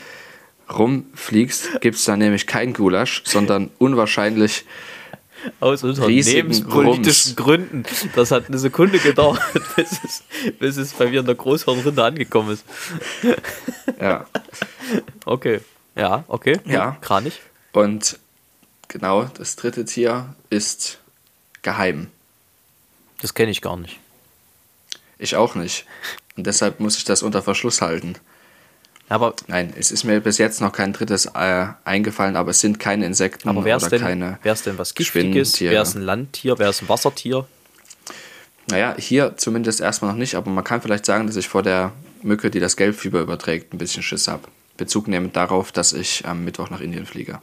rumfliegst, 0.71 1.81
gibt 1.81 1.97
es 1.97 2.05
da 2.05 2.15
nämlich 2.15 2.47
kein 2.47 2.73
Gulasch, 2.73 3.23
sondern 3.25 3.71
unwahrscheinlich 3.79 4.65
aus 5.59 5.83
unternehmenspolitischen 5.83 7.35
Gründen. 7.35 7.83
Das 8.15 8.31
hat 8.31 8.47
eine 8.47 8.57
Sekunde 8.57 8.99
gedauert, 8.99 9.41
bis 9.75 9.91
es, 10.03 10.23
bis 10.59 10.77
es 10.77 10.93
bei 10.93 11.09
mir 11.09 11.21
in 11.21 11.25
der 11.25 11.35
Großhornrinde 11.35 12.03
angekommen 12.03 12.51
ist. 12.51 12.65
Ja. 13.99 14.25
Okay. 15.25 15.61
Ja, 15.95 16.23
okay. 16.27 16.59
Ja. 16.65 16.97
Kranich. 17.01 17.39
Und 17.71 18.19
genau, 18.87 19.25
das 19.37 19.55
dritte 19.55 19.85
Tier 19.85 20.35
ist 20.49 20.99
geheim. 21.61 22.07
Das 23.21 23.33
kenne 23.33 23.51
ich 23.51 23.61
gar 23.61 23.77
nicht. 23.77 23.99
Ich 25.17 25.35
auch 25.35 25.55
nicht. 25.55 25.85
Und 26.37 26.47
deshalb 26.47 26.79
muss 26.79 26.97
ich 26.97 27.03
das 27.03 27.21
unter 27.21 27.41
Verschluss 27.41 27.81
halten. 27.81 28.15
Aber 29.09 29.33
Nein, 29.47 29.73
es 29.77 29.91
ist 29.91 30.03
mir 30.03 30.21
bis 30.21 30.37
jetzt 30.37 30.61
noch 30.61 30.71
kein 30.71 30.93
drittes 30.93 31.25
äh, 31.25 31.65
eingefallen, 31.83 32.35
aber 32.35 32.51
es 32.51 32.61
sind 32.61 32.79
keine 32.79 33.05
Insekten 33.05 33.49
aber 33.49 33.65
wär's 33.65 33.83
oder 33.83 33.89
denn, 33.89 34.01
keine. 34.01 34.39
Wäre 34.43 34.53
es 34.53 34.61
denn 34.61 34.77
was 34.77 34.93
Giftiges? 34.93 35.59
Wäre 35.59 35.81
es 35.81 35.95
ein 35.95 36.03
Landtier? 36.03 36.57
Wäre 36.59 36.69
es 36.69 36.81
ein 36.81 36.89
Wassertier? 36.89 37.47
Naja, 38.67 38.95
hier 38.97 39.35
zumindest 39.35 39.81
erstmal 39.81 40.11
noch 40.11 40.17
nicht, 40.17 40.35
aber 40.35 40.51
man 40.51 40.63
kann 40.63 40.81
vielleicht 40.81 41.07
sagen, 41.07 41.25
dass 41.25 41.35
ich 41.35 41.47
vor 41.47 41.63
der 41.63 41.91
Mücke, 42.21 42.51
die 42.51 42.59
das 42.59 42.77
Gelbfieber 42.77 43.19
überträgt, 43.19 43.73
ein 43.73 43.79
bisschen 43.79 44.03
Schiss 44.03 44.27
habe. 44.27 44.43
Bezug 44.77 45.07
nehmend 45.07 45.35
darauf, 45.35 45.71
dass 45.71 45.91
ich 45.91 46.25
am 46.27 46.45
Mittwoch 46.45 46.69
nach 46.69 46.79
Indien 46.79 47.07
fliege. 47.07 47.39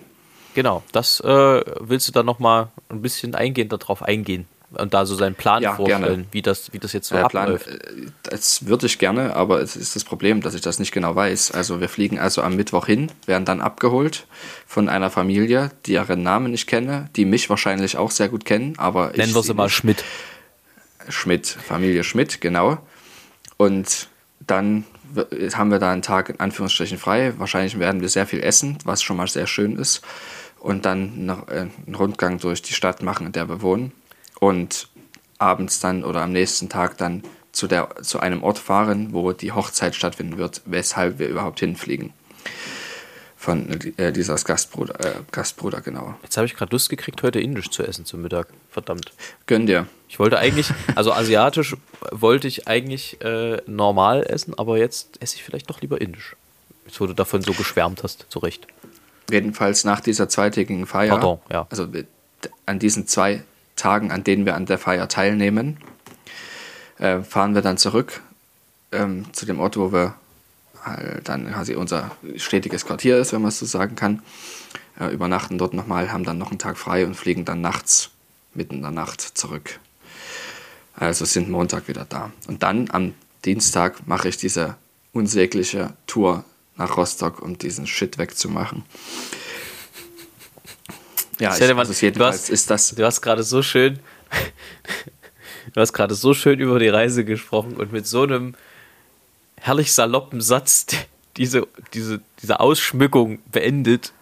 Genau, 0.55 0.85
das 0.93 1.19
äh, 1.21 1.63
willst 1.81 2.07
du 2.09 2.13
dann 2.13 2.27
nochmal 2.27 2.69
ein 2.89 3.03
bisschen 3.03 3.35
eingehender 3.35 3.77
darauf 3.77 4.03
eingehen 4.03 4.47
und 4.71 4.95
da 4.95 5.07
so 5.07 5.15
seinen 5.15 5.35
Plan 5.35 5.63
ja, 5.63 5.75
vorstellen, 5.75 6.03
gerne. 6.03 6.27
wie 6.33 6.43
das, 6.43 6.73
wie 6.73 6.79
das 6.79 6.93
jetzt 6.93 7.09
so 7.09 7.15
ja, 7.15 7.25
abläuft. 7.25 7.67
Plan, 7.67 7.79
äh, 7.79 8.11
das 8.25 8.67
würde 8.67 8.87
ich 8.87 8.99
gerne, 8.99 9.35
aber 9.37 9.61
es 9.61 9.77
ist 9.77 9.95
das 9.95 10.05
Problem, 10.05 10.41
dass 10.41 10.55
ich 10.55 10.61
das 10.61 10.79
nicht 10.79 10.93
genau 10.93 11.15
weiß. 11.15 11.53
Also 11.53 11.81
wir 11.81 11.89
fliegen 11.89 12.19
also 12.19 12.43
am 12.43 12.57
Mittwoch 12.57 12.87
hin, 12.87 13.13
werden 13.27 13.45
dann 13.45 13.61
abgeholt 13.61 14.27
von 14.67 14.89
einer 14.89 15.11
Familie, 15.11 15.71
die 15.87 15.93
ihren 15.93 16.23
Namen 16.23 16.51
nicht 16.51 16.67
kenne, 16.67 17.09
die 17.17 17.25
mich 17.25 17.49
wahrscheinlich 17.49 17.97
auch 17.97 18.11
sehr 18.11 18.29
gut 18.29 18.45
kennen, 18.45 18.75
aber 18.77 19.13
Nennen 19.17 19.35
wir 19.35 19.43
sie 19.43 19.55
mal 19.55 19.69
Schmidt. 19.69 20.05
Schmidt, 21.09 21.47
Familie 21.47 22.03
Schmidt, 22.03 22.41
genau. 22.41 22.79
Und 23.57 24.09
dann 24.41 24.85
haben 25.55 25.71
wir 25.71 25.79
da 25.79 25.93
einen 25.93 26.03
Tag 26.03 26.29
in 26.29 26.41
Anführungsstrichen 26.41 26.99
frei. 26.99 27.35
Wahrscheinlich 27.39 27.79
werden 27.79 28.01
wir 28.01 28.09
sehr 28.09 28.27
viel 28.27 28.43
essen, 28.43 28.79
was 28.85 29.03
schon 29.03 29.17
mal 29.17 29.29
sehr 29.29 29.47
schön 29.47 29.77
ist. 29.77 30.03
Und 30.59 30.85
dann 30.85 31.27
noch 31.27 31.47
äh, 31.47 31.69
einen 31.87 31.95
Rundgang 31.95 32.39
durch 32.39 32.61
die 32.61 32.75
Stadt 32.75 33.03
machen, 33.03 33.27
in 33.27 33.33
der 33.33 33.49
wir 33.49 33.63
wohnen 33.63 33.93
und 34.41 34.89
abends 35.39 35.81
dann 35.81 36.05
oder 36.05 36.23
am 36.23 36.33
nächsten 36.33 36.69
Tag 36.69 36.97
dann 36.99 37.23
zu, 37.53 37.67
der, 37.67 37.89
zu 38.03 38.21
einem 38.21 38.43
Ort 38.43 38.59
fahren, 38.59 39.13
wo 39.13 39.33
die 39.33 39.53
Hochzeit 39.53 39.95
stattfinden 39.95 40.37
wird, 40.37 40.63
weshalb 40.67 41.19
wir 41.19 41.29
überhaupt 41.29 41.61
hinfliegen. 41.61 42.13
Von 43.37 43.69
äh, 43.99 44.11
Lisas 44.11 44.45
Gastbruder, 44.45 44.99
äh, 45.05 45.15
Gastbruder, 45.31 45.81
genau. 45.81 46.15
Jetzt 46.23 46.37
habe 46.37 46.47
ich 46.47 46.55
gerade 46.55 46.73
Lust 46.73 46.91
gekriegt, 46.91 47.23
heute 47.23 47.41
indisch 47.41 47.71
zu 47.71 47.83
essen 47.83 48.05
zum 48.05 48.23
Mittag. 48.23 48.49
Verdammt. 48.71 49.13
Gönn 49.47 49.67
dir. 49.67 49.87
Ich 50.09 50.19
wollte 50.19 50.39
eigentlich, 50.39 50.71
also 50.95 51.13
asiatisch 51.13 51.77
wollte 52.11 52.49
ich 52.49 52.67
eigentlich 52.67 53.21
äh, 53.23 53.63
normal 53.67 54.25
essen, 54.25 54.59
aber 54.59 54.79
jetzt 54.79 55.23
esse 55.23 55.37
ich 55.37 55.45
vielleicht 55.45 55.71
doch 55.71 55.81
lieber 55.81 56.01
indisch. 56.01 56.37
Jetzt, 56.87 57.01
wo 57.01 57.07
du 57.07 57.13
davon 57.13 57.43
so 57.43 57.53
geschwärmt 57.53 58.03
hast, 58.03 58.27
zu 58.29 58.39
Recht. 58.39 58.67
Jedenfalls 59.31 59.85
nach 59.85 60.01
dieser 60.01 60.29
zweitägigen 60.29 60.87
Feier, 60.87 61.11
Pardon, 61.11 61.39
ja. 61.51 61.67
also 61.71 61.89
an 62.65 62.79
diesen 62.79 63.07
zwei 63.07 63.43
Tagen, 63.77 64.11
an 64.11 64.25
denen 64.25 64.47
wir 64.47 64.57
an 64.57 64.67
der 64.67 64.79
Feier 64.79 65.09
teilnehmen, 65.09 65.79
äh, 66.99 67.21
fahren 67.21 67.55
wir 67.55 67.63
dann 67.63 67.79
zurück 67.79 68.23
ähm, 68.93 69.33
zu 69.33 69.47
dem 69.47 69.61
Ort, 69.61 69.77
wo 69.77 69.93
wir 69.93 70.15
halt 70.83 71.29
dann 71.29 71.53
quasi 71.53 71.75
unser 71.75 72.11
stetiges 72.37 72.87
Quartier 72.87 73.19
ist, 73.19 73.33
wenn 73.33 73.43
man 73.43 73.49
es 73.49 73.59
so 73.59 73.67
sagen 73.67 73.97
kann. 73.97 74.23
Äh, 74.99 75.13
übernachten 75.13 75.59
dort 75.59 75.75
nochmal, 75.75 76.13
haben 76.13 76.25
dann 76.25 76.39
noch 76.39 76.51
einen 76.51 76.59
Tag 76.59 76.79
frei 76.79 77.05
und 77.07 77.15
fliegen 77.15 77.45
dann 77.45 77.61
nachts, 77.61 78.11
mitten 78.55 78.77
in 78.77 78.83
der 78.83 78.91
Nacht 78.91 79.21
zurück. 79.21 79.79
Also 80.95 81.25
sind 81.25 81.51
Montag 81.51 81.89
wieder 81.89 82.07
da. 82.09 82.33
Und 82.47 82.63
dann 82.63 82.89
am 82.91 83.15
Dienstag 83.45 84.07
mache 84.07 84.29
ich 84.29 84.39
diese 84.39 84.77
unsägliche 85.13 85.93
Tour 86.07 86.45
nach 86.77 86.97
Rostock, 86.97 87.43
um 87.43 87.59
diesen 87.59 87.87
Shit 87.87 88.19
wegzumachen. 88.19 88.85
Ja, 91.39 91.53
hätte 91.55 91.75
man- 91.75 91.87
also 91.87 91.93
jedenfalls 92.05 92.37
du 92.37 92.43
hast- 92.43 92.51
ist 92.51 92.71
das. 92.71 92.95
Du 92.95 93.05
hast 93.05 93.21
gerade 93.21 93.43
so 93.43 93.63
schön, 93.63 93.99
du 95.75 95.81
hast 95.81 95.93
gerade 95.93 96.15
so 96.15 96.35
schön 96.35 96.61
über 96.61 96.79
die 96.79 96.89
Reise 96.89 97.25
gesprochen 97.25 97.77
und 97.77 97.93
mit 97.93 98.07
so 98.07 98.23
einem 98.23 98.55
herrlich 99.61 99.93
saloppen 99.93 100.41
Satz 100.41 100.87
diese, 101.37 101.67
diese, 101.93 102.21
diese 102.43 102.61
Ausschmückung 102.61 103.41
beendet. 103.53 104.13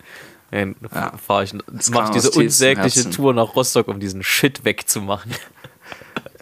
Dann 0.51 0.77
Ja. 0.95 1.17
fahre 1.17 1.45
ich, 1.45 1.53
mache 1.55 1.65
ich 2.07 2.11
diese 2.11 2.31
unsägliche. 2.31 3.11
Tour 3.11 3.35
nach 3.35 3.55
Rostock, 3.57 3.89
um 3.89 3.99
diesen 4.01 4.23
Shit 4.23 4.65
wegzumachen. 4.65 5.33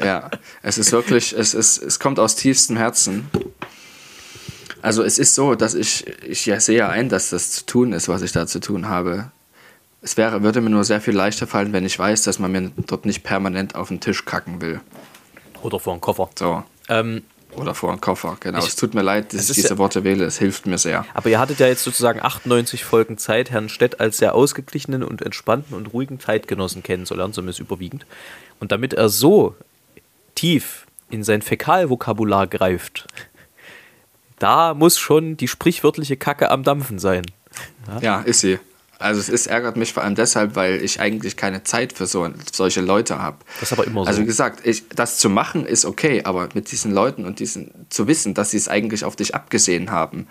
Ja, 0.03 0.31
es 0.62 0.79
ist 0.79 0.91
wirklich, 0.91 1.33
es, 1.37 1.55
ist, 1.55 1.81
es 1.81 2.01
kommt 2.01 2.18
aus 2.18 2.35
tiefstem 2.35 2.77
Herzen. 2.77 3.31
Also 4.81 5.03
es 5.05 5.18
ist 5.18 5.35
so, 5.35 5.55
dass 5.55 5.75
ich, 5.75 6.07
ich 6.27 6.45
ja 6.47 6.59
sehe 6.61 6.89
ein, 6.89 7.09
dass 7.09 7.31
das 7.31 7.53
zu 7.53 7.66
tun 7.66 7.93
ist, 7.93 8.09
was 8.09 8.23
ich 8.23 8.33
da 8.33 8.47
zu 8.47 8.59
tun 8.59 8.89
habe. 8.89 9.31
Es 10.03 10.16
wäre, 10.16 10.42
würde 10.42 10.61
mir 10.61 10.70
nur 10.70 10.84
sehr 10.84 11.00
viel 11.00 11.14
leichter 11.14 11.46
fallen, 11.46 11.72
wenn 11.72 11.84
ich 11.86 11.96
weiß, 11.98 12.22
dass 12.22 12.38
man 12.40 12.50
mir 12.53 12.72
dort 12.88 13.07
nicht 13.07 13.22
permanent 13.22 13.74
auf 13.76 13.88
den 13.88 14.00
Tisch 14.00 14.24
kacken 14.24 14.61
will. 14.61 14.80
Oder 15.62 15.78
vor 15.78 15.94
dem 15.94 16.00
Koffer. 16.00 16.28
So. 16.36 16.64
Ähm, 16.88 17.22
Oder 17.55 17.74
vor 17.74 17.92
den 17.94 18.00
Koffer, 18.00 18.36
genau. 18.40 18.59
Ich- 18.59 18.66
es 18.68 18.76
tut 18.76 18.94
mir 18.94 19.03
leid, 19.03 19.32
dass 19.32 19.48
ich 19.50 19.57
diese 19.57 19.68
ja- 19.74 19.78
Worte 19.78 20.03
wähle. 20.03 20.24
Es 20.24 20.38
hilft 20.38 20.66
mir 20.66 20.78
sehr. 20.78 21.05
Aber 21.14 21.28
ihr 21.28 21.38
hattet 21.38 21.61
ja 21.61 21.68
jetzt 21.68 21.84
sozusagen 21.84 22.20
98 22.20 22.82
Folgen 22.82 23.16
Zeit, 23.18 23.50
Herrn 23.53 23.68
Stett 23.68 24.00
als 24.00 24.16
sehr 24.16 24.34
ausgeglichenen 24.34 25.05
und 25.05 25.22
entspannten 25.22 25.76
und 25.76 25.92
ruhigen 25.92 26.18
Zeitgenossen 26.18 26.82
kennenzulernen, 26.82 27.32
zumindest 27.32 27.61
überwiegend. 27.61 28.05
Und 28.59 28.72
damit 28.72 28.94
er 28.94 29.09
so 29.09 29.55
tief 30.34 30.86
in 31.11 31.22
sein 31.22 31.42
Fäkalvokabular 31.42 32.46
greift, 32.48 33.07
da 34.38 34.74
muss 34.74 34.98
schon 34.98 35.36
die 35.36 35.46
sprichwörtliche 35.46 36.16
Kacke 36.16 36.50
am 36.50 36.64
Dampfen 36.64 36.98
sein. 36.98 37.22
Ja, 38.00 38.20
ist 38.22 38.40
sie. 38.40 38.59
Also 39.03 39.20
es 39.20 39.28
ist, 39.28 39.46
ärgert 39.46 39.76
mich 39.76 39.92
vor 39.92 40.03
allem 40.03 40.14
deshalb, 40.14 40.57
weil 40.57 40.82
ich 40.82 41.00
eigentlich 41.00 41.36
keine 41.36 41.64
Zeit 41.64 41.92
für 41.92 42.07
so, 42.07 42.28
solche 42.53 42.80
Leute 42.80 43.18
habe. 43.18 43.38
Das 43.61 43.70
ist 43.70 43.78
aber 43.78 43.86
immer 43.86 44.05
so. 44.05 44.09
Also 44.09 44.22
wie 44.22 44.26
gesagt, 44.26 44.66
ich, 44.66 44.88
das 44.88 45.18
zu 45.18 45.28
machen 45.28 45.66
ist 45.66 45.84
okay, 45.84 46.22
aber 46.24 46.48
mit 46.55 46.70
diesen 46.72 46.92
Leuten 46.92 47.24
und 47.24 47.40
diesen 47.40 47.86
zu 47.90 48.07
wissen, 48.07 48.34
dass 48.34 48.50
sie 48.50 48.57
es 48.57 48.68
eigentlich 48.68 49.05
auf 49.05 49.16
dich 49.16 49.34
abgesehen 49.34 49.90
haben, 49.90 50.26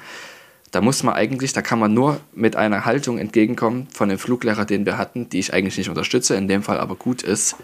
da 0.72 0.80
muss 0.80 1.04
man 1.04 1.16
eigentlich, 1.16 1.52
da 1.54 1.62
kann 1.62 1.80
man 1.80 1.94
nur 1.94 2.22
mit 2.34 2.56
einer 2.56 2.86
Haltung 2.86 3.18
entgegenkommen 3.18 3.88
von 3.94 4.08
dem 4.08 4.18
Fluglehrer, 4.18 4.66
den 4.66 4.86
wir 4.86 4.98
hatten, 4.98 5.30
die 5.30 5.40
ich 5.40 5.54
eigentlich 5.54 5.78
nicht 5.78 5.90
unterstütze, 5.90 6.36
in 6.36 6.48
dem 6.48 6.64
Fall 6.64 6.80
aber 6.80 6.96
gut 6.96 7.22
ist. 7.22 7.58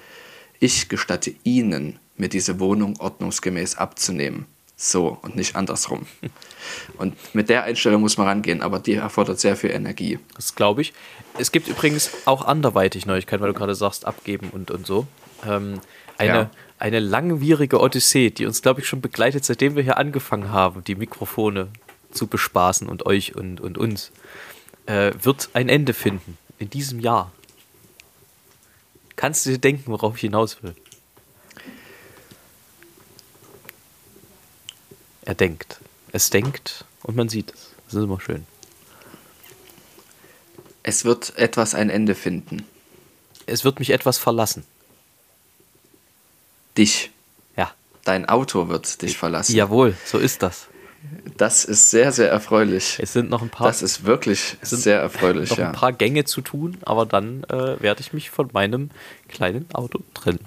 Ich 0.59 0.89
gestatte 0.89 1.33
Ihnen, 1.43 1.99
mir 2.17 2.27
diese 2.27 2.59
Wohnung 2.59 2.99
ordnungsgemäß 2.99 3.77
abzunehmen. 3.77 4.45
So 4.79 5.17
und 5.23 5.35
nicht 5.35 5.55
andersrum. 5.55 6.05
Und 6.99 7.15
mit 7.33 7.49
der 7.49 7.63
Einstellung 7.63 8.01
muss 8.01 8.17
man 8.17 8.27
rangehen, 8.27 8.61
aber 8.61 8.77
die 8.79 8.93
erfordert 8.93 9.39
sehr 9.39 9.55
viel 9.55 9.71
Energie. 9.71 10.19
Das 10.35 10.53
glaube 10.53 10.81
ich. 10.81 10.93
Es 11.39 11.51
gibt 11.51 11.67
übrigens 11.67 12.11
auch 12.25 12.45
anderweitig 12.45 13.07
Neuigkeiten, 13.07 13.41
weil 13.41 13.53
du 13.53 13.57
gerade 13.57 13.73
sagst, 13.73 14.05
abgeben 14.05 14.49
und, 14.51 14.69
und 14.69 14.85
so. 14.85 15.07
Ähm, 15.47 15.81
eine, 16.19 16.33
Ja. 16.33 16.49
eine 16.77 16.99
langwierige 16.99 17.79
Odyssee, 17.79 18.29
die 18.29 18.45
uns, 18.45 18.61
glaube 18.61 18.81
ich, 18.81 18.87
schon 18.87 19.01
begleitet, 19.01 19.45
seitdem 19.45 19.75
wir 19.75 19.81
hier 19.81 19.97
angefangen 19.97 20.51
haben, 20.51 20.83
die 20.83 20.95
Mikrofone 20.95 21.69
zu 22.11 22.27
bespaßen 22.27 22.87
und 22.87 23.05
euch 23.07 23.35
und, 23.35 23.59
und 23.59 23.79
uns, 23.79 24.11
äh, 24.85 25.11
wird 25.21 25.49
ein 25.53 25.69
Ende 25.69 25.93
finden 25.95 26.37
in 26.59 26.69
diesem 26.69 26.99
Jahr. 26.99 27.31
Kannst 29.15 29.45
du 29.45 29.49
dir 29.49 29.57
denken, 29.57 29.91
worauf 29.91 30.15
ich 30.15 30.21
hinaus 30.21 30.61
will? 30.61 30.75
Er 35.27 35.35
denkt. 35.35 35.81
Es 36.13 36.29
denkt 36.29 36.85
und 37.03 37.17
man 37.17 37.27
sieht 37.27 37.53
es. 37.53 37.71
Das 37.85 37.95
ist 37.95 38.03
immer 38.03 38.21
schön. 38.21 38.45
Es 40.83 41.03
wird 41.03 41.37
etwas 41.37 41.75
ein 41.75 41.89
Ende 41.89 42.15
finden. 42.15 42.65
Es 43.45 43.65
wird 43.65 43.79
mich 43.79 43.89
etwas 43.89 44.17
verlassen. 44.17 44.63
Dich. 46.77 47.11
Ja. 47.57 47.73
Dein 48.05 48.29
Auto 48.29 48.69
wird 48.69 49.01
dich 49.01 49.17
verlassen. 49.17 49.53
Jawohl, 49.53 49.97
so 50.05 50.17
ist 50.17 50.43
das. 50.43 50.67
Das 51.35 51.65
ist 51.65 51.89
sehr, 51.91 52.13
sehr 52.13 52.31
erfreulich. 52.31 52.97
Es 53.01 53.11
sind 53.11 53.29
noch 53.29 53.41
ein 53.41 53.49
paar, 53.49 53.67
Das 53.67 53.81
ist 53.81 54.05
wirklich 54.05 54.55
sehr 54.61 55.01
erfreulich, 55.01 55.49
noch 55.49 55.57
ja. 55.57 55.67
ein 55.67 55.75
paar 55.75 55.91
Gänge 55.91 56.23
zu 56.23 56.39
tun, 56.39 56.77
aber 56.85 57.05
dann 57.05 57.43
äh, 57.49 57.81
werde 57.81 57.99
ich 57.99 58.13
mich 58.13 58.29
von 58.29 58.49
meinem 58.53 58.91
kleinen 59.27 59.69
Auto 59.73 59.99
trennen. 60.13 60.39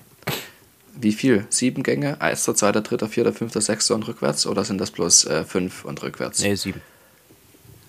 Wie 1.03 1.12
viel? 1.12 1.46
Sieben 1.48 1.82
Gänge? 1.82 2.18
Erster, 2.20 2.55
zweiter, 2.55 2.80
dritter, 2.82 3.09
vierter, 3.09 3.32
fünfter, 3.32 3.61
sechster 3.61 3.94
und 3.94 4.07
rückwärts? 4.07 4.46
Oder 4.46 4.64
sind 4.64 4.78
das 4.78 4.90
bloß 4.90 5.24
äh, 5.26 5.44
fünf 5.44 5.84
und 5.84 6.03
rückwärts? 6.03 6.42
Nee, 6.42 6.55
sieben. 6.57 6.80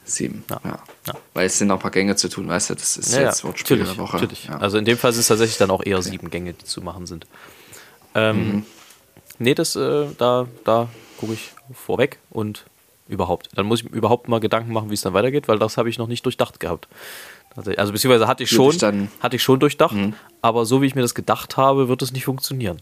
Sieben, 0.05 0.43
Ja. 0.49 0.59
ja. 0.64 0.80
Ja. 1.07 1.14
Weil 1.34 1.45
es 1.45 1.57
sind 1.57 1.68
noch 1.68 1.76
ein 1.78 1.82
paar 1.82 1.91
Gänge 1.91 2.16
zu 2.16 2.28
tun, 2.30 2.47
weißt 2.47 2.72
du, 2.72 2.76
das 2.76 2.97
ist 2.97 3.14
Ja, 3.14 3.22
jetzt 3.22 3.43
Wortspiel 3.43 3.78
der 3.78 3.97
Woche. 3.97 4.18
natürlich. 4.18 4.49
Also 4.49 4.78
in 4.78 4.86
dem 4.86 4.97
Fall 4.97 5.14
sind 5.14 5.22
es 5.22 5.28
tatsächlich 5.28 5.57
dann 5.57 5.72
auch 5.72 5.84
eher 5.86 6.01
sieben 6.01 6.30
Gänge, 6.30 6.53
die 6.53 6.66
zu 6.66 6.82
machen 6.82 7.05
sind. 7.05 7.26
Ähm, 8.16 8.38
Mhm. 8.47 8.66
Nee, 9.39 9.55
das, 9.55 9.76
äh, 9.76 10.05
da, 10.18 10.47
da 10.66 10.89
gucke 11.18 11.34
ich 11.34 11.51
vorweg 11.74 12.20
und 12.30 12.66
überhaupt. 13.07 13.49
Dann 13.55 13.66
muss 13.66 13.80
ich 13.82 13.89
mir 13.89 13.97
überhaupt 13.97 14.28
mal 14.28 14.39
Gedanken 14.39 14.72
machen, 14.74 14.89
wie 14.89 14.93
es 14.93 15.01
dann 15.01 15.14
weitergeht, 15.14 15.47
weil 15.47 15.57
das 15.59 15.78
habe 15.78 15.89
ich 15.89 15.97
noch 15.97 16.07
nicht 16.07 16.26
durchdacht 16.26 16.59
gehabt. 16.59 16.88
Also 17.55 17.91
beziehungsweise 17.91 18.28
hatte 18.28 18.43
ich 18.43 18.49
schon, 18.49 18.76
Mhm. 18.76 19.07
hatte 19.20 19.36
ich 19.36 19.43
schon 19.43 19.59
durchdacht, 19.59 19.95
aber 20.41 20.66
so 20.66 20.82
wie 20.82 20.86
ich 20.86 20.95
mir 20.95 21.01
das 21.01 21.16
gedacht 21.16 21.57
habe, 21.57 21.88
wird 21.89 22.01
es 22.01 22.12
nicht 22.14 22.26
funktionieren. 22.26 22.82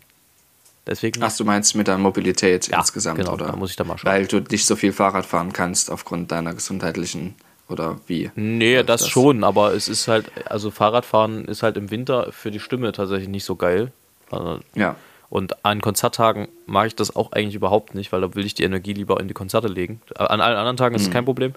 Deswegen 0.88 1.22
Ach, 1.22 1.36
du 1.36 1.46
meinst 1.46 1.76
mit 1.76 1.88
der 1.88 1.98
Mobilität 1.98 2.68
Ja, 2.68 2.80
insgesamt, 2.80 3.18
genau, 3.20 3.34
oder? 3.34 3.48
da 3.48 3.56
muss 3.56 3.70
ich 3.72 3.76
dann 3.76 3.88
mal 3.88 3.98
schauen. 3.98 4.12
Weil 4.12 4.26
du 4.28 4.40
nicht 4.40 4.66
so 4.66 4.76
viel 4.76 4.92
Fahrrad 4.92 5.26
fahren 5.26 5.54
kannst 5.54 5.92
aufgrund 5.92 6.32
deiner 6.32 6.54
gesundheitlichen 6.54 7.36
oder 7.68 8.00
wie? 8.08 8.32
Nee, 8.36 8.78
läuft 8.78 8.90
das, 8.90 9.08
schon, 9.08 9.44
aber 9.44 9.74
es 9.76 9.88
ist 9.88 10.08
halt, 10.08 10.32
also 10.50 10.72
Fahrradfahren 10.72 11.46
ist 11.46 11.62
halt 11.62 11.78
im 11.78 11.92
Winter 11.92 12.32
für 12.32 12.50
die 12.50 12.60
Stimme 12.60 12.92
tatsächlich 12.92 13.30
nicht 13.30 13.44
so 13.46 13.56
geil. 13.56 13.92
Also, 14.32 14.60
Ja. 14.76 14.96
Und 15.30 15.64
an 15.64 15.80
Konzerttagen 15.80 16.48
mag 16.66 16.88
ich 16.88 16.96
das 16.96 17.16
auch 17.16 17.32
eigentlich 17.34 17.54
überhaupt 17.54 17.94
nicht, 17.94 18.12
weil 18.12 18.22
da 18.22 18.34
will 18.34 18.48
ich 18.48 18.56
die 18.56 18.64
Energie 18.64 18.94
lieber 18.94 19.20
in 19.20 19.28
die 19.28 19.36
Konzerte 19.36 19.68
legen. 19.68 20.02
An 20.16 20.42
allen 20.42 20.58
anderen 20.58 20.78
Tagen 20.78 20.96
ist 20.96 21.04
es 21.04 21.12
kein 21.12 21.24
Problem. 21.26 21.54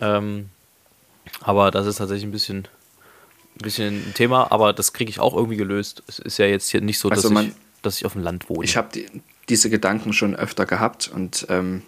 Ähm, 0.00 0.48
aber 1.42 1.70
das 1.70 1.86
ist 1.86 1.96
tatsächlich 1.98 2.24
ein 2.24 2.32
bisschen, 2.32 2.58
ein 3.54 3.62
bisschen 3.62 3.94
ein 4.08 4.14
Thema, 4.14 4.50
aber 4.50 4.72
das 4.72 4.92
kriege 4.92 5.10
ich 5.10 5.20
auch 5.20 5.36
irgendwie 5.36 5.56
gelöst. 5.56 6.02
Es 6.08 6.18
ist 6.18 6.38
ja 6.38 6.46
jetzt 6.46 6.70
hier 6.70 6.80
nicht 6.80 6.98
so, 6.98 7.08
dass, 7.08 7.18
Also 7.18 7.30
man- 7.30 7.46
ich, 7.46 7.54
dass 7.82 7.98
ich 7.98 8.06
auf 8.06 8.12
dem 8.12 8.22
Land 8.22 8.48
wohne. 8.48 8.64
Ich 8.64 8.76
habe 8.76 8.88
die, 8.92 9.06
diese 9.48 9.70
Gedanken 9.70 10.12
schon 10.12 10.34
öfter 10.34 10.66
gehabt 10.66 11.10
und 11.12 11.46
ähm, 11.48 11.82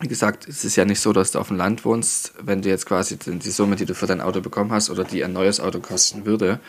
wie 0.00 0.08
gesagt, 0.08 0.48
es 0.48 0.64
ist 0.64 0.76
ja 0.76 0.84
nicht 0.84 1.00
so, 1.00 1.12
dass 1.12 1.32
du 1.32 1.38
auf 1.38 1.48
dem 1.48 1.56
Land 1.56 1.84
wohnst, 1.84 2.32
wenn 2.40 2.62
du 2.62 2.68
jetzt 2.68 2.86
quasi 2.86 3.16
die 3.18 3.50
Summe, 3.50 3.76
die 3.76 3.84
du 3.84 3.94
für 3.94 4.06
dein 4.06 4.20
Auto 4.20 4.40
bekommen 4.40 4.72
hast 4.72 4.90
oder 4.90 5.04
die 5.04 5.22
ein 5.22 5.32
neues 5.32 5.60
Auto 5.60 5.80
kosten 5.80 6.24
würde, 6.24 6.60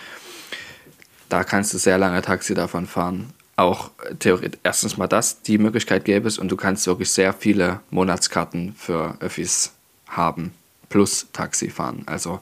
da 1.30 1.44
kannst 1.44 1.74
du 1.74 1.80
sehr 1.80 1.98
lange 1.98 2.22
Taxi 2.22 2.54
davon 2.54 2.86
fahren. 2.86 3.34
Auch 3.56 3.92
äh, 4.06 4.16
theoretisch, 4.16 4.60
erstens 4.64 4.98
mal 4.98 5.08
das, 5.08 5.42
die 5.42 5.58
Möglichkeit 5.58 6.06
gäbe 6.06 6.28
es 6.28 6.38
und 6.38 6.50
du 6.50 6.56
kannst 6.56 6.86
wirklich 6.86 7.12
sehr 7.12 7.34
viele 7.34 7.80
Monatskarten 7.90 8.76
für 8.78 9.18
Öffis 9.20 9.74
haben, 10.08 10.54
plus 10.90 11.28
Taxi 11.34 11.70
fahren. 11.70 12.04
Also 12.06 12.40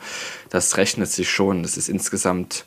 das 0.50 0.76
rechnet 0.78 1.10
sich 1.10 1.30
schon. 1.30 1.64
Das 1.64 1.78
ist 1.78 1.90
insgesamt 1.90 2.66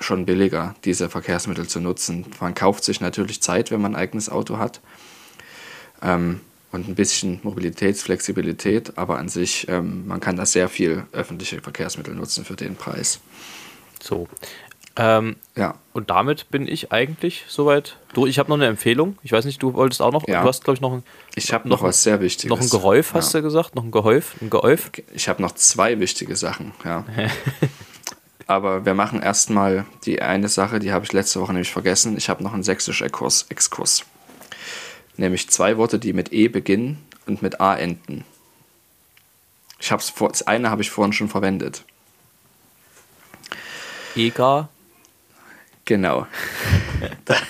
schon 0.00 0.26
billiger, 0.26 0.74
diese 0.84 1.08
Verkehrsmittel 1.08 1.68
zu 1.68 1.80
nutzen. 1.80 2.26
Man 2.40 2.54
kauft 2.54 2.84
sich 2.84 3.00
natürlich 3.00 3.42
Zeit, 3.42 3.70
wenn 3.70 3.80
man 3.80 3.94
ein 3.94 4.00
eigenes 4.00 4.30
Auto 4.30 4.58
hat. 4.58 4.80
Ähm, 6.02 6.40
und 6.72 6.88
ein 6.88 6.94
bisschen 6.94 7.40
Mobilitätsflexibilität, 7.42 8.96
aber 8.96 9.18
an 9.18 9.28
sich, 9.28 9.68
ähm, 9.68 10.06
man 10.06 10.20
kann 10.20 10.36
da 10.36 10.46
sehr 10.46 10.68
viel 10.68 11.04
öffentliche 11.12 11.60
Verkehrsmittel 11.60 12.14
nutzen 12.14 12.44
für 12.44 12.54
den 12.54 12.76
Preis. 12.76 13.20
so. 14.00 14.28
Ähm, 14.96 15.36
Ja, 15.56 15.76
und 15.92 16.10
damit 16.10 16.50
bin 16.50 16.66
ich 16.66 16.92
eigentlich 16.92 17.44
soweit 17.48 17.96
durch. 18.12 18.28
Ich 18.28 18.38
habe 18.38 18.48
noch 18.48 18.56
eine 18.56 18.66
Empfehlung. 18.66 19.18
Ich 19.22 19.30
weiß 19.30 19.44
nicht, 19.44 19.62
du 19.62 19.74
wolltest 19.74 20.02
auch 20.02 20.12
noch. 20.12 20.26
Ja. 20.26 20.42
Du 20.42 20.48
hast, 20.48 20.64
glaube 20.64 20.76
ich, 20.76 20.80
noch 20.80 20.92
ein, 20.92 21.04
ich 21.36 21.52
habe 21.52 21.68
noch, 21.68 21.82
was 21.82 22.02
sehr 22.02 22.20
Wichtiges. 22.20 22.50
noch 22.50 22.60
ein 22.60 22.68
Geräuf, 22.68 23.14
hast 23.14 23.32
ja. 23.32 23.40
du 23.40 23.44
gesagt? 23.44 23.76
Noch 23.76 23.84
ein 23.84 23.92
Gehäuf? 23.92 24.34
Ein 24.40 24.50
Geäuf? 24.50 24.90
Ich 25.14 25.28
habe 25.28 25.40
noch 25.42 25.52
zwei 25.52 26.00
wichtige 26.00 26.34
Sachen, 26.36 26.72
ja. 26.84 27.04
Aber 28.50 28.84
wir 28.84 28.94
machen 28.94 29.22
erstmal 29.22 29.86
die 30.04 30.22
eine 30.22 30.48
Sache, 30.48 30.80
die 30.80 30.90
habe 30.90 31.04
ich 31.04 31.12
letzte 31.12 31.40
Woche 31.40 31.52
nämlich 31.52 31.70
vergessen. 31.70 32.16
Ich 32.16 32.28
habe 32.28 32.42
noch 32.42 32.52
einen 32.52 32.64
sächsischen 32.64 33.06
Exkurs, 33.06 33.46
Exkurs. 33.48 34.04
Nämlich 35.16 35.48
zwei 35.50 35.76
Worte, 35.76 36.00
die 36.00 36.12
mit 36.12 36.32
E 36.32 36.48
beginnen 36.48 36.98
und 37.28 37.42
mit 37.42 37.60
A 37.60 37.76
enden. 37.76 38.24
Ich 39.78 39.92
hab's 39.92 40.10
vor, 40.10 40.30
das 40.30 40.48
eine 40.48 40.68
habe 40.68 40.82
ich 40.82 40.90
vorhin 40.90 41.12
schon 41.12 41.28
verwendet. 41.28 41.84
Ega. 44.16 44.68
Genau. 45.84 46.26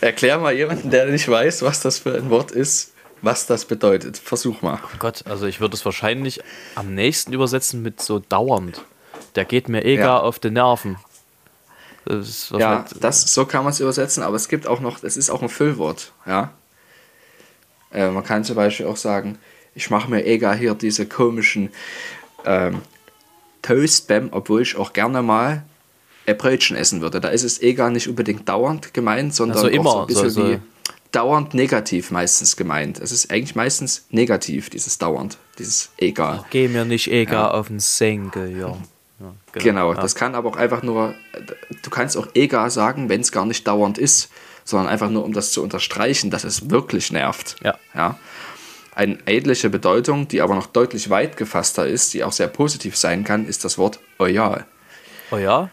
Erklär 0.00 0.38
mal 0.38 0.54
jemanden, 0.54 0.90
der 0.90 1.06
nicht 1.06 1.28
weiß, 1.28 1.62
was 1.62 1.78
das 1.78 2.00
für 2.00 2.16
ein 2.16 2.30
Wort 2.30 2.50
ist, 2.50 2.94
was 3.22 3.46
das 3.46 3.64
bedeutet. 3.64 4.18
Versuch 4.18 4.60
mal. 4.60 4.80
Gott, 4.98 5.24
also 5.28 5.46
ich 5.46 5.60
würde 5.60 5.76
es 5.76 5.84
wahrscheinlich 5.84 6.40
am 6.74 6.96
nächsten 6.96 7.32
übersetzen 7.32 7.80
mit 7.80 8.02
so 8.02 8.18
dauernd. 8.18 8.82
Der 9.36 9.44
geht 9.44 9.68
mir 9.68 9.84
egal 9.84 10.06
Ja. 10.06 10.18
auf 10.20 10.38
die 10.38 10.50
Nerven. 10.50 10.96
Das 12.06 12.28
ist 12.28 12.50
Ja, 12.50 12.84
das, 13.00 13.32
so 13.32 13.46
kann 13.46 13.64
man 13.64 13.72
es 13.72 13.80
übersetzen, 13.80 14.22
aber 14.22 14.36
es 14.36 14.48
gibt 14.48 14.66
auch 14.66 14.80
noch, 14.80 15.02
es 15.02 15.16
ist 15.16 15.30
auch 15.30 15.42
ein 15.42 15.48
Füllwort, 15.48 16.12
ja. 16.26 16.52
Äh, 17.92 18.10
man 18.10 18.24
kann 18.24 18.44
zum 18.44 18.56
Beispiel 18.56 18.86
auch 18.86 18.96
sagen, 18.96 19.38
ich 19.74 19.88
mache 19.90 20.10
mir 20.10 20.24
egal 20.26 20.56
hier 20.56 20.74
diese 20.74 21.06
komischen 21.06 21.70
ähm, 22.44 22.82
Toast-Bam, 23.62 24.28
obwohl 24.32 24.62
ich 24.62 24.76
auch 24.76 24.92
gerne 24.92 25.22
mal 25.22 25.64
ein 26.26 26.36
Brötchen 26.36 26.76
essen 26.76 27.00
würde. 27.00 27.20
Da 27.20 27.28
ist 27.28 27.42
es 27.44 27.60
gar 27.76 27.90
nicht 27.90 28.08
unbedingt 28.08 28.48
dauernd 28.48 28.92
gemeint, 28.94 29.34
sondern 29.34 29.56
Also 29.56 29.68
auch 29.68 29.72
immer, 29.72 29.90
so 29.90 30.00
ein 30.00 30.06
bisschen 30.06 30.30
so- 30.30 30.42
so- 30.42 30.48
wie 30.52 30.58
dauernd 31.12 31.54
negativ 31.54 32.10
meistens 32.10 32.56
gemeint. 32.56 32.98
Es 32.98 33.12
ist 33.12 33.30
eigentlich 33.30 33.54
meistens 33.54 34.04
negativ, 34.10 34.68
dieses 34.68 34.98
dauernd, 34.98 35.38
dieses 35.58 35.90
egal. 35.96 36.44
Geh 36.50 36.66
mir 36.68 36.84
nicht 36.84 37.06
egal 37.10 37.52
auf 37.52 37.68
den 37.68 37.78
Senkel, 37.80 38.56
ja. 38.58 38.76
Ja 39.54 39.62
Genau, 39.62 39.92
ja. 39.92 40.00
das 40.00 40.14
kann 40.14 40.34
aber 40.34 40.48
auch 40.48 40.56
einfach 40.56 40.82
nur, 40.82 41.14
du 41.82 41.90
kannst 41.90 42.16
auch 42.16 42.28
egal 42.34 42.70
sagen, 42.70 43.08
wenn 43.08 43.20
es 43.20 43.32
gar 43.32 43.46
nicht 43.46 43.66
dauernd 43.66 43.98
ist, 43.98 44.30
sondern 44.64 44.88
einfach 44.88 45.10
nur, 45.10 45.24
um 45.24 45.32
das 45.32 45.52
zu 45.52 45.62
unterstreichen, 45.62 46.30
dass 46.30 46.44
es 46.44 46.70
wirklich 46.70 47.12
nervt. 47.12 47.56
Ja. 47.62 47.78
ja. 47.94 48.18
Eine 48.94 49.18
ähnliche 49.26 49.70
Bedeutung, 49.70 50.28
die 50.28 50.40
aber 50.40 50.54
noch 50.54 50.66
deutlich 50.66 51.10
weit 51.10 51.36
gefasster 51.36 51.86
ist, 51.86 52.14
die 52.14 52.24
auch 52.24 52.32
sehr 52.32 52.48
positiv 52.48 52.96
sein 52.96 53.24
kann, 53.24 53.46
ist 53.46 53.64
das 53.64 53.76
Wort 53.76 53.98
ja. 54.26 54.64
Oh 55.30 55.36
ja? 55.36 55.70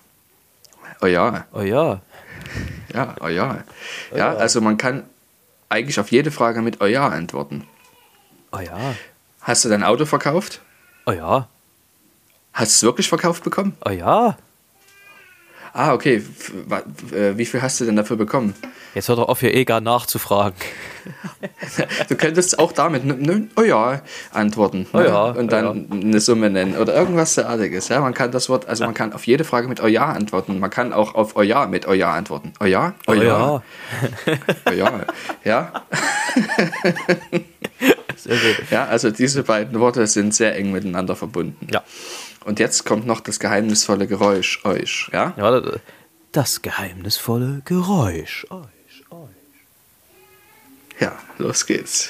Oh 1.02 1.08
ja, 1.08 1.46
Oh 4.12 4.18
ja. 4.18 4.34
also 4.36 4.60
man 4.60 4.78
kann 4.78 5.04
eigentlich 5.70 6.00
auf 6.00 6.12
jede 6.12 6.32
Frage 6.32 6.62
mit 6.62 6.82
ja 6.82 7.08
antworten. 7.08 7.68
Ja. 8.54 8.96
Hast 9.42 9.64
du 9.66 9.70
dein 9.70 9.84
Auto 9.84 10.06
verkauft? 10.06 10.62
Ja. 11.08 11.48
Hast 12.54 12.72
du 12.72 12.76
es 12.76 12.84
wirklich 12.84 13.10
verkauft 13.10 13.44
bekommen? 13.44 13.76
Oh 13.86 13.92
ja. 13.92 14.38
Ah, 15.74 15.94
okay. 15.94 16.22
Äh, 17.14 17.38
Wie 17.38 17.46
viel 17.46 17.62
hast 17.62 17.80
du 17.80 17.86
denn 17.86 17.96
dafür 17.96 18.18
bekommen? 18.18 18.54
Jetzt 18.94 19.08
hört 19.08 19.20
doch 19.20 19.30
auf, 19.30 19.40
hier 19.40 19.54
egal 19.54 19.82
nachzufragen. 19.82 20.58
Du 22.10 22.16
könntest 22.16 22.60
auch 22.60 22.72
damit 22.74 23.02
oh 23.56 23.64
ja 23.64 24.04
antworten 24.32 24.86
Oh 24.94 24.98
ne? 24.98 25.08
ja, 25.08 25.24
und 25.32 25.46
oh 25.46 25.48
dann 25.48 25.88
eine 25.92 26.20
Summe 26.20 26.52
nennen 26.52 26.78
oder 26.78 26.94
irgendwas 26.94 27.34
derartiges. 27.34 27.88
Ja, 27.88 28.02
man 28.02 28.14
kann 28.14 28.32
das 28.32 28.50
Wort, 28.50 28.68
also 28.68 28.84
man 28.86 28.94
kann 28.94 29.12
auf 29.14 29.26
jede 29.26 29.44
Frage 29.44 29.68
mit 29.68 29.82
oh 29.82 29.88
ja 29.88 30.12
antworten. 30.12 30.60
Man 30.60 30.70
kann 30.70 30.94
auch 30.94 31.16
auf 31.16 31.36
oh 31.36 31.42
ja 31.42 31.66
mit 31.66 31.88
oh 31.88 31.94
ja 31.94 32.14
antworten. 32.14 32.54
Oh 32.60 32.66
ja, 32.66 32.94
oh, 33.08 33.14
Oh 33.14 33.16
ja, 33.16 33.24
ja. 33.24 33.64
oh 34.70 34.74
ja, 34.74 35.06
ja, 35.44 35.72
Sehr 38.16 38.36
gut. 38.38 38.70
ja. 38.70 38.86
Also 38.86 39.10
diese 39.10 39.42
beiden 39.44 39.80
Worte 39.80 40.06
sind 40.06 40.36
sehr 40.36 40.56
eng 40.56 40.72
miteinander 40.72 41.16
verbunden. 41.16 41.68
Ja. 41.72 41.82
Und 42.44 42.60
jetzt 42.60 42.86
kommt 42.86 43.06
noch 43.06 43.20
das 43.20 43.40
geheimnisvolle 43.40 44.08
Geräusch 44.08 44.66
euch. 44.66 45.10
Ja, 45.14 45.34
ja 45.38 45.44
warte. 45.44 45.80
Das 46.32 46.62
geheimnisvolle 46.62 47.62
Geräusch. 47.66 48.48
Euch, 48.50 49.12
euch. 49.12 49.30
ja, 51.00 51.18
los 51.38 51.66
geht's. 51.66 52.10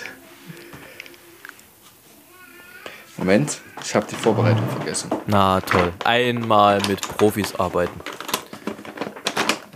Moment, 3.17 3.59
ich 3.83 3.93
habe 3.93 4.07
die 4.09 4.15
Vorbereitung 4.15 4.67
vergessen. 4.69 5.11
Na 5.27 5.59
toll. 5.61 5.91
Einmal 6.05 6.81
mit 6.87 7.01
Profis 7.01 7.53
arbeiten. 7.55 7.99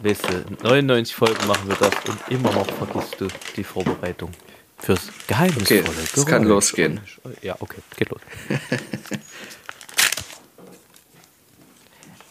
Weißt 0.03 0.24
du, 0.30 0.68
99 0.68 1.16
Folgen 1.16 1.47
machen 1.47 1.68
wir 1.68 1.76
das 1.76 1.93
und 2.08 2.20
immer 2.30 2.51
noch 2.53 2.68
vergisst 2.68 3.20
du 3.20 3.28
die 3.56 3.64
Vorbereitung. 3.64 4.32
Fürs 4.78 5.10
geheimnisvolle 5.28 5.82
Okay, 5.82 6.10
es 6.16 6.26
kann 6.26 6.43
losgehen. 6.43 7.01
Ja, 7.41 7.56
okay, 7.60 7.82
geht 7.97 8.10
los. 8.10 8.22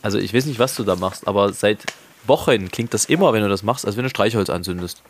Also 0.04 0.18
ich 0.18 0.34
weiß 0.34 0.44
nicht, 0.44 0.58
was 0.58 0.74
du 0.74 0.84
da 0.84 0.96
machst, 0.96 1.26
aber 1.26 1.54
seit 1.54 1.82
Wochen 2.26 2.70
klingt 2.70 2.92
das 2.92 3.06
immer, 3.06 3.32
wenn 3.32 3.42
du 3.42 3.48
das 3.48 3.62
machst, 3.62 3.86
als 3.86 3.96
wenn 3.96 4.02
du 4.02 4.10
Streichholz 4.10 4.50
anzündest. 4.50 5.00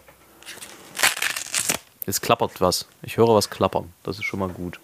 Es 2.07 2.21
klappert 2.21 2.61
was. 2.61 2.87
Ich 3.03 3.17
höre 3.17 3.35
was 3.35 3.51
klappern. 3.51 3.93
Das 4.05 4.19
ist 4.19 4.25
schon 4.25 4.39
mal 4.39 4.51
gut. 4.51 4.79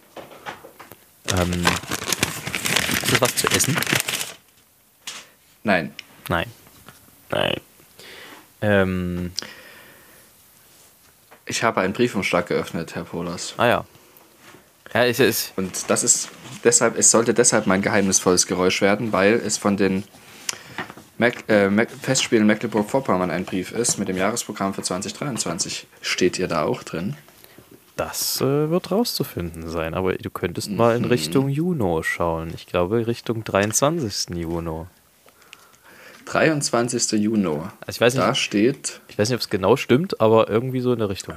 Ähm, 1.39 1.65
ist 3.03 3.13
das 3.13 3.21
was 3.21 3.37
zu 3.37 3.47
essen? 3.53 3.79
Nein, 5.63 5.95
Nein. 6.29 6.51
Nein. 7.31 7.61
Ähm, 8.63 9.33
ich 11.47 11.63
habe 11.63 11.83
einen 11.83 11.93
Briefumschlag 11.93 12.49
geöffnet, 12.49 12.97
Herr 12.97 13.05
Polas. 13.05 13.55
ah 13.59 13.67
ja. 13.67 13.85
Ja, 14.93 15.05
ich, 15.05 15.21
ich, 15.21 15.53
Und 15.55 15.89
das 15.89 16.03
ist 16.03 16.31
deshalb, 16.65 16.99
es 16.99 17.11
sollte 17.11 17.35
deshalb 17.35 17.67
mein 17.67 17.83
geheimnisvolles 17.83 18.47
Geräusch 18.47 18.81
werden, 18.83 19.13
weil 19.13 19.35
es 19.35 19.59
von 19.59 19.77
den 19.77 20.05
Mac, 21.19 21.45
äh, 21.49 21.69
Mac, 21.69 21.91
Festspielen 21.91 22.47
Mecklenburg-Vorpommern 22.47 23.31
ein 23.31 23.45
Brief 23.45 23.73
ist 23.73 23.99
mit 23.99 24.09
dem 24.09 24.17
Jahresprogramm 24.17 24.73
für 24.73 24.83
2023. 24.83 25.87
Steht 26.01 26.39
ihr 26.39 26.49
da 26.49 26.63
auch 26.63 26.83
drin? 26.83 27.17
das 28.01 28.41
äh, 28.41 28.71
wird 28.71 28.91
rauszufinden 28.91 29.69
sein, 29.69 29.93
aber 29.93 30.15
du 30.15 30.31
könntest 30.31 30.71
mal 30.71 30.97
in 30.97 31.05
Richtung 31.05 31.51
Juno 31.51 32.03
schauen. 32.03 32.51
Ich 32.55 32.67
glaube 32.67 33.07
Richtung 33.07 33.45
23. 33.45 34.37
Juno. 34.37 34.87
23. 36.25 37.21
Juni. 37.21 37.47
Also 37.47 37.71
ich 37.89 38.01
weiß 38.01 38.15
nicht, 38.15 38.23
Da 38.23 38.35
steht, 38.35 39.01
ich 39.09 39.19
weiß 39.19 39.29
nicht, 39.29 39.35
ob 39.35 39.41
es 39.43 39.51
genau 39.51 39.77
stimmt, 39.77 40.21
aber 40.21 40.49
irgendwie 40.49 40.81
so 40.81 40.93
in 40.93 41.01
der 41.01 41.11
Richtung. 41.11 41.37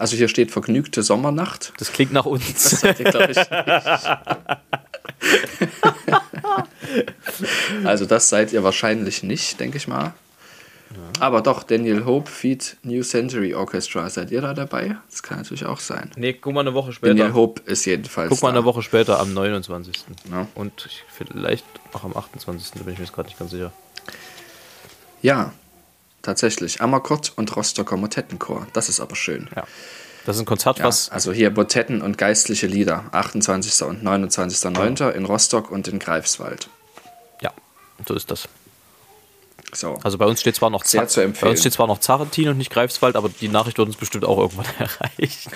Also 0.00 0.16
hier 0.16 0.28
steht 0.28 0.50
vergnügte 0.50 1.02
Sommernacht. 1.02 1.74
Das 1.78 1.92
klingt 1.92 2.12
nach 2.12 2.24
uns. 2.24 2.80
Das 2.80 2.82
ihr, 2.82 3.30
ich, 3.30 3.36
nicht. 3.36 3.50
also 7.84 8.06
das 8.06 8.30
seid 8.30 8.54
ihr 8.54 8.64
wahrscheinlich 8.64 9.22
nicht, 9.22 9.60
denke 9.60 9.76
ich 9.76 9.86
mal. 9.86 10.14
Aber 11.20 11.42
doch, 11.42 11.62
Daniel 11.62 12.06
Hope, 12.06 12.30
Feed 12.30 12.78
New 12.82 13.02
Century 13.02 13.54
Orchestra. 13.54 14.08
Seid 14.08 14.30
ihr 14.30 14.40
da 14.40 14.54
dabei? 14.54 14.96
Das 15.10 15.22
kann 15.22 15.36
natürlich 15.36 15.66
auch 15.66 15.80
sein. 15.80 16.10
nee, 16.16 16.32
guck 16.32 16.54
mal 16.54 16.60
eine 16.60 16.72
Woche 16.72 16.94
Daniel 17.02 17.26
später. 17.26 17.34
Hope 17.34 17.60
ist 17.70 17.84
jedenfalls 17.84 18.30
Guck 18.30 18.42
mal 18.42 18.52
da. 18.52 18.56
eine 18.56 18.64
Woche 18.64 18.80
später 18.80 19.20
am 19.20 19.34
29. 19.34 19.96
Ja. 20.30 20.46
Und 20.54 20.86
ich, 20.86 21.04
vielleicht 21.12 21.66
auch 21.92 22.04
am 22.04 22.16
28. 22.16 22.70
Da 22.72 22.84
bin 22.84 22.94
ich 22.94 22.98
mir 22.98 23.04
jetzt 23.04 23.14
gerade 23.14 23.28
nicht 23.28 23.38
ganz 23.38 23.50
sicher. 23.50 23.70
Ja, 25.20 25.52
tatsächlich. 26.22 26.80
Ammerkott 26.80 27.32
und 27.36 27.54
Rostocker 27.56 27.96
Motettenchor. 27.96 28.66
Das 28.72 28.88
ist 28.88 29.00
aber 29.00 29.16
schön. 29.16 29.48
Ja. 29.54 29.64
Das 30.26 30.36
ist 30.36 30.42
ein 30.42 30.46
Konzert, 30.46 30.78
Ja, 30.78 30.84
was 30.84 31.08
also 31.10 31.32
hier 31.32 31.50
Motetten 31.50 32.02
und 32.02 32.18
geistliche 32.18 32.66
Lieder. 32.66 33.04
28. 33.12 33.82
und 33.86 34.02
29.09. 34.04 35.10
in 35.12 35.24
Rostock 35.24 35.70
und 35.70 35.88
in 35.88 35.98
Greifswald. 35.98 36.68
Ja, 37.40 37.52
so 38.06 38.14
ist 38.14 38.30
das. 38.30 38.48
So. 39.72 39.98
Also 40.02 40.18
bei 40.18 40.26
uns 40.26 40.40
steht 40.40 40.56
zwar 40.56 40.70
noch 40.70 40.84
Sehr 40.84 41.06
zu 41.08 41.20
empfehlen. 41.20 41.46
Bei 41.46 41.50
uns 41.50 41.60
steht 41.60 41.72
zwar 41.72 41.86
noch 41.86 41.98
Zarentin 41.98 42.48
und 42.48 42.58
nicht 42.58 42.70
Greifswald, 42.70 43.16
aber 43.16 43.28
die 43.28 43.48
Nachricht 43.48 43.78
wird 43.78 43.88
uns 43.88 43.96
bestimmt 43.96 44.24
auch 44.24 44.38
irgendwann 44.38 44.66
erreichen. 44.78 45.50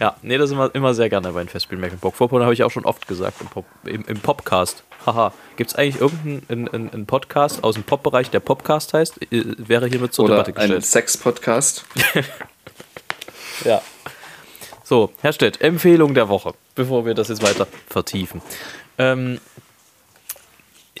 ja, 0.00 0.16
nee, 0.22 0.38
das 0.38 0.48
sind 0.48 0.58
wir 0.58 0.74
immer 0.74 0.94
sehr 0.94 1.08
gerne 1.08 1.32
bei 1.32 1.42
den 1.42 1.48
Festspielen 1.48 1.80
Mecklenburg-Vorpommern, 1.80 2.44
habe 2.44 2.54
ich 2.54 2.64
auch 2.64 2.70
schon 2.70 2.84
oft 2.84 3.06
gesagt 3.06 3.40
im, 3.40 3.48
Pop, 3.48 3.64
im, 3.84 4.04
im 4.04 4.20
Popcast. 4.20 4.82
Haha, 5.06 5.32
gibt 5.56 5.70
es 5.70 5.76
eigentlich 5.76 6.00
irgendeinen 6.00 6.68
einen, 6.68 6.90
einen 6.90 7.06
Podcast 7.06 7.64
aus 7.64 7.74
dem 7.74 7.84
Pop-Bereich, 7.84 8.30
der 8.30 8.40
Popcast 8.40 8.92
heißt? 8.92 9.22
Äh, 9.32 9.44
Wäre 9.56 9.86
hiermit 9.86 10.12
zur 10.12 10.26
Oder 10.26 10.42
Debatte 10.42 10.50
ein 10.60 10.68
gestellt. 10.68 10.86
Sex-Podcast. 10.86 11.84
Ja. 13.64 13.82
So, 14.84 15.12
Herr 15.20 15.32
Stett, 15.32 15.60
Empfehlung 15.60 16.14
der 16.14 16.28
Woche, 16.28 16.54
bevor 16.74 17.04
wir 17.04 17.14
das 17.14 17.28
jetzt 17.28 17.42
weiter 17.42 17.66
vertiefen. 17.88 18.42
Ähm, 18.98 19.38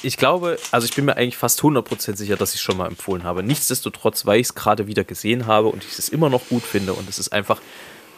ich 0.02 0.16
glaube, 0.16 0.58
also 0.70 0.86
ich 0.86 0.94
bin 0.94 1.04
mir 1.04 1.16
eigentlich 1.16 1.36
fast 1.36 1.60
100% 1.60 2.16
sicher, 2.16 2.36
dass 2.36 2.50
ich 2.50 2.56
es 2.56 2.62
schon 2.62 2.76
mal 2.76 2.86
empfohlen 2.86 3.24
habe. 3.24 3.42
Nichtsdestotrotz, 3.42 4.26
weil 4.26 4.40
ich 4.40 4.48
es 4.48 4.54
gerade 4.54 4.86
wieder 4.86 5.04
gesehen 5.04 5.46
habe 5.46 5.68
und 5.68 5.84
ich 5.84 5.98
es 5.98 6.08
immer 6.08 6.30
noch 6.30 6.48
gut 6.48 6.62
finde 6.62 6.94
und 6.94 7.08
es 7.08 7.18
ist 7.18 7.32
einfach, 7.32 7.60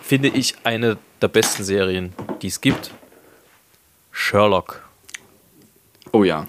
finde 0.02 0.28
ich, 0.28 0.54
eine 0.64 0.98
der 1.20 1.28
besten 1.28 1.64
Serien, 1.64 2.12
die 2.42 2.48
es 2.48 2.60
gibt. 2.60 2.92
Sherlock. 4.10 4.82
Oh 6.12 6.24
ja. 6.24 6.46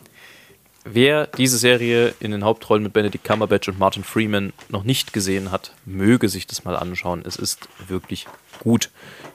Wer 0.85 1.27
diese 1.27 1.57
Serie 1.57 2.13
in 2.19 2.31
den 2.31 2.43
Hauptrollen 2.43 2.83
mit 2.83 2.91
Benedict 2.91 3.23
Cumberbatch 3.23 3.69
und 3.69 3.79
Martin 3.79 4.03
Freeman 4.03 4.51
noch 4.67 4.83
nicht 4.83 5.13
gesehen 5.13 5.49
hat, 5.49 5.73
möge 5.85 6.27
sich 6.27 6.45
das 6.45 6.65
mal 6.65 6.75
anschauen. 6.75 7.23
Es 7.25 7.37
ist 7.37 7.69
wirklich 7.87 8.27
gut. 8.59 8.89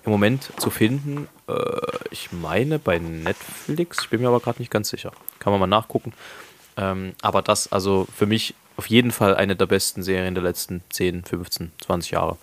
Im 0.04 0.12
Moment 0.12 0.50
zu 0.58 0.68
finden, 0.68 1.26
äh, 1.48 1.54
ich 2.10 2.32
meine 2.32 2.78
bei 2.78 2.98
Netflix, 2.98 3.98
ich 4.02 4.10
bin 4.10 4.20
mir 4.20 4.28
aber 4.28 4.40
gerade 4.40 4.58
nicht 4.58 4.70
ganz 4.70 4.90
sicher. 4.90 5.12
Kann 5.38 5.52
man 5.52 5.60
mal 5.60 5.66
nachgucken. 5.66 6.12
Ähm, 6.76 7.14
aber 7.22 7.40
das, 7.40 7.72
also 7.72 8.06
für 8.14 8.26
mich 8.26 8.54
auf 8.76 8.86
jeden 8.86 9.10
Fall 9.10 9.34
eine 9.34 9.56
der 9.56 9.66
besten 9.66 10.02
Serien 10.02 10.34
der 10.34 10.44
letzten 10.44 10.82
10, 10.90 11.24
15, 11.24 11.72
20 11.80 12.10
Jahre. 12.10 12.36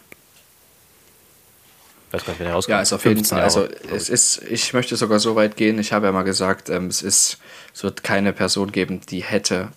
Weiß 2.16 2.26
gar 2.26 2.34
nicht, 2.34 2.39
wenn 2.39 2.47
er 2.47 2.51
Ja, 2.51 2.55
rauskommt. 2.55 2.82
ist 2.82 2.93
auf 2.93 3.03
jeden 3.05 3.16
15 3.18 3.36
Fall. 3.38 3.43
Also 3.43 3.61
Jahre, 3.61 3.95
es 3.95 4.09
ist, 4.09 4.41
ich 4.49 4.74
möchte 4.74 4.95
sogar 4.95 5.20
so 5.20 5.36
weit 5.36 5.55
gehen, 5.57 5.80
ich 5.80 5.91
habe 5.93 6.05
ja 6.05 6.11
mal 6.11 6.24
gesagt, 6.24 6.70
ähm, 6.70 6.88
es 6.88 7.01
ist, 7.01 7.38
es 7.74 7.84
wird 7.84 8.03
keine 8.03 8.34
Person 8.34 8.72
geben, 8.72 9.01
die 9.09 9.24
hätte 9.24 9.70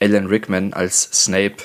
Alan 0.00 0.26
Rickman 0.26 0.72
als 0.72 1.02
Snape 1.12 1.56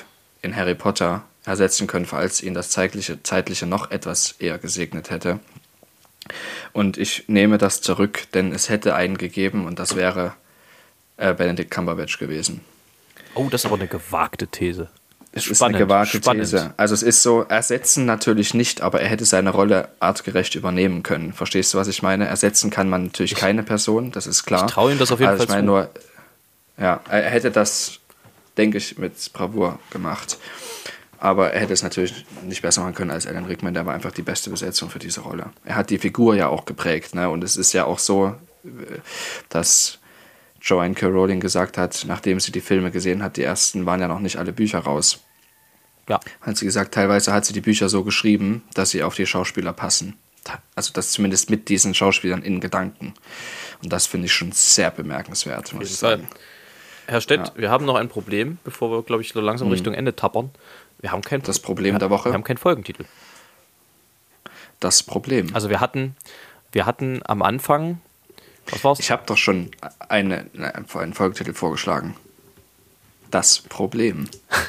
in 0.42 0.56
Harry 0.56 0.74
Potter 0.74 1.24
ersetzen 1.44 1.86
können, 1.86 2.06
falls 2.06 2.42
ihn 2.42 2.54
das 2.54 2.70
zeitliche, 2.70 3.22
zeitliche 3.22 3.66
noch 3.66 3.90
etwas 3.90 4.32
eher 4.38 4.58
gesegnet 4.58 5.10
hätte. 5.10 5.40
Und 6.72 6.98
ich 6.98 7.24
nehme 7.28 7.56
das 7.56 7.80
zurück, 7.80 8.24
denn 8.34 8.52
es 8.52 8.68
hätte 8.68 8.94
einen 8.94 9.16
gegeben 9.16 9.64
und 9.66 9.78
das 9.78 9.94
wäre 9.94 10.34
äh, 11.16 11.32
Benedict 11.34 11.70
Cumberbatch 11.70 12.18
gewesen. 12.18 12.62
Oh, 13.34 13.48
das 13.50 13.62
ist 13.62 13.66
aber 13.66 13.76
eine 13.76 13.86
gewagte 13.86 14.46
These. 14.48 14.88
Es 15.36 15.46
ist 15.46 15.62
eine 15.62 15.76
gewagte 15.76 16.18
These. 16.18 16.72
Also 16.78 16.94
es 16.94 17.02
ist 17.02 17.22
so, 17.22 17.42
ersetzen 17.42 18.06
natürlich 18.06 18.54
nicht, 18.54 18.80
aber 18.80 19.02
er 19.02 19.08
hätte 19.08 19.26
seine 19.26 19.50
Rolle 19.50 19.90
artgerecht 20.00 20.54
übernehmen 20.54 21.02
können. 21.02 21.34
Verstehst 21.34 21.74
du, 21.74 21.78
was 21.78 21.88
ich 21.88 22.02
meine? 22.02 22.26
Ersetzen 22.26 22.70
kann 22.70 22.88
man 22.88 23.04
natürlich 23.04 23.32
ich, 23.32 23.38
keine 23.38 23.62
Person, 23.62 24.12
das 24.12 24.26
ist 24.26 24.44
klar. 24.44 24.64
Ich 24.64 24.72
traue 24.72 24.92
ihm 24.92 24.98
das 24.98 25.12
auf 25.12 25.20
jeden 25.20 25.32
also 25.32 25.44
Fall 25.44 25.46
ich 25.46 25.50
meine. 25.50 25.66
Nur, 25.66 25.90
ja, 26.78 27.00
er 27.10 27.30
hätte 27.30 27.50
das, 27.50 27.98
denke 28.56 28.78
ich, 28.78 28.96
mit 28.96 29.32
Bravour 29.34 29.78
gemacht. 29.90 30.38
Aber 31.18 31.52
er 31.52 31.60
hätte 31.60 31.74
es 31.74 31.82
natürlich 31.82 32.24
nicht 32.42 32.62
besser 32.62 32.80
machen 32.80 32.94
können 32.94 33.10
als 33.10 33.26
Alan 33.26 33.44
Rickman. 33.44 33.74
Der 33.74 33.84
war 33.84 33.94
einfach 33.94 34.12
die 34.12 34.22
beste 34.22 34.48
Besetzung 34.48 34.88
für 34.88 34.98
diese 34.98 35.20
Rolle. 35.20 35.50
Er 35.64 35.76
hat 35.76 35.90
die 35.90 35.98
Figur 35.98 36.34
ja 36.34 36.48
auch 36.48 36.64
geprägt. 36.64 37.14
Ne? 37.14 37.28
Und 37.28 37.44
es 37.44 37.56
ist 37.56 37.72
ja 37.74 37.84
auch 37.84 37.98
so, 37.98 38.34
dass 39.48 39.98
Joanne 40.66 40.94
K. 40.94 41.06
Rowling 41.06 41.38
gesagt 41.38 41.78
hat, 41.78 42.04
nachdem 42.08 42.40
sie 42.40 42.50
die 42.50 42.60
Filme 42.60 42.90
gesehen 42.90 43.22
hat, 43.22 43.36
die 43.36 43.44
ersten 43.44 43.86
waren 43.86 44.00
ja 44.00 44.08
noch 44.08 44.18
nicht 44.18 44.36
alle 44.36 44.52
Bücher 44.52 44.80
raus. 44.80 45.20
Ja. 46.08 46.18
Hat 46.40 46.56
sie 46.56 46.64
gesagt, 46.64 46.92
teilweise 46.92 47.32
hat 47.32 47.44
sie 47.44 47.52
die 47.52 47.60
Bücher 47.60 47.88
so 47.88 48.02
geschrieben, 48.02 48.64
dass 48.74 48.90
sie 48.90 49.04
auf 49.04 49.14
die 49.14 49.26
Schauspieler 49.26 49.72
passen. 49.72 50.16
Also 50.74 50.92
das 50.92 51.12
zumindest 51.12 51.50
mit 51.50 51.68
diesen 51.68 51.94
Schauspielern 51.94 52.42
in 52.42 52.60
Gedanken. 52.60 53.14
Und 53.82 53.92
das 53.92 54.06
finde 54.06 54.26
ich 54.26 54.32
schon 54.32 54.52
sehr 54.52 54.90
bemerkenswert, 54.90 55.72
muss 55.72 55.90
ich 55.90 55.96
sagen. 55.96 56.28
Herr 57.06 57.20
Stett, 57.20 57.48
ja. 57.48 57.52
wir 57.56 57.70
haben 57.70 57.84
noch 57.84 57.94
ein 57.94 58.08
Problem, 58.08 58.58
bevor 58.64 58.90
wir, 58.90 59.02
glaube 59.02 59.22
ich, 59.22 59.32
so 59.32 59.40
langsam 59.40 59.68
mhm. 59.68 59.74
Richtung 59.74 59.94
Ende 59.94 60.16
tappern. 60.16 60.50
Wir 60.98 61.12
haben 61.12 61.22
kein 61.22 61.42
Das 61.42 61.60
Problem 61.60 61.98
der 61.98 62.10
Woche. 62.10 62.30
Wir 62.30 62.34
haben 62.34 62.44
keinen 62.44 62.56
Folgentitel. 62.56 63.04
Das 64.80 65.02
Problem. 65.02 65.54
Also 65.54 65.70
wir 65.70 65.80
hatten, 65.80 66.16
wir 66.72 66.86
hatten 66.86 67.20
am 67.24 67.42
Anfang, 67.42 68.00
was 68.70 68.84
war's? 68.84 68.98
Ich 69.00 69.10
habe 69.10 69.22
doch 69.26 69.36
schon 69.36 69.70
eine, 70.08 70.46
einen 70.54 71.14
Folgetitel 71.14 71.54
vorgeschlagen. 71.54 72.16
Das 73.30 73.60
Problem. 73.60 74.28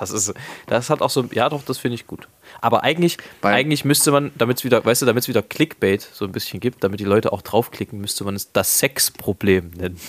Das 0.00 0.12
ist, 0.12 0.32
das 0.66 0.88
hat 0.88 1.02
auch 1.02 1.10
so, 1.10 1.28
ja 1.30 1.50
doch, 1.50 1.62
das 1.62 1.76
finde 1.76 1.96
ich 1.96 2.06
gut. 2.06 2.26
Aber 2.62 2.84
eigentlich, 2.84 3.18
eigentlich 3.42 3.84
müsste 3.84 4.10
man, 4.10 4.32
damit 4.34 4.56
es 4.56 4.64
wieder, 4.64 4.82
weißt 4.82 5.02
du, 5.02 5.06
damit 5.06 5.24
es 5.24 5.28
wieder 5.28 5.42
Clickbait 5.42 6.00
so 6.00 6.24
ein 6.24 6.32
bisschen 6.32 6.58
gibt, 6.58 6.82
damit 6.82 7.00
die 7.00 7.04
Leute 7.04 7.34
auch 7.34 7.42
draufklicken, 7.42 8.00
müsste 8.00 8.24
man 8.24 8.34
es 8.34 8.50
das 8.50 8.78
Sexproblem 8.78 9.72
nennen. 9.72 10.00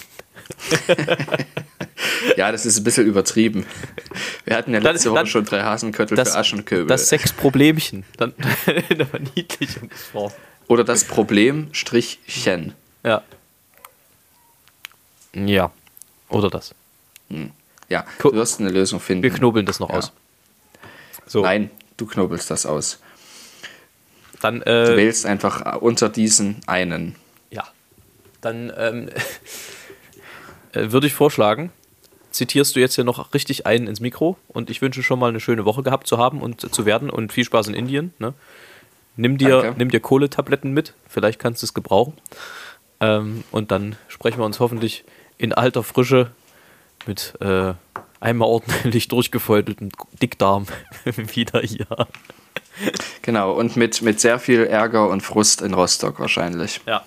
ja, 2.38 2.54
das 2.54 2.66
ist 2.66 2.78
ein 2.78 2.86
bisschen 2.86 3.06
übertrieben. 3.06 3.66
Wir 4.46 4.56
hatten 4.56 4.74
ja 4.74 4.80
letzte 4.80 5.10
dann, 5.10 5.12
Woche 5.12 5.20
dann, 5.20 5.28
schon 5.28 5.46
drei 5.46 5.62
Hasenköttel 5.62 6.16
das, 6.16 6.32
für 6.32 6.38
Aschenköbel. 6.38 6.88
Das 6.88 7.10
Sexproblemchen. 7.10 8.06
Dann 8.16 8.34
in 8.90 8.98
der. 8.98 9.08
Oder 10.68 10.86
das 10.86 11.04
Problem 11.04 11.68
Strichchen. 11.74 12.76
Ja. 13.04 13.24
Ja. 15.34 15.72
Oder 16.30 16.50
das. 16.50 16.76
Hm. 17.30 17.52
Ja, 17.90 18.06
du 18.20 18.32
wirst 18.34 18.60
eine 18.60 18.70
Lösung 18.70 19.00
finden. 19.00 19.24
Wir 19.24 19.32
knobeln 19.32 19.66
das 19.66 19.80
noch 19.80 19.90
ja. 19.90 19.98
aus. 19.98 20.12
So. 21.26 21.42
Nein, 21.42 21.70
du 21.98 22.06
knobelst 22.06 22.50
das 22.50 22.66
aus. 22.66 23.00
Dann, 24.42 24.62
äh, 24.62 24.86
du 24.86 24.98
wählst 24.98 25.26
einfach 25.26 25.82
unter 25.82 26.10
diesen 26.10 26.62
einen. 26.68 27.16
Ja. 27.52 27.68
Dann 28.42 28.72
ähm, 28.76 29.10
äh, 30.74 30.92
würde 30.92 31.08
ich 31.08 31.14
vorschlagen, 31.14 31.72
zitierst 32.32 32.76
du 32.76 32.80
jetzt 32.80 32.96
hier 32.96 33.04
noch 33.04 33.34
richtig 33.34 33.66
einen 33.66 33.88
ins 33.88 34.00
Mikro 34.00 34.38
und 34.48 34.70
ich 34.70 34.82
wünsche 34.82 35.04
schon 35.04 35.20
mal 35.20 35.30
eine 35.30 35.40
schöne 35.40 35.66
Woche 35.66 35.84
gehabt 35.84 36.08
zu 36.08 36.18
haben 36.18 36.42
und 36.42 36.74
zu 36.74 36.86
werden 36.86 37.10
und 37.10 37.34
viel 37.34 37.44
Spaß 37.44 37.68
in 37.68 37.74
Indien. 37.74 38.14
Ne? 38.20 38.34
Nimm, 39.18 39.38
dir, 39.38 39.76
nimm 39.78 39.92
dir 39.92 40.00
Kohletabletten 40.00 40.72
mit, 40.72 40.94
vielleicht 41.08 41.40
kannst 41.40 41.62
du 41.62 41.66
es 41.66 41.74
gebrauchen. 41.74 42.14
Ähm, 43.02 43.44
und 43.52 43.72
dann 43.72 43.98
sprechen 44.08 44.40
wir 44.40 44.46
uns 44.46 44.60
hoffentlich 44.60 45.04
in 45.38 45.54
alter 45.54 45.84
Frische 45.84 46.32
mit 47.08 47.34
äh, 47.42 47.74
einmal 48.20 48.48
ordentlich 48.48 49.08
durchgefeuteltem 49.10 49.90
Dickdarm 50.22 50.68
wieder 51.06 51.62
hier. 51.62 51.88
Genau, 53.22 53.52
und 53.52 53.76
mit, 53.76 54.02
mit 54.02 54.20
sehr 54.20 54.40
viel 54.40 54.64
Ärger 54.66 55.10
und 55.10 55.22
Frust 55.22 55.62
in 55.62 55.74
Rostock 55.74 56.20
wahrscheinlich. 56.20 56.80
Ja. 56.86 57.04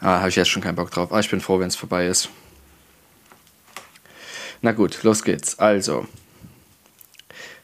Ah, 0.00 0.18
Habe 0.18 0.28
ich 0.28 0.36
jetzt 0.36 0.48
schon 0.48 0.62
keinen 0.62 0.76
Bock 0.76 0.90
drauf. 0.90 1.08
Aber 1.08 1.16
ah, 1.16 1.20
ich 1.20 1.30
bin 1.30 1.40
froh, 1.40 1.58
wenn 1.58 1.68
es 1.68 1.76
vorbei 1.76 2.06
ist. 2.06 2.28
Na 4.60 4.72
gut, 4.72 5.02
los 5.02 5.24
geht's. 5.24 5.58
Also, 5.58 6.06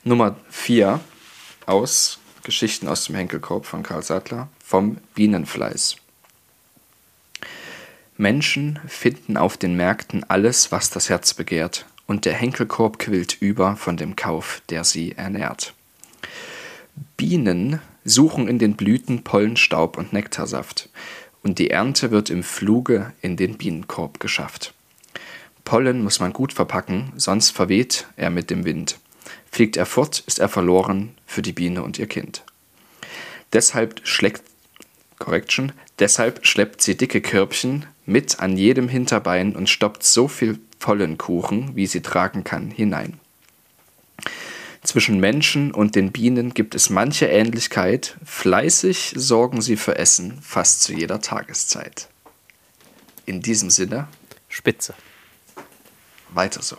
Nummer 0.03 0.37
4 0.51 1.01
aus 1.67 2.19
Geschichten 2.43 2.89
aus 2.89 3.05
dem 3.05 3.15
Henkelkorb 3.15 3.67
von 3.67 3.83
Karl 3.83 4.03
Sattler 4.03 4.49
vom 4.65 4.99
Bienenfleiß. 5.15 5.97
Menschen 8.19 8.81
finden 8.89 9.37
auf 9.37 9.57
den 9.57 9.77
Märkten 9.77 10.25
alles, 10.25 10.73
was 10.73 10.91
das 10.91 11.09
Herz 11.09 11.35
begehrt, 11.35 11.87
und 12.09 12.25
der 12.25 12.35
Henkelkorb 12.35 12.99
quillt 12.99 13.41
über 13.41 13.77
von 13.77 13.97
dem 13.97 14.17
Kauf, 14.17 14.61
der 14.71 14.83
sie 14.83 15.13
ernährt. 15.13 15.73
Bienen 17.17 17.81
suchen 18.05 18.49
in 18.49 18.59
den 18.59 18.75
Blüten 18.75 19.23
Pollenstaub 19.23 19.97
und 19.97 20.13
Nektarsaft, 20.13 20.89
und 21.45 21.61
die 21.61 21.71
Ernte 21.71 22.11
wird 22.11 22.29
im 22.29 22.43
Fluge 22.43 23.13
in 23.21 23.37
den 23.37 23.57
Bienenkorb 23.57 24.19
geschafft. 24.19 24.75
Pollen 25.65 26.03
muss 26.03 26.19
man 26.19 26.33
gut 26.33 26.53
verpacken, 26.53 27.13
sonst 27.15 27.51
verweht 27.51 28.09
er 28.17 28.31
mit 28.31 28.51
dem 28.51 28.65
Wind. 28.65 28.99
Fliegt 29.53 29.77
er 29.77 29.87
fort, 29.87 30.25
ist 30.27 30.41
er 30.41 30.49
verloren 30.49 31.15
für 31.25 31.43
die 31.43 31.53
Biene 31.53 31.85
und 31.85 32.01
ihr 32.01 32.09
Kind. 32.09 32.43
Deshalb 33.53 34.01
schlägt, 34.03 34.43
Correction, 35.21 35.71
deshalb 36.01 36.45
schleppt 36.45 36.83
sie 36.83 36.97
dicke 36.97 37.21
Körbchen 37.21 37.87
mit 38.09 38.41
an 38.41 38.57
jedem 38.57 38.89
Hinterbein 38.89 39.55
und 39.55 39.69
stoppt 39.69 40.03
so 40.03 40.29
viel 40.29 40.59
Pollenkuchen, 40.79 41.77
wie 41.77 41.87
sie 41.87 42.01
tragen 42.01 42.43
kann, 42.43 42.71
hinein. 42.71 43.21
Zwischen 44.83 45.21
Menschen 45.21 45.73
und 45.73 45.95
den 45.95 46.11
Bienen 46.11 46.55
gibt 46.55 46.75
es 46.75 46.89
manche 46.89 47.27
Ähnlichkeit, 47.27 48.17
fleißig 48.25 49.13
sorgen 49.15 49.61
sie 49.61 49.77
für 49.77 49.99
Essen 49.99 50.39
fast 50.41 50.83
zu 50.83 50.95
jeder 50.95 51.21
Tageszeit. 51.21 52.09
In 53.27 53.43
diesem 53.43 53.69
Sinne. 53.69 54.09
Spitze. 54.49 54.95
Weiter 56.31 56.63
so. 56.63 56.79